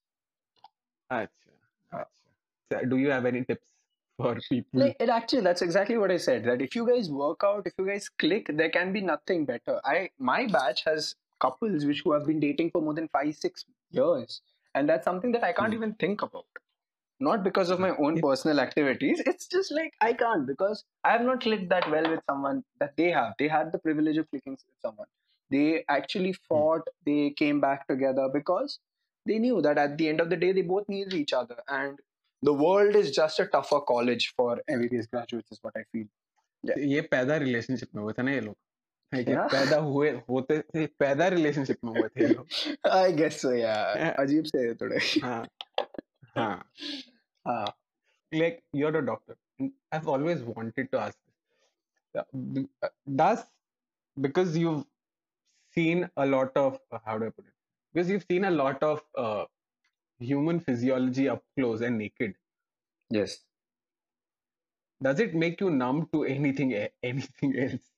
अच्छा 1.10 2.80
do 2.82 2.96
you 2.96 3.10
have 3.12 3.26
any 3.26 3.40
tips 3.40 3.72
for 4.18 4.38
people 4.50 4.86
it 4.86 5.10
actually 5.10 5.44
that's 5.44 5.62
exactly 5.62 5.96
what 5.96 6.10
I 6.10 6.18
said 6.18 6.46
that 6.46 6.62
if 6.62 6.78
you 6.78 6.84
guys 6.84 7.08
work 7.12 7.44
out 7.44 7.66
if 7.66 7.80
you 7.80 7.86
guys 7.86 8.08
click 8.18 8.50
there 8.50 8.70
can 8.70 8.92
be 8.92 9.00
nothing 9.02 9.46
better 9.46 9.80
I 9.86 10.08
my 10.22 10.46
batch 10.52 10.84
has 10.88 11.14
couples 11.40 11.84
which 11.84 12.02
who 12.06 12.12
have 12.12 12.24
been 12.26 12.40
dating 12.40 12.70
for 12.70 12.82
more 12.82 12.94
than 12.94 13.08
5 13.16 13.44
6 13.46 13.64
years 13.94 14.42
and 14.74 14.88
that's 14.90 15.04
something 15.04 15.32
that 15.32 15.44
I 15.44 15.52
can't 15.52 15.74
even 15.74 15.92
think 16.02 16.24
about 16.24 16.58
Not 17.19 17.43
because 17.47 17.69
of 17.73 17.79
my 17.79 17.89
own 18.05 18.15
It- 18.17 18.23
personal 18.23 18.59
activities. 18.61 19.19
It's 19.31 19.47
just 19.55 19.71
like 19.79 19.97
I 20.05 20.13
can't 20.21 20.45
because 20.51 20.79
I 21.03 21.11
have 21.15 21.25
not 21.25 21.41
clicked 21.41 21.67
that 21.73 21.89
well 21.95 22.07
with 22.13 22.21
someone 22.29 22.63
that 22.83 22.95
they 23.01 23.09
have. 23.17 23.33
They 23.41 23.49
had 23.55 23.71
the 23.73 23.79
privilege 23.87 24.17
of 24.21 24.29
clicking 24.31 24.53
with 24.53 24.87
someone. 24.87 25.07
They 25.51 25.83
actually 25.97 26.31
fought. 26.33 26.87
They 27.05 27.19
came 27.43 27.59
back 27.65 27.85
together 27.91 28.25
because 28.37 28.79
they 29.25 29.37
knew 29.43 29.61
that 29.67 29.77
at 29.77 29.97
the 29.99 30.07
end 30.13 30.19
of 30.25 30.31
the 30.31 30.37
day 30.45 30.51
they 30.51 30.63
both 30.73 30.89
needed 30.89 31.13
each 31.13 31.33
other 31.41 31.57
and 31.67 31.99
the 32.49 32.53
world 32.63 32.95
is 32.95 33.11
just 33.19 33.39
a 33.39 33.45
tougher 33.55 33.81
college 33.93 34.27
for 34.35 34.49
MBBS 34.77 35.09
graduates 35.11 35.51
is 35.51 35.59
what 35.67 35.77
I 35.77 35.83
feel. 35.91 36.07
ये 36.95 37.01
पैदा 37.11 37.35
relationship 37.43 37.95
में 37.95 38.01
हुए 38.03 38.13
थे 38.17 38.23
ना 38.23 38.31
ये 38.31 38.41
लोग 38.41 38.55
Like, 39.13 39.27
ये 39.27 39.33
क्या? 39.35 39.45
पैदा 39.51 39.77
हुए 39.91 40.09
होते 40.29 40.59
थे 40.73 40.85
पैदा 41.03 41.27
रिलेशनशिप 41.33 41.77
में 41.85 41.91
हुए 41.99 42.07
थे 42.15 42.21
ये 42.23 42.27
लोग 42.33 42.91
I 42.97 43.11
guess 43.21 43.39
so, 43.45 43.51
yeah. 43.59 43.95
Yeah. 44.01 44.13
अजीब 44.25 44.45
से 44.53 44.59
है 44.67 44.73
थोड़े. 44.81 44.97
हाँ 45.23 45.45
हाँ. 46.36 46.62
like 48.32 48.62
you're 48.72 48.96
a 48.96 49.04
doctor. 49.06 49.36
And 49.58 49.72
i've 49.92 50.08
always 50.08 50.42
wanted 50.42 50.90
to 50.92 50.98
ask 51.00 51.18
this. 52.14 52.22
Uh, 52.22 52.62
uh, 52.82 52.88
does 53.14 53.44
because 54.20 54.56
you've 54.56 54.84
seen 55.74 56.08
a 56.16 56.26
lot 56.26 56.56
of 56.56 56.78
uh, 56.92 56.98
how 57.04 57.18
do 57.18 57.26
i 57.26 57.30
put 57.30 57.46
it? 57.46 57.52
Because 57.94 58.10
you've 58.10 58.26
seen 58.30 58.44
a 58.44 58.50
lot 58.50 58.82
of 58.82 59.02
uh, 59.16 59.44
human 60.18 60.60
physiology 60.60 61.28
up 61.28 61.44
close 61.58 61.80
and 61.82 61.98
naked. 61.98 62.34
Yes. 63.10 63.38
does 65.02 65.20
it 65.20 65.34
make 65.34 65.60
you 65.60 65.70
numb 65.70 66.08
to 66.12 66.24
anything 66.24 66.74
anything 67.02 67.58
else? 67.58 67.90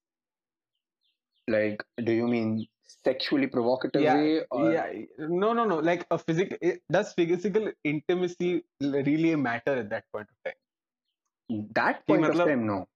Like, 1.48 1.84
do 2.02 2.12
you 2.12 2.26
mean 2.28 2.68
sexually 3.04 3.46
provocative 3.46 4.02
yeah, 4.02 4.16
way? 4.16 4.40
Or... 4.50 4.72
Yeah, 4.72 4.92
no, 5.18 5.52
no, 5.52 5.64
no. 5.64 5.78
Like 5.78 6.06
a 6.10 6.18
physical, 6.18 6.56
eh, 6.62 6.76
does 6.90 7.12
physical 7.12 7.70
intimacy 7.84 8.64
really 8.80 9.36
matter 9.36 9.74
at 9.76 9.90
that 9.90 10.04
point 10.12 10.28
of 10.30 10.36
time? 10.44 11.68
That 11.74 12.06
point 12.06 12.24
of 12.24 12.36
time, 12.36 12.66
no. 12.66 12.88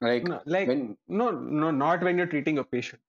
Like, 0.00 0.24
no, 0.24 0.40
like 0.44 0.68
when, 0.68 0.96
no, 1.08 1.30
no, 1.30 1.70
not 1.70 2.02
when 2.02 2.18
you're 2.18 2.26
treating 2.26 2.58
a 2.58 2.64
patient. 2.64 3.00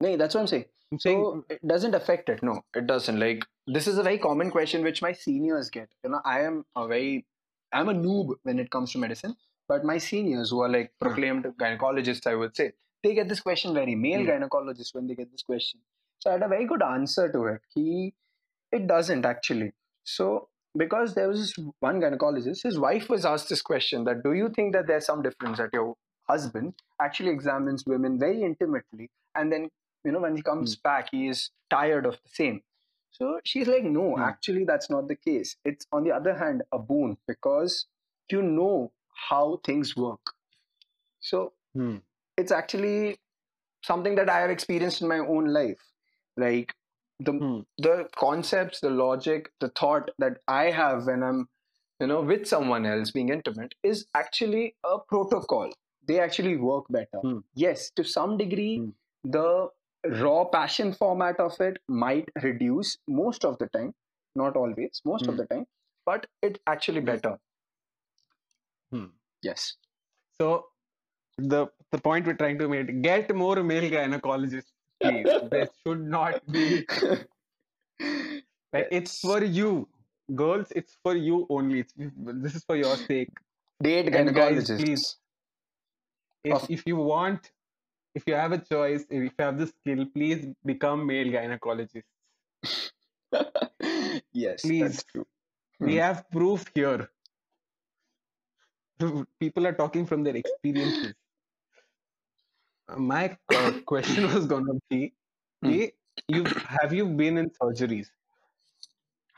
No, 0.00 0.16
that's 0.16 0.34
what 0.34 0.40
I'm 0.42 0.46
saying. 0.48 0.64
I'm 0.90 0.98
saying 0.98 1.22
so 1.22 1.44
it 1.48 1.66
doesn't 1.66 1.94
affect 1.94 2.28
it. 2.28 2.42
No, 2.42 2.64
it 2.74 2.86
doesn't. 2.86 3.18
Like 3.18 3.44
this 3.66 3.86
is 3.86 3.98
a 3.98 4.02
very 4.02 4.18
common 4.18 4.50
question 4.50 4.82
which 4.82 5.00
my 5.02 5.12
seniors 5.12 5.70
get. 5.70 5.88
You 6.02 6.10
know, 6.10 6.20
I 6.24 6.40
am 6.42 6.64
a 6.76 6.86
very, 6.86 7.26
I'm 7.72 7.88
a 7.88 7.94
noob 7.94 8.34
when 8.42 8.58
it 8.58 8.70
comes 8.70 8.92
to 8.92 8.98
medicine, 8.98 9.36
but 9.68 9.84
my 9.84 9.98
seniors 9.98 10.50
who 10.50 10.60
are 10.60 10.68
like 10.68 10.92
proclaimed 11.00 11.44
gynecologists, 11.60 12.26
I 12.26 12.34
would 12.34 12.56
say, 12.56 12.72
they 13.04 13.14
get 13.14 13.28
this 13.28 13.40
question 13.42 13.74
very 13.74 13.94
male 13.94 14.24
Hmm. 14.24 14.30
gynecologists 14.30 14.94
when 14.94 15.06
they 15.08 15.14
get 15.14 15.30
this 15.32 15.42
question. 15.42 15.80
So 16.20 16.30
I 16.30 16.34
had 16.34 16.42
a 16.42 16.48
very 16.48 16.66
good 16.66 16.82
answer 16.82 17.30
to 17.32 17.44
it. 17.46 17.62
He, 17.74 18.14
it 18.72 18.86
doesn't 18.86 19.24
actually. 19.26 19.72
So 20.04 20.48
because 20.76 21.14
there 21.14 21.28
was 21.28 21.40
this 21.40 21.66
one 21.80 22.00
gynecologist, 22.00 22.62
his 22.62 22.78
wife 22.78 23.08
was 23.08 23.24
asked 23.24 23.48
this 23.48 23.62
question 23.62 24.04
that 24.04 24.22
do 24.24 24.32
you 24.32 24.48
think 24.50 24.72
that 24.74 24.86
there's 24.88 25.06
some 25.06 25.22
difference 25.22 25.58
that 25.58 25.70
your 25.72 25.96
husband 26.28 26.74
actually 27.00 27.30
examines 27.30 27.84
women 27.86 28.18
very 28.18 28.42
intimately 28.42 29.10
and 29.34 29.52
then 29.52 29.68
you 30.04 30.12
know 30.12 30.20
when 30.20 30.36
he 30.36 30.42
comes 30.42 30.74
back 30.76 31.08
he 31.10 31.28
is 31.28 31.50
tired 31.70 32.06
of 32.06 32.14
the 32.14 32.30
same 32.32 32.62
so 33.10 33.40
she's 33.44 33.68
like 33.68 33.84
no 33.84 34.16
Hmm. 34.16 34.22
actually 34.22 34.64
that's 34.64 34.88
not 34.90 35.08
the 35.08 35.16
case 35.16 35.56
it's 35.64 35.86
on 35.92 36.04
the 36.04 36.12
other 36.12 36.34
hand 36.38 36.62
a 36.72 36.78
boon 36.78 37.18
because 37.28 37.86
you 38.30 38.42
know 38.42 38.92
how 39.28 39.60
things 39.64 39.94
work 39.96 40.34
so 41.20 41.52
hmm. 41.74 41.96
It's 42.36 42.52
actually 42.52 43.18
something 43.84 44.14
that 44.16 44.30
i 44.30 44.38
have 44.40 44.50
experienced 44.50 45.02
in 45.02 45.08
my 45.08 45.18
own 45.18 45.46
life 45.58 45.84
like 46.36 46.74
the 47.28 47.32
Hmm. 47.32 47.60
the 47.86 48.08
concepts 48.16 48.80
the 48.80 48.90
logic 48.90 49.50
the 49.60 49.68
thought 49.80 50.10
that 50.24 50.38
i 50.48 50.64
have 50.78 51.06
when 51.06 51.22
i'm 51.22 51.48
you 52.00 52.06
know 52.12 52.20
with 52.30 52.46
someone 52.52 52.86
else 52.86 53.10
being 53.18 53.28
intimate 53.36 53.74
is 53.92 54.06
actually 54.20 54.64
a 54.92 54.98
protocol 55.14 55.72
they 56.10 56.18
actually 56.26 56.56
work 56.56 56.86
better 56.98 57.20
Hmm. 57.26 57.38
yes 57.66 57.90
to 58.00 58.04
some 58.14 58.36
degree 58.42 58.72
Hmm. 58.78 58.90
the 59.36 59.46
raw 60.22 60.44
passion 60.56 60.92
format 60.92 61.40
of 61.48 61.60
it 61.68 61.78
might 61.88 62.28
reduce 62.48 62.96
most 63.22 63.44
of 63.50 63.58
the 63.58 63.68
time 63.78 63.94
not 64.44 64.56
always 64.64 65.00
most 65.12 65.28
of 65.28 65.34
Hmm. 65.34 65.42
the 65.42 65.46
time 65.54 65.66
but 66.12 66.26
it's 66.42 66.60
actually 66.76 67.00
Hmm. 67.00 67.12
better 67.12 67.38
Hmm. 68.90 69.06
yes 69.42 69.76
So 70.40 70.68
the 71.38 71.66
the 71.90 71.98
point 71.98 72.26
we're 72.26 72.34
trying 72.34 72.58
to 72.58 72.68
make 72.68 73.02
get 73.02 73.34
more 73.34 73.62
male 73.62 73.90
gynecologists, 73.90 74.72
please. 75.00 75.34
there 75.42 75.68
should 75.82 76.06
not 76.06 76.40
be 76.50 76.86
like 78.72 78.88
it's 78.90 79.20
for 79.20 79.42
you. 79.44 79.88
Girls, 80.34 80.72
it's 80.74 80.96
for 81.02 81.16
you 81.16 81.46
only. 81.50 81.80
It's, 81.80 81.92
this 81.96 82.54
is 82.54 82.64
for 82.64 82.76
your 82.76 82.96
sake. 82.96 83.30
date 83.82 84.06
And 84.10 84.34
guys, 84.34 84.70
gynecologists 84.70 84.76
please. 84.76 85.16
If 86.44 86.70
if 86.70 86.86
you 86.86 86.96
want, 86.96 87.52
if 88.14 88.26
you 88.26 88.34
have 88.34 88.52
a 88.52 88.58
choice, 88.58 89.02
if 89.10 89.22
you 89.22 89.30
have 89.38 89.58
the 89.58 89.66
skill, 89.66 90.06
please 90.06 90.46
become 90.64 91.06
male 91.06 91.26
gynecologists. 91.26 92.04
yes 94.32 94.62
Please. 94.62 95.04
We 95.80 95.94
Hmm. 95.94 95.98
have 95.98 96.30
proof 96.30 96.64
here. 96.74 97.10
People 99.40 99.66
are 99.66 99.72
talking 99.72 100.06
from 100.06 100.22
their 100.24 100.36
experiences 100.36 101.14
Uh, 102.89 102.97
My 102.97 103.37
uh, 103.55 103.71
question 103.85 104.27
was 104.33 104.45
gonna 104.45 104.73
be, 104.89 104.99
Hmm. 105.63 105.69
कि 105.71 105.91
you 106.35 106.43
have 106.77 106.93
you 106.93 107.05
been 107.21 107.37
in 107.43 107.49
surgeries? 107.61 108.09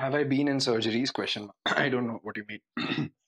have 0.01 0.15
i 0.17 0.23
been 0.29 0.47
in 0.51 0.59
surgeries 0.65 1.11
question 1.17 1.43
mark. 1.47 1.73
i 1.81 1.89
don't 1.95 2.07
know 2.11 2.19
what 2.27 2.37
you 2.39 2.43
mean 2.51 3.09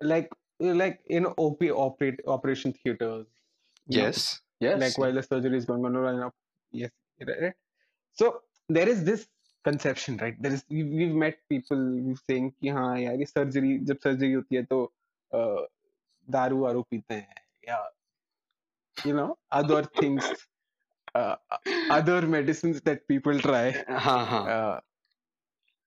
Like 0.00 0.32
like 0.80 0.96
in 1.18 1.26
OP 1.42 1.62
operate 1.84 2.20
operation 2.36 2.72
theaters. 2.78 3.26
you 3.86 3.98
know, 3.98 4.06
yes 4.06 4.24
yes 4.66 4.80
Like 4.84 4.98
while 5.02 5.12
the 5.18 5.22
surgery 5.26 5.58
is 5.58 5.64
going 5.70 5.84
on 5.90 5.96
and 6.10 6.24
up. 6.24 6.34
Yes. 6.72 6.90
Right, 7.20 7.40
right. 7.44 7.54
So 8.12 8.30
there 8.78 8.88
is 8.94 9.04
this 9.04 9.26
conception, 9.68 10.16
right? 10.24 10.40
There 10.46 10.52
is 10.52 10.64
we, 10.70 10.82
we've 10.84 11.14
met 11.24 11.38
people 11.54 11.76
who 11.76 12.16
saying 12.24 12.50
कि 12.62 12.68
हाँ 12.78 12.90
यार 13.00 13.20
ये 13.24 13.28
surgery 13.32 13.72
जब 13.92 13.98
surgery 14.06 14.34
होती 14.34 14.56
है 14.56 14.62
तो 14.74 14.82
uh, 15.32 15.62
दारू 16.38 16.58
वारू 16.64 16.82
पीते 16.90 17.14
हैं 17.14 17.42
या 17.68 17.78
you 19.05 19.13
know 19.13 19.37
other 19.51 19.83
things 19.99 20.31
uh, 21.15 21.35
other 21.89 22.21
medicines 22.21 22.81
that 22.81 23.07
people 23.07 23.37
try 23.39 23.69
uh-huh. 23.87 24.43
uh, 24.55 24.79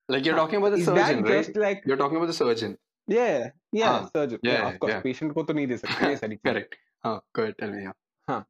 like 0.07 0.25
you're 0.25 0.35
talking 0.35 0.59
about 0.59 0.71
the 0.71 0.83
surgeon 0.83 1.23
that 1.23 1.31
right 1.31 1.55
like 1.55 1.83
you're 1.85 1.97
talking 1.97 2.17
about 2.17 2.27
the 2.27 2.39
surgeon 2.41 2.77
yeah 3.07 3.49
yeah 3.71 3.99
huh. 3.99 4.09
surgeon 4.15 4.39
yeah, 4.43 4.51
yeah 4.53 4.69
of 4.69 4.79
course 4.79 4.93
yeah. 4.93 5.01
patient 5.01 5.33
ko 5.33 5.43
to 5.43 5.53
nahi 5.59 5.69
de 5.71 5.77
sakte 5.83 6.31
ye 6.33 6.39
correct 6.49 6.77
huh. 7.07 7.19
go 7.33 7.43
ahead 7.43 7.57
tell 7.59 7.71
me 7.77 7.83
yeah 7.87 7.95
huh. 8.29 8.43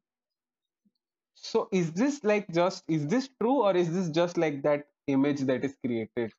so 1.34 1.68
is 1.80 1.92
this 2.02 2.22
like 2.32 2.50
just 2.60 2.96
is 2.98 3.06
this 3.14 3.28
true 3.40 3.58
or 3.68 3.76
is 3.84 3.92
this 3.98 4.10
just 4.20 4.42
like 4.46 4.62
that 4.68 4.86
image 5.16 5.42
that 5.50 5.64
is 5.64 5.76
created 5.86 6.32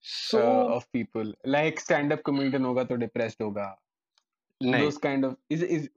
so 0.00 0.40
uh, 0.40 0.76
of 0.76 0.90
people 0.92 1.32
like 1.44 1.80
stand 1.86 2.12
up 2.12 2.22
comedian 2.28 2.66
hoga 2.70 2.86
to 2.90 2.98
depressed 3.04 3.46
hoga 3.46 3.68
those 4.60 4.98
kind 4.98 5.24
of 5.24 5.36
is 5.48 5.62
is 5.62 5.88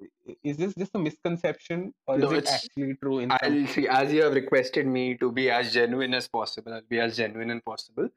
is 0.43 0.57
this 0.57 0.73
just 0.75 0.95
a 0.95 0.99
misconception 0.99 1.93
or 2.07 2.17
No, 2.17 2.31
is 2.31 2.37
it 2.39 2.49
actually 2.49 2.93
true 2.95 3.19
in 3.19 3.31
I'll 3.31 3.67
see 3.67 3.87
as 3.87 4.13
you 4.13 4.23
have 4.23 4.33
requested 4.33 4.87
me 4.87 5.17
to 5.17 5.31
be 5.31 5.49
as 5.51 5.73
genuine 5.73 6.13
as 6.13 6.27
possible 6.29 6.73
I'll 6.73 6.81
be 6.89 6.99
as 6.99 7.17
genuine 7.17 7.51
as 7.51 7.61
possible 7.65 8.09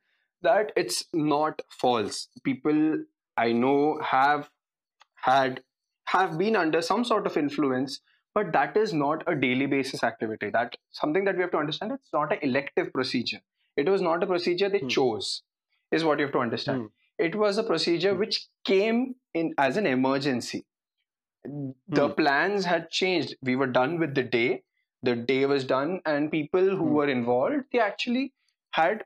that 0.43 0.71
it's 0.77 1.05
not 1.13 1.63
false. 1.71 2.29
People 2.45 3.05
I 3.37 3.53
know 3.53 3.99
have 4.03 4.51
had 5.15 5.63
have 6.07 6.39
been 6.39 6.55
under 6.57 6.81
some 6.83 7.05
sort 7.05 7.27
of 7.27 7.37
influence 7.37 8.01
but 8.35 8.53
that 8.53 8.77
is 8.77 8.93
not 8.93 9.25
a 9.27 9.35
daily 9.35 9.67
basis 9.67 10.05
activity. 10.05 10.51
That 10.51 10.77
something 10.93 11.25
that 11.25 11.37
we 11.37 11.41
have 11.43 11.51
to 11.53 11.59
understand 11.59 11.93
it's 11.93 12.13
not 12.13 12.33
an 12.33 12.39
elective 12.43 12.93
procedure. 12.93 13.41
It 13.77 13.89
was 13.89 14.01
not 14.03 14.23
a 14.23 14.27
procedure 14.27 14.69
they 14.69 14.79
Hmm. 14.81 14.89
chose 14.89 15.43
is 15.91 16.05
what 16.05 16.19
you 16.19 16.27
have 16.27 16.33
to 16.35 16.39
understand. 16.41 16.83
Hmm. 16.83 16.87
It 17.19 17.35
was 17.35 17.59
a 17.59 17.65
procedure 17.65 18.15
Hmm. 18.15 18.19
which 18.19 18.47
came 18.65 19.17
in 19.35 19.55
as 19.59 19.77
an 19.77 19.87
emergency. 19.87 20.67
The 21.89 22.09
Hmm. 22.09 22.13
plans 22.17 22.65
had 22.65 22.91
changed. 22.91 23.37
We 23.43 23.57
were 23.57 23.67
done 23.67 23.99
with 23.99 24.15
the 24.15 24.23
day. 24.23 24.65
The 25.03 25.17
day 25.17 25.47
was 25.47 25.65
done 25.65 26.01
and 26.05 26.31
people 26.31 26.77
who 26.77 26.85
Hmm. 26.85 26.95
were 26.95 27.09
involved 27.09 27.65
they 27.73 27.79
actually 27.79 28.33
had 28.73 29.05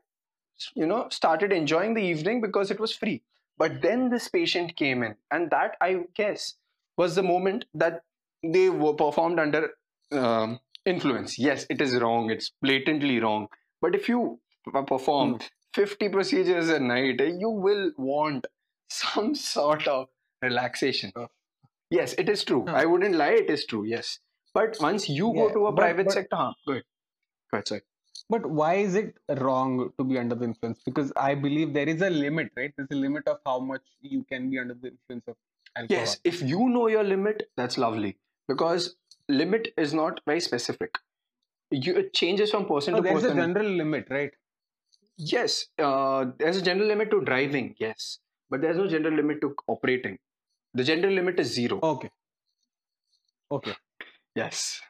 you 0.74 0.86
know 0.86 1.08
started 1.10 1.52
enjoying 1.52 1.94
the 1.94 2.02
evening 2.02 2.40
because 2.40 2.70
it 2.70 2.80
was 2.80 2.94
free. 2.96 3.22
But 3.58 3.82
then 3.82 4.10
this 4.10 4.28
patient 4.28 4.76
came 4.76 5.02
in 5.02 5.16
and 5.30 5.50
that 5.50 5.76
i 5.80 6.04
guess 6.14 6.56
was 6.96 7.14
the 7.16 7.22
moment 7.22 7.66
that 7.74 8.04
they 8.42 8.70
were 8.70 8.94
performed 8.94 9.38
under 9.40 9.70
um, 10.12 10.60
influence. 10.86 11.38
Yes 11.38 11.66
it 11.70 11.80
is 11.82 12.00
wrong. 12.00 12.30
It's 12.30 12.50
blatantly 12.62 13.20
wrong. 13.20 13.48
But 13.80 13.94
if 13.94 14.08
you 14.08 14.40
perform 14.86 15.40
50 15.74 16.08
procedures 16.08 16.68
a 16.68 16.78
night 16.80 17.20
eh, 17.20 17.32
you 17.38 17.48
will 17.50 17.92
want 17.96 18.46
some 18.88 19.34
sort 19.34 19.86
of 19.86 20.08
relaxation. 20.42 21.12
Yes, 21.90 22.14
it 22.18 22.28
is 22.28 22.44
true. 22.44 22.64
Huh. 22.68 22.74
I 22.76 22.84
wouldn't 22.86 23.14
lie, 23.16 23.32
it 23.44 23.50
is 23.50 23.66
true. 23.66 23.84
Yes. 23.84 24.18
But 24.54 24.76
once 24.80 25.08
you 25.08 25.32
go 25.32 25.48
to 25.52 25.66
a 25.66 25.72
but- 25.72 25.80
private 25.80 26.06
but- 26.06 26.12
sector, 26.14 26.36
huh, 26.36 26.52
go 26.66 26.72
ahead. 26.72 26.84
Go 27.50 27.56
ahead, 27.56 27.68
sorry. 27.68 27.82
But 28.28 28.46
why 28.46 28.74
is 28.74 28.94
it 28.94 29.16
wrong 29.38 29.92
to 29.98 30.04
be 30.04 30.16
under 30.16 30.36
the 30.36 30.44
influence? 30.44 30.80
Because 30.84 31.12
I 31.16 31.34
believe 31.34 31.72
there 31.74 31.88
is 31.88 32.00
a 32.00 32.10
limit, 32.10 32.52
right? 32.56 32.72
There's 32.76 32.88
a 32.92 32.94
limit 32.94 33.26
of 33.26 33.38
how 33.44 33.58
much 33.58 33.80
you 34.02 34.22
can 34.22 34.48
be 34.50 34.58
under 34.60 34.74
the 34.74 34.88
influence 34.90 35.24
of 35.26 35.34
alcohol. 35.76 36.00
Yes, 36.00 36.20
if 36.22 36.40
you 36.40 36.68
know 36.68 36.86
your 36.86 37.02
limit, 37.02 37.50
that's 37.56 37.76
lovely. 37.76 38.18
Because 38.46 38.94
limit 39.28 39.72
is 39.76 39.92
not 39.94 40.20
very 40.26 40.38
specific. 40.40 40.94
You, 41.72 41.96
it 41.96 42.14
changes 42.14 42.52
from 42.52 42.66
person 42.66 42.94
So 42.94 42.98
to 42.98 43.02
there's 43.02 43.24
a 43.24 43.28
person. 43.28 43.36
general 43.36 43.66
limit, 43.68 44.06
right? 44.10 44.30
Yes, 45.22 45.66
uh, 45.78 46.24
there's 46.38 46.56
a 46.56 46.62
general 46.62 46.88
limit 46.88 47.10
to 47.10 47.20
driving, 47.20 47.74
yes, 47.78 48.20
but 48.48 48.62
there's 48.62 48.78
no 48.78 48.88
general 48.88 49.14
limit 49.14 49.42
to 49.42 49.54
operating. 49.66 50.18
The 50.72 50.82
general 50.82 51.12
limit 51.12 51.38
is 51.38 51.52
zero. 51.52 51.78
Okay. 51.82 52.10
Okay. 53.52 53.74
Yes, 54.34 54.80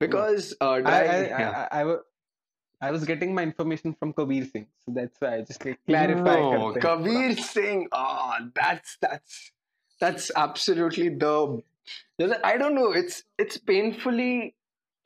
because 0.00 0.56
yeah. 0.58 0.66
uh, 0.66 0.80
driving, 0.80 1.10
I, 1.10 1.36
I, 1.36 1.38
yeah. 1.38 1.68
I, 1.70 1.82
I, 1.82 1.96
I, 2.80 2.90
was 2.92 3.04
getting 3.04 3.34
my 3.34 3.42
information 3.42 3.94
from 3.98 4.14
Kabir 4.14 4.46
Singh, 4.46 4.68
so 4.86 4.92
that's 4.94 5.20
why 5.20 5.36
I 5.36 5.40
just 5.42 5.62
like 5.62 5.78
clarify. 5.86 6.36
No, 6.36 6.72
Kabir 6.80 7.36
Singh. 7.36 7.88
Ah, 7.92 8.38
oh, 8.40 8.48
that's 8.54 8.96
that's 9.02 9.52
that's 10.00 10.30
absolutely 10.34 11.10
the. 11.10 11.60
I 12.42 12.56
don't 12.56 12.74
know. 12.74 12.92
It's 12.92 13.24
it's 13.36 13.58
painfully 13.58 14.54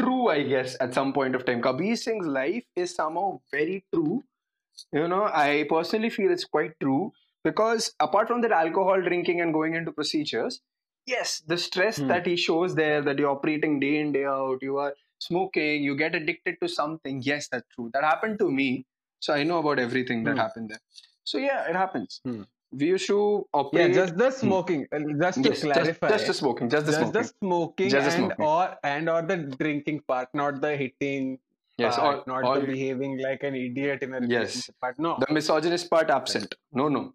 true, 0.01 0.29
I 0.29 0.45
guess, 0.45 0.77
at 0.81 0.95
some 0.95 1.13
point 1.13 1.35
of 1.35 1.45
time. 1.45 1.63
Kabir 1.63 1.97
Singh's 1.97 2.29
life 2.29 2.65
is 2.77 2.95
somehow 2.95 3.41
very 3.51 3.85
true 3.93 4.23
you 4.93 5.09
know, 5.09 5.25
I 5.25 5.67
personally 5.69 6.11
feel 6.11 6.31
it's 6.31 6.45
quite 6.45 6.79
true 6.81 7.13
because 7.45 7.93
apart 8.01 8.29
from 8.29 8.41
that, 8.43 8.53
alcohol 8.53 9.01
drinking 9.03 9.41
and 9.41 9.53
going 9.53 9.75
into 9.75 9.93
procedures, 9.93 10.61
yes, 11.07 11.41
the 11.47 11.57
stress 11.59 11.99
Hmm. 11.99 12.09
that 12.09 12.27
he 12.27 12.37
shows 12.37 12.75
there, 12.75 13.03
that 13.03 13.19
you're 13.19 13.31
operating 13.31 13.81
day 13.81 13.99
in 13.99 14.13
day 14.13 14.25
out, 14.25 14.59
you 14.63 14.79
are 14.79 14.95
smoking, 15.19 15.83
you 15.83 15.97
get 15.97 16.15
addicted 16.15 16.57
to 16.63 16.69
something. 16.69 17.23
Yes, 17.23 17.49
that's 17.49 17.67
true. 17.75 17.91
That 17.93 18.05
happened 18.05 18.39
to 18.41 18.51
me. 18.51 18.87
So 19.21 19.35
I 19.35 19.43
know 19.43 19.59
about 19.59 19.79
everything 19.79 20.25
that 20.25 20.33
Hmm. 20.33 20.39
happened 20.39 20.71
there. 20.71 20.81
So 21.25 21.39
yeah, 21.39 21.69
it 21.69 21.77
happens. 21.77 22.21
Hmm. 22.25 22.43
We 22.71 22.87
used 22.89 23.07
to 23.09 23.49
Yeah, 23.73 23.89
just 23.89 24.17
the 24.17 24.31
smoking. 24.31 24.87
uh, 24.93 24.99
Just 25.21 25.43
to 25.43 25.51
yes, 25.51 25.61
clarify. 25.61 26.09
just 26.11 26.27
the 26.27 26.35
smoking, 26.35 26.69
just 26.71 26.87
the 26.87 26.93
just 26.93 27.01
smoking. 27.01 27.23
the 27.23 27.25
smoking 27.41 27.91
Just 27.91 28.05
the 28.05 28.11
and 28.13 28.23
smoking. 28.23 28.45
or 28.47 28.77
and 28.85 29.09
or 29.09 29.23
the 29.23 29.37
drinking 29.63 30.01
part, 30.03 30.29
not 30.35 30.61
the 30.61 30.77
hitting 30.77 31.39
yes 31.79 31.97
part, 31.97 32.25
or 32.27 32.43
not 32.43 32.67
behaving 32.67 33.19
like 33.19 33.43
an 33.43 33.55
idiot 33.55 34.03
in 34.03 34.15
a 34.15 34.21
yes. 34.27 34.69
but 34.81 34.99
no. 34.99 35.17
The 35.21 35.33
misogynist 35.33 35.89
part 35.91 36.11
absent. 36.11 36.55
No 36.73 36.89
no. 36.89 37.15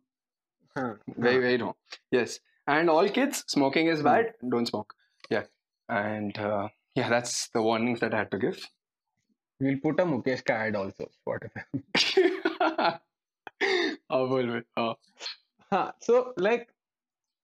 Huh. 0.76 0.94
very 1.08 1.40
very 1.40 1.58
wrong 1.58 1.76
yes. 2.12 2.40
And 2.66 2.90
all 2.90 3.08
kids 3.10 3.44
smoking 3.48 3.88
is 3.88 4.00
hmm. 4.00 4.06
bad 4.06 4.34
hmm. 4.42 4.50
don't 4.50 4.66
smoke. 4.66 4.94
Yeah. 5.30 5.44
And 5.90 6.38
uh, 6.38 6.70
yeah 6.96 7.10
that's 7.10 7.50
the 7.50 7.62
warnings 7.62 8.00
that 8.00 8.14
i 8.14 8.20
had 8.20 8.32
to 8.32 8.38
give. 8.38 8.68
We'll 9.60 9.80
put 9.82 10.00
a 10.00 10.06
mukesh 10.06 10.44
card 10.46 10.76
also 10.76 11.10
spotify 11.20 13.00
oh, 14.10 14.62
oh. 14.78 14.96
Huh. 15.72 15.92
so 16.00 16.34
like 16.38 16.70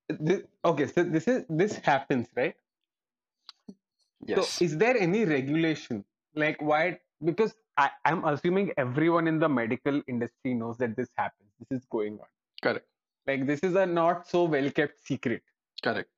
this, 0.08 0.42
okay 0.66 0.88
so 0.88 1.04
this 1.04 1.28
is 1.28 1.46
this 1.50 1.76
happens 1.78 2.28
right? 2.36 2.56
Yes. 4.26 4.50
so 4.50 4.66
is 4.66 4.78
there 4.78 4.98
any 4.98 5.26
regulation 5.26 6.04
like 6.36 6.62
why 6.62 7.00
Because 7.25 7.55
I, 7.77 7.91
I'm 8.05 8.25
assuming 8.25 8.73
everyone 8.77 9.27
in 9.29 9.39
the 9.39 9.49
medical 9.49 10.01
industry 10.07 10.55
knows 10.55 10.77
that 10.79 10.97
this 10.97 11.09
happens. 11.17 11.51
This 11.61 11.79
is 11.81 11.87
going 11.87 12.19
on. 12.21 12.27
Correct. 12.63 12.87
Like 13.27 13.47
this 13.47 13.61
is 13.61 13.75
a 13.75 13.87
not 13.87 14.27
so 14.29 14.45
well 14.45 14.71
kept 14.71 15.05
secret. 15.07 15.43
Correct. 15.83 16.11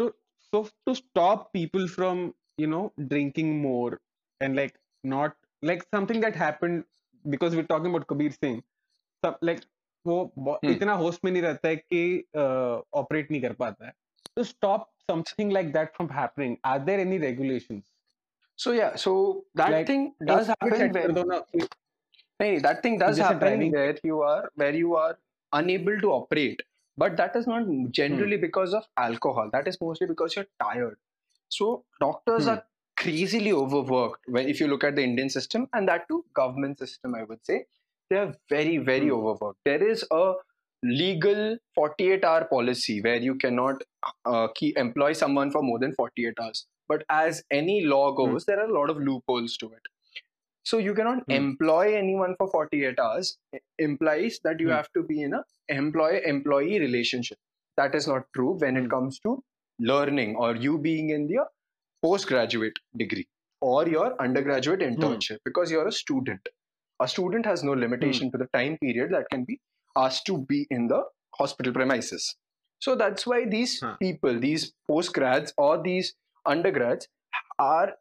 So 0.00 0.14
so 0.52 0.68
to 0.86 0.94
stop 0.94 1.52
people 1.52 1.86
from 1.88 2.34
you 2.58 2.66
know 2.66 2.92
drinking 3.08 3.52
more 3.62 4.00
and 4.40 4.56
like 4.56 4.74
not 5.04 5.36
like 5.62 5.84
something 5.94 6.20
that 6.20 6.34
happened 6.34 6.84
because 7.36 7.54
we're 7.54 7.70
talking 7.74 7.94
about 7.94 8.06
Kabir 8.08 8.32
Singh. 8.40 8.62
सब 9.24 9.38
like 9.48 9.60
वो 10.06 10.14
ब- 10.36 10.58
Hmm. 10.64 10.70
इतना 10.70 10.92
होश 11.00 11.18
में 11.24 11.30
नहीं 11.32 11.42
रहता 11.42 11.68
है 11.68 11.76
कि 11.76 12.24
ऑपरेट 13.00 13.30
नहीं 13.30 13.40
कर 13.42 13.52
पाता 13.60 13.86
है 13.86 13.92
to 14.38 14.44
stop 14.48 14.86
something 15.10 15.50
like 15.56 15.68
that 15.76 15.92
from 15.98 16.08
happening 16.16 16.56
are 16.70 16.78
there 16.88 17.02
any 17.04 17.18
regulations 17.24 17.84
so 18.57 18.71
yeah, 18.71 18.95
so 18.95 19.45
that 19.53 19.71
like, 19.71 19.87
thing 19.87 20.13
does 20.25 20.47
happen 20.47 20.91
where 20.91 21.07
no, 21.09 21.43
that 22.39 22.81
thing 22.81 22.97
does 22.97 23.17
happen 23.17 23.71
where 23.71 23.95
you 24.03 24.21
are 24.21 24.51
where 24.55 24.73
you 24.73 24.95
are 24.95 25.17
unable 25.53 25.99
to 26.01 26.11
operate. 26.11 26.63
But 26.97 27.17
that 27.17 27.35
is 27.35 27.45
not 27.45 27.67
generally 27.91 28.37
hmm. 28.37 28.41
because 28.41 28.73
of 28.73 28.83
alcohol. 28.97 29.49
That 29.53 29.67
is 29.67 29.77
mostly 29.79 30.07
because 30.07 30.35
you're 30.35 30.47
tired. 30.59 30.97
So 31.49 31.83
doctors 31.99 32.45
hmm. 32.45 32.49
are 32.49 32.63
crazily 32.95 33.53
overworked 33.53 34.27
when 34.27 34.49
if 34.49 34.59
you 34.59 34.67
look 34.67 34.83
at 34.83 34.95
the 34.95 35.03
Indian 35.03 35.29
system 35.29 35.67
and 35.73 35.87
that 35.87 36.07
too 36.07 36.25
government 36.33 36.79
system, 36.79 37.13
I 37.13 37.23
would 37.23 37.45
say. 37.45 37.65
They 38.09 38.15
are 38.15 38.33
very, 38.49 38.77
very 38.77 39.09
hmm. 39.09 39.13
overworked. 39.13 39.59
There 39.65 39.87
is 39.87 40.03
a 40.09 40.33
legal 40.81 41.57
48 41.75 42.23
hour 42.23 42.45
policy 42.45 43.01
where 43.01 43.17
you 43.17 43.35
cannot 43.35 43.83
uh, 44.25 44.47
employ 44.75 45.13
someone 45.13 45.51
for 45.51 45.61
more 45.61 45.77
than 45.77 45.93
48 45.93 46.33
hours 46.41 46.65
but 46.87 47.03
as 47.09 47.43
any 47.51 47.85
law 47.85 48.11
goes, 48.13 48.45
there 48.45 48.59
are 48.59 48.69
a 48.69 48.73
lot 48.79 48.89
of 48.89 48.97
loopholes 48.97 49.57
to 49.57 49.67
it. 49.73 49.81
So 50.63 50.77
you 50.77 50.93
cannot 50.93 51.23
Hmm. 51.25 51.31
employ 51.31 51.95
anyone 51.95 52.35
for 52.37 52.47
48 52.51 52.99
hours 52.99 53.37
i- 53.53 53.59
implies 53.79 54.39
that 54.43 54.59
you 54.59 54.67
Hmm. 54.67 54.73
have 54.75 54.91
to 54.93 55.03
be 55.03 55.21
in 55.23 55.33
a 55.33 55.43
employee 55.69 56.21
employee 56.25 56.79
relationship. 56.79 57.39
That 57.77 57.95
is 57.95 58.07
not 58.07 58.27
true 58.33 58.53
when 58.65 58.77
it 58.77 58.83
Hmm. 58.85 58.89
comes 58.95 59.19
to 59.21 59.43
learning 59.79 60.35
or 60.35 60.55
you 60.55 60.77
being 60.77 61.09
in 61.11 61.27
the 61.27 61.45
postgraduate 62.01 62.79
degree 62.95 63.27
or 63.61 63.87
your 63.87 64.19
undergraduate 64.21 64.81
internship 64.81 65.39
because 65.45 65.71
you're 65.71 65.87
a 65.87 65.91
student. 65.91 66.47
A 66.99 67.07
student 67.07 67.45
has 67.45 67.63
no 67.63 67.73
limitation 67.73 68.31
to 68.31 68.37
the 68.37 68.47
time 68.53 68.77
period 68.79 69.11
that 69.11 69.29
can 69.29 69.43
be 69.45 69.59
asked 69.95 70.25
to 70.27 70.37
be 70.45 70.65
in 70.69 70.87
the 70.87 71.03
hospital 71.35 71.73
premises. 71.73 72.35
So 72.79 72.95
that's 72.95 73.25
why 73.25 73.45
these 73.45 73.79
Huh. 73.81 73.97
people, 73.99 74.39
these 74.39 74.73
postgrads 74.89 75.53
or 75.57 75.81
these 75.81 76.15
undergrads, 76.45 77.07
are 77.59 77.95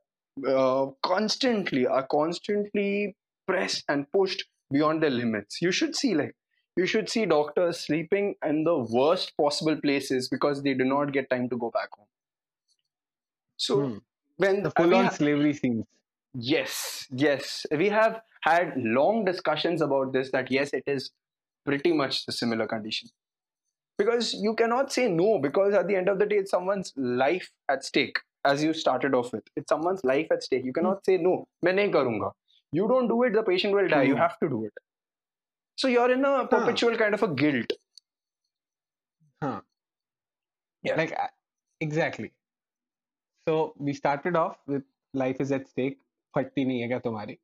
uh, 0.46 0.86
constantly 1.02 1.86
are 1.86 2.06
constantly 2.06 3.16
pressed 3.46 3.84
and 3.88 4.10
pushed 4.12 4.44
beyond 4.70 5.02
their 5.02 5.10
limits. 5.10 5.62
You 5.62 5.72
should 5.72 5.94
see 5.96 6.14
like 6.14 6.34
you 6.76 6.86
should 6.86 7.08
see 7.08 7.24
doctors 7.26 7.80
sleeping 7.80 8.34
in 8.44 8.64
the 8.64 8.78
worst 8.78 9.36
possible 9.36 9.80
places 9.80 10.28
because 10.28 10.62
they 10.62 10.74
do 10.74 10.84
not 10.84 11.12
get 11.12 11.30
time 11.30 11.48
to 11.48 11.56
go 11.56 11.70
back 11.70 11.88
home. 11.96 12.06
So 13.56 13.82
Hmm. 13.82 13.98
when 14.36 14.62
the 14.62 14.70
full 14.70 14.94
on 14.94 15.10
slavery 15.10 15.52
scenes 15.54 15.84
Yes, 16.34 17.06
yes. 17.10 17.64
We 17.70 17.88
have 17.88 18.20
had 18.42 18.74
long 18.76 19.24
discussions 19.24 19.80
about 19.80 20.12
this 20.12 20.30
that 20.32 20.50
yes, 20.50 20.72
it 20.72 20.84
is 20.86 21.10
pretty 21.64 21.92
much 21.92 22.26
the 22.26 22.32
similar 22.32 22.66
condition 22.66 23.08
Because 23.97 24.33
you 24.33 24.55
cannot 24.55 24.91
say 24.91 25.07
no, 25.09 25.39
because 25.39 25.73
at 25.73 25.87
the 25.87 25.95
end 25.95 26.09
of 26.09 26.19
the 26.19 26.25
day, 26.25 26.37
it's 26.37 26.51
someone's 26.51 26.91
life 26.97 27.49
at 27.69 27.83
stake, 27.85 28.17
as 28.45 28.63
you 28.63 28.73
started 28.73 29.13
off 29.13 29.31
with. 29.33 29.43
It's 29.55 29.69
someone's 29.69 30.03
life 30.03 30.27
at 30.31 30.43
stake. 30.43 30.65
You 30.65 30.73
cannot 30.73 31.05
say 31.05 31.17
no, 31.17 31.33
मैं 31.65 31.73
नहीं 31.73 31.91
करूँगा. 31.93 32.31
You 32.79 32.87
don't 32.87 33.07
do 33.07 33.23
it, 33.23 33.33
the 33.33 33.43
patient 33.43 33.75
will 33.75 33.87
die. 33.87 34.03
You 34.03 34.15
Hmm. 34.15 34.21
have 34.23 34.39
to 34.39 34.49
do 34.49 34.63
it. 34.65 34.73
So 35.77 35.87
you're 35.87 36.11
in 36.11 36.25
a 36.25 36.47
perpetual 36.47 36.97
kind 36.97 37.13
of 37.13 37.23
a 37.23 37.33
guilt. 37.43 37.73
huh 39.43 39.61
Yeah. 40.83 40.95
like 40.95 41.11
uh, 41.23 41.27
exactly 41.79 42.31
so 43.47 43.73
we 43.77 43.93
started 43.93 44.35
off 44.35 44.57
with 44.67 44.83
life 45.13 45.41
is 45.45 45.51
at 45.51 45.67
stake 45.73 45.97
फटती 46.35 46.65
नहीं 46.65 46.81
है 46.81 46.87
क्या 46.87 46.99
तुम्हारी 47.05 47.37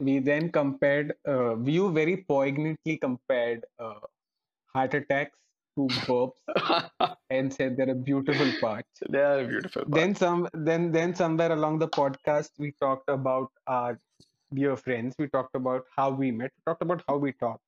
we 0.00 0.18
then 0.18 0.50
compared 0.50 1.14
uh, 1.28 1.56
you 1.76 1.90
very 1.92 2.16
poignantly 2.32 2.96
compared 2.96 3.64
uh, 3.78 4.00
heart 4.73 4.93
attacks 4.93 5.39
to 5.77 5.87
burps 6.07 7.15
and 7.29 7.53
said 7.53 7.77
they're 7.77 7.91
a 7.91 7.95
beautiful 7.95 8.51
part 8.61 8.85
they 9.09 9.19
are 9.31 9.45
beautiful. 9.47 9.83
then 9.87 10.15
some 10.15 10.47
then 10.53 10.91
then 10.91 11.13
somewhere 11.15 11.51
along 11.51 11.79
the 11.79 11.87
podcast 11.87 12.49
we 12.57 12.73
talked 12.81 13.09
about 13.09 13.51
our 13.67 13.99
dear 14.53 14.75
friends 14.75 15.15
we 15.19 15.27
talked 15.27 15.55
about 15.55 15.85
how 15.95 16.09
we 16.09 16.31
met 16.31 16.51
we 16.57 16.63
talked 16.71 16.81
about 16.81 17.03
how 17.07 17.17
we 17.27 17.31
talked 17.45 17.63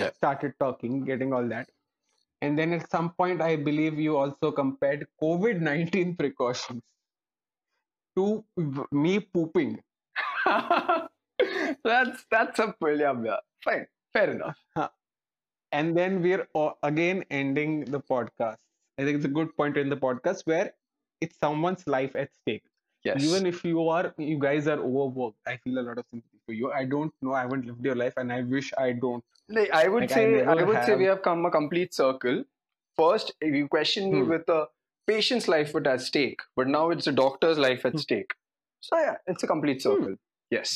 Yeah. 0.00 0.10
started 0.16 0.52
talking 0.62 0.96
getting 1.04 1.30
all 1.36 1.46
that 1.52 1.68
and 2.46 2.58
then 2.60 2.72
at 2.78 2.90
some 2.94 3.06
point 3.20 3.40
i 3.46 3.52
believe 3.68 3.98
you 4.06 4.16
also 4.22 4.50
compared 4.58 5.06
covid-19 5.22 6.18
precautions 6.22 6.82
to 8.16 8.44
me 8.90 9.20
pooping 9.20 9.72
that's 11.84 12.24
that's 12.30 12.58
a 12.60 12.74
yeah, 12.82 13.14
yeah. 13.24 13.36
Fine, 13.64 13.86
fair 14.12 14.30
enough. 14.30 14.56
And 15.72 15.96
then 15.96 16.22
we're 16.22 16.46
again 16.82 17.24
ending 17.30 17.84
the 17.96 18.00
podcast 18.00 18.58
i 18.98 19.04
think 19.04 19.16
it's 19.16 19.24
a 19.24 19.34
good 19.38 19.54
point 19.56 19.76
in 19.76 19.88
the 19.88 19.96
podcast 19.96 20.46
where 20.46 20.72
it's 21.20 21.36
someone's 21.38 21.86
life 21.86 22.16
at 22.16 22.34
stake 22.34 22.64
Yes. 23.04 23.22
even 23.22 23.46
if 23.46 23.64
you 23.64 23.88
are 23.88 24.12
you 24.18 24.38
guys 24.38 24.66
are 24.66 24.78
overworked 24.80 25.38
i 25.46 25.56
feel 25.64 25.78
a 25.78 25.84
lot 25.88 25.98
of 25.98 26.04
sympathy 26.10 26.38
for 26.46 26.52
you 26.52 26.72
i 26.72 26.84
don't 26.84 27.12
know 27.22 27.34
i 27.34 27.42
haven't 27.42 27.64
lived 27.66 27.84
your 27.84 27.94
life 27.94 28.14
and 28.16 28.32
i 28.32 28.40
wish 28.42 28.72
i 28.78 28.92
don't 28.92 29.24
Like, 29.56 29.70
I 29.70 29.86
would 29.88 30.00
Like, 30.04 30.10
say, 30.10 30.22
I, 30.42 30.54
never 30.54 30.66
would 30.70 30.84
say 30.86 30.94
we 30.96 31.04
have- 31.04 31.18
have 31.18 31.22
come 31.26 31.44
a 31.46 31.50
complete 31.56 31.94
circle. 31.94 32.38
first 33.00 33.28
you 33.56 33.68
question 33.74 34.10
me 34.14 34.20
Hmm. 34.22 34.30
with 34.32 34.48
a 34.54 34.62
patient's 35.10 35.46
life 35.52 35.72
was 35.76 35.84
at 35.90 36.00
stake, 36.06 36.40
but 36.60 36.66
now 36.76 36.82
it's 36.94 37.06
a 37.10 37.12
doctor's 37.18 37.58
life 37.64 37.84
at 37.90 37.92
Hmm. 37.92 38.02
stake. 38.06 38.32
So 38.88 38.98
yeah, 39.02 39.16
it's 39.34 39.44
a 39.46 39.50
complete 39.52 39.82
circle. 39.86 40.16
Yes. 40.56 40.72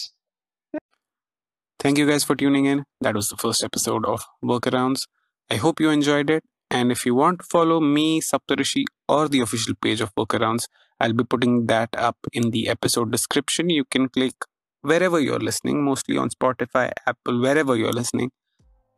Thank 1.81 1.97
you 1.97 2.07
guys 2.07 2.25
for 2.25 2.37
tuning 2.37 2.67
in. 2.67 2.85
That 3.01 3.15
was 3.15 3.31
the 3.31 3.39
first 3.39 3.65
episode 3.65 4.05
of 4.05 4.27
Workarounds. 4.45 5.07
I 5.51 5.57
hope 5.57 5.81
you 5.81 5.89
enjoyed 5.89 6.29
it. 6.29 6.45
And 6.71 6.93
if 6.93 7.07
you 7.07 7.15
want 7.15 7.41
to 7.41 7.47
follow 7.51 7.81
me, 7.81 8.21
Saptarshi, 8.21 8.85
or 9.09 9.29
the 9.29 9.41
official 9.41 9.75
page 9.83 10.03
of 10.03 10.15
Workarounds, 10.15 10.67
I'll 11.01 11.15
be 11.15 11.25
putting 11.25 11.65
that 11.69 11.89
up 11.97 12.19
in 12.35 12.51
the 12.51 12.69
episode 12.69 13.11
description. 13.11 13.71
You 13.71 13.87
can 13.87 14.11
click 14.11 14.35
wherever 14.83 15.19
you're 15.19 15.41
listening, 15.41 15.83
mostly 15.83 16.19
on 16.19 16.29
Spotify, 16.29 16.93
Apple, 17.07 17.41
wherever 17.41 17.75
you're 17.75 17.95
listening. 17.95 18.31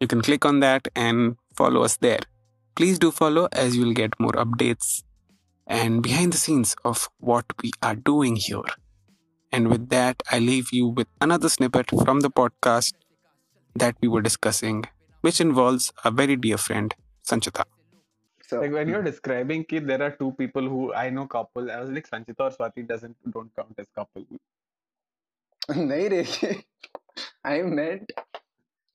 You 0.00 0.08
can 0.08 0.20
click 0.20 0.44
on 0.44 0.58
that 0.58 0.88
and 0.96 1.36
follow 1.54 1.84
us 1.84 1.98
there. 1.98 2.20
Please 2.74 2.98
do 2.98 3.12
follow 3.12 3.48
as 3.52 3.76
you'll 3.76 3.94
get 3.94 4.18
more 4.18 4.32
updates 4.32 5.04
and 5.68 6.02
behind 6.02 6.32
the 6.32 6.36
scenes 6.38 6.74
of 6.84 7.08
what 7.18 7.44
we 7.62 7.70
are 7.80 7.94
doing 7.94 8.34
here. 8.34 8.64
And 9.51 9.69
with 9.69 9.89
that, 9.89 10.21
I 10.31 10.39
leave 10.39 10.71
you 10.71 10.87
with 10.87 11.07
another 11.21 11.49
snippet 11.49 11.89
from 12.03 12.19
the 12.21 12.29
podcast 12.29 12.93
that 13.75 13.95
we 14.01 14.07
were 14.07 14.21
discussing, 14.21 14.83
which 15.21 15.39
involves 15.39 15.93
a 16.03 16.11
very 16.11 16.35
dear 16.35 16.57
friend, 16.57 16.93
Sanchita. 17.25 17.65
So 18.41 18.61
Like 18.61 18.71
when 18.71 18.87
you're 18.87 19.03
describing 19.03 19.65
कि 19.65 19.85
there 19.85 20.01
are 20.01 20.11
two 20.11 20.31
people 20.33 20.67
who 20.67 20.93
I 20.93 21.09
know 21.09 21.27
couple, 21.27 21.69
I 21.71 21.79
was 21.81 21.89
like 21.89 22.09
Sanchita 22.09 22.39
or 22.39 22.49
Swati 22.51 22.87
doesn't 22.87 23.15
don't 23.31 23.53
count 23.55 23.73
as 23.77 23.87
couple. 23.95 24.25
nahi 25.69 26.09
re. 26.11 26.63
I 27.43 27.61
met 27.61 28.11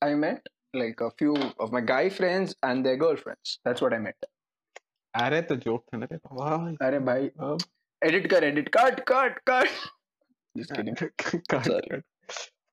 I 0.01 0.15
met 0.15 0.49
like 0.75 1.01
a 1.01 1.11
few 1.19 1.35
of 1.61 1.73
my 1.73 1.81
guy 1.81 2.09
friends 2.09 2.55
and 2.63 2.85
their 2.85 2.97
girlfriends. 2.97 3.59
That's 3.65 3.81
what 3.81 3.93
I 3.93 3.99
met. 3.99 4.17
अरे 5.17 5.41
तो 5.49 5.57
joke 5.63 5.85
था 5.93 5.99
ना 5.99 6.07
रे 6.13 6.17
बाबा 6.17 6.87
अरे 6.87 6.99
भाई 7.09 7.27
अब 7.49 7.59
edit 8.07 8.29
कर 8.33 8.45
edit 8.51 8.71
cut 8.77 9.03
cut 9.11 9.35
cut. 9.51 9.69
Just 10.58 10.74
kidding. 10.74 10.96
Cut 11.52 11.64
Sorry. 11.64 12.02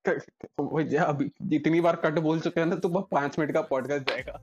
वो 0.61 0.83
जा 0.85 1.03
अभी 1.05 1.31
जितनी 1.49 1.81
बार 1.81 1.97
कट 2.05 2.19
बोल 2.21 2.41
चुके 2.41 2.61
हैं 2.61 2.67
ना 2.67 2.77
तो 2.77 2.89
बस 2.91 3.05
पाँच 3.13 3.39
मिनट 3.39 3.53
का 3.53 3.61
पॉडकास्ट 3.71 4.11
जाएगा 4.11 4.41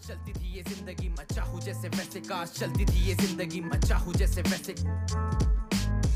चलती 0.00 0.32
थी 0.32 0.52
ये 0.52 0.62
ज़िंदगी 0.62 1.08
मैं 1.08 1.24
चाहूँ 1.32 1.60
जैसे 1.60 1.88
वैसे 1.88 2.20
काश 2.20 2.52
चलती 2.52 2.84
थी 2.84 3.06
ये 3.08 3.14
ज़िंदगी 3.14 3.60
मैं 3.60 3.80
चाहूँ 3.80 4.14
जैसे 4.14 4.42
वैसे 4.42 4.74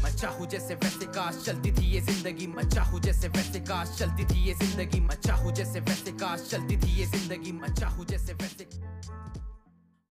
मैं 0.02 0.10
चाहूँ 0.16 0.46
जैसे 0.48 0.74
वैसे 0.74 1.06
काश 1.08 1.42
चलती 1.44 1.72
थी 1.72 1.90
ये 1.92 2.00
ज़िंदगी 2.00 2.46
मैं 2.46 2.68
चाहूँ 2.68 3.00
जैसे 3.00 3.28
वैसे 3.28 3.60
काश 3.60 3.96
चलती 3.98 4.24
थी 4.24 4.44
ये 4.46 4.54
ज़िंदगी 4.54 5.00
मैं 5.00 5.16
चाहूँ 5.20 5.52
जैसे 5.54 5.80
वैसे 5.80 6.12
काश 6.18 6.48
चलती 6.50 6.76
थी 6.76 6.98
ये 6.98 7.06
ज़िंदगी 7.06 7.52
मैं 7.52 7.74
चाहूँ 7.74 8.06
जैसे 8.06 8.32
वैसे 8.34 8.64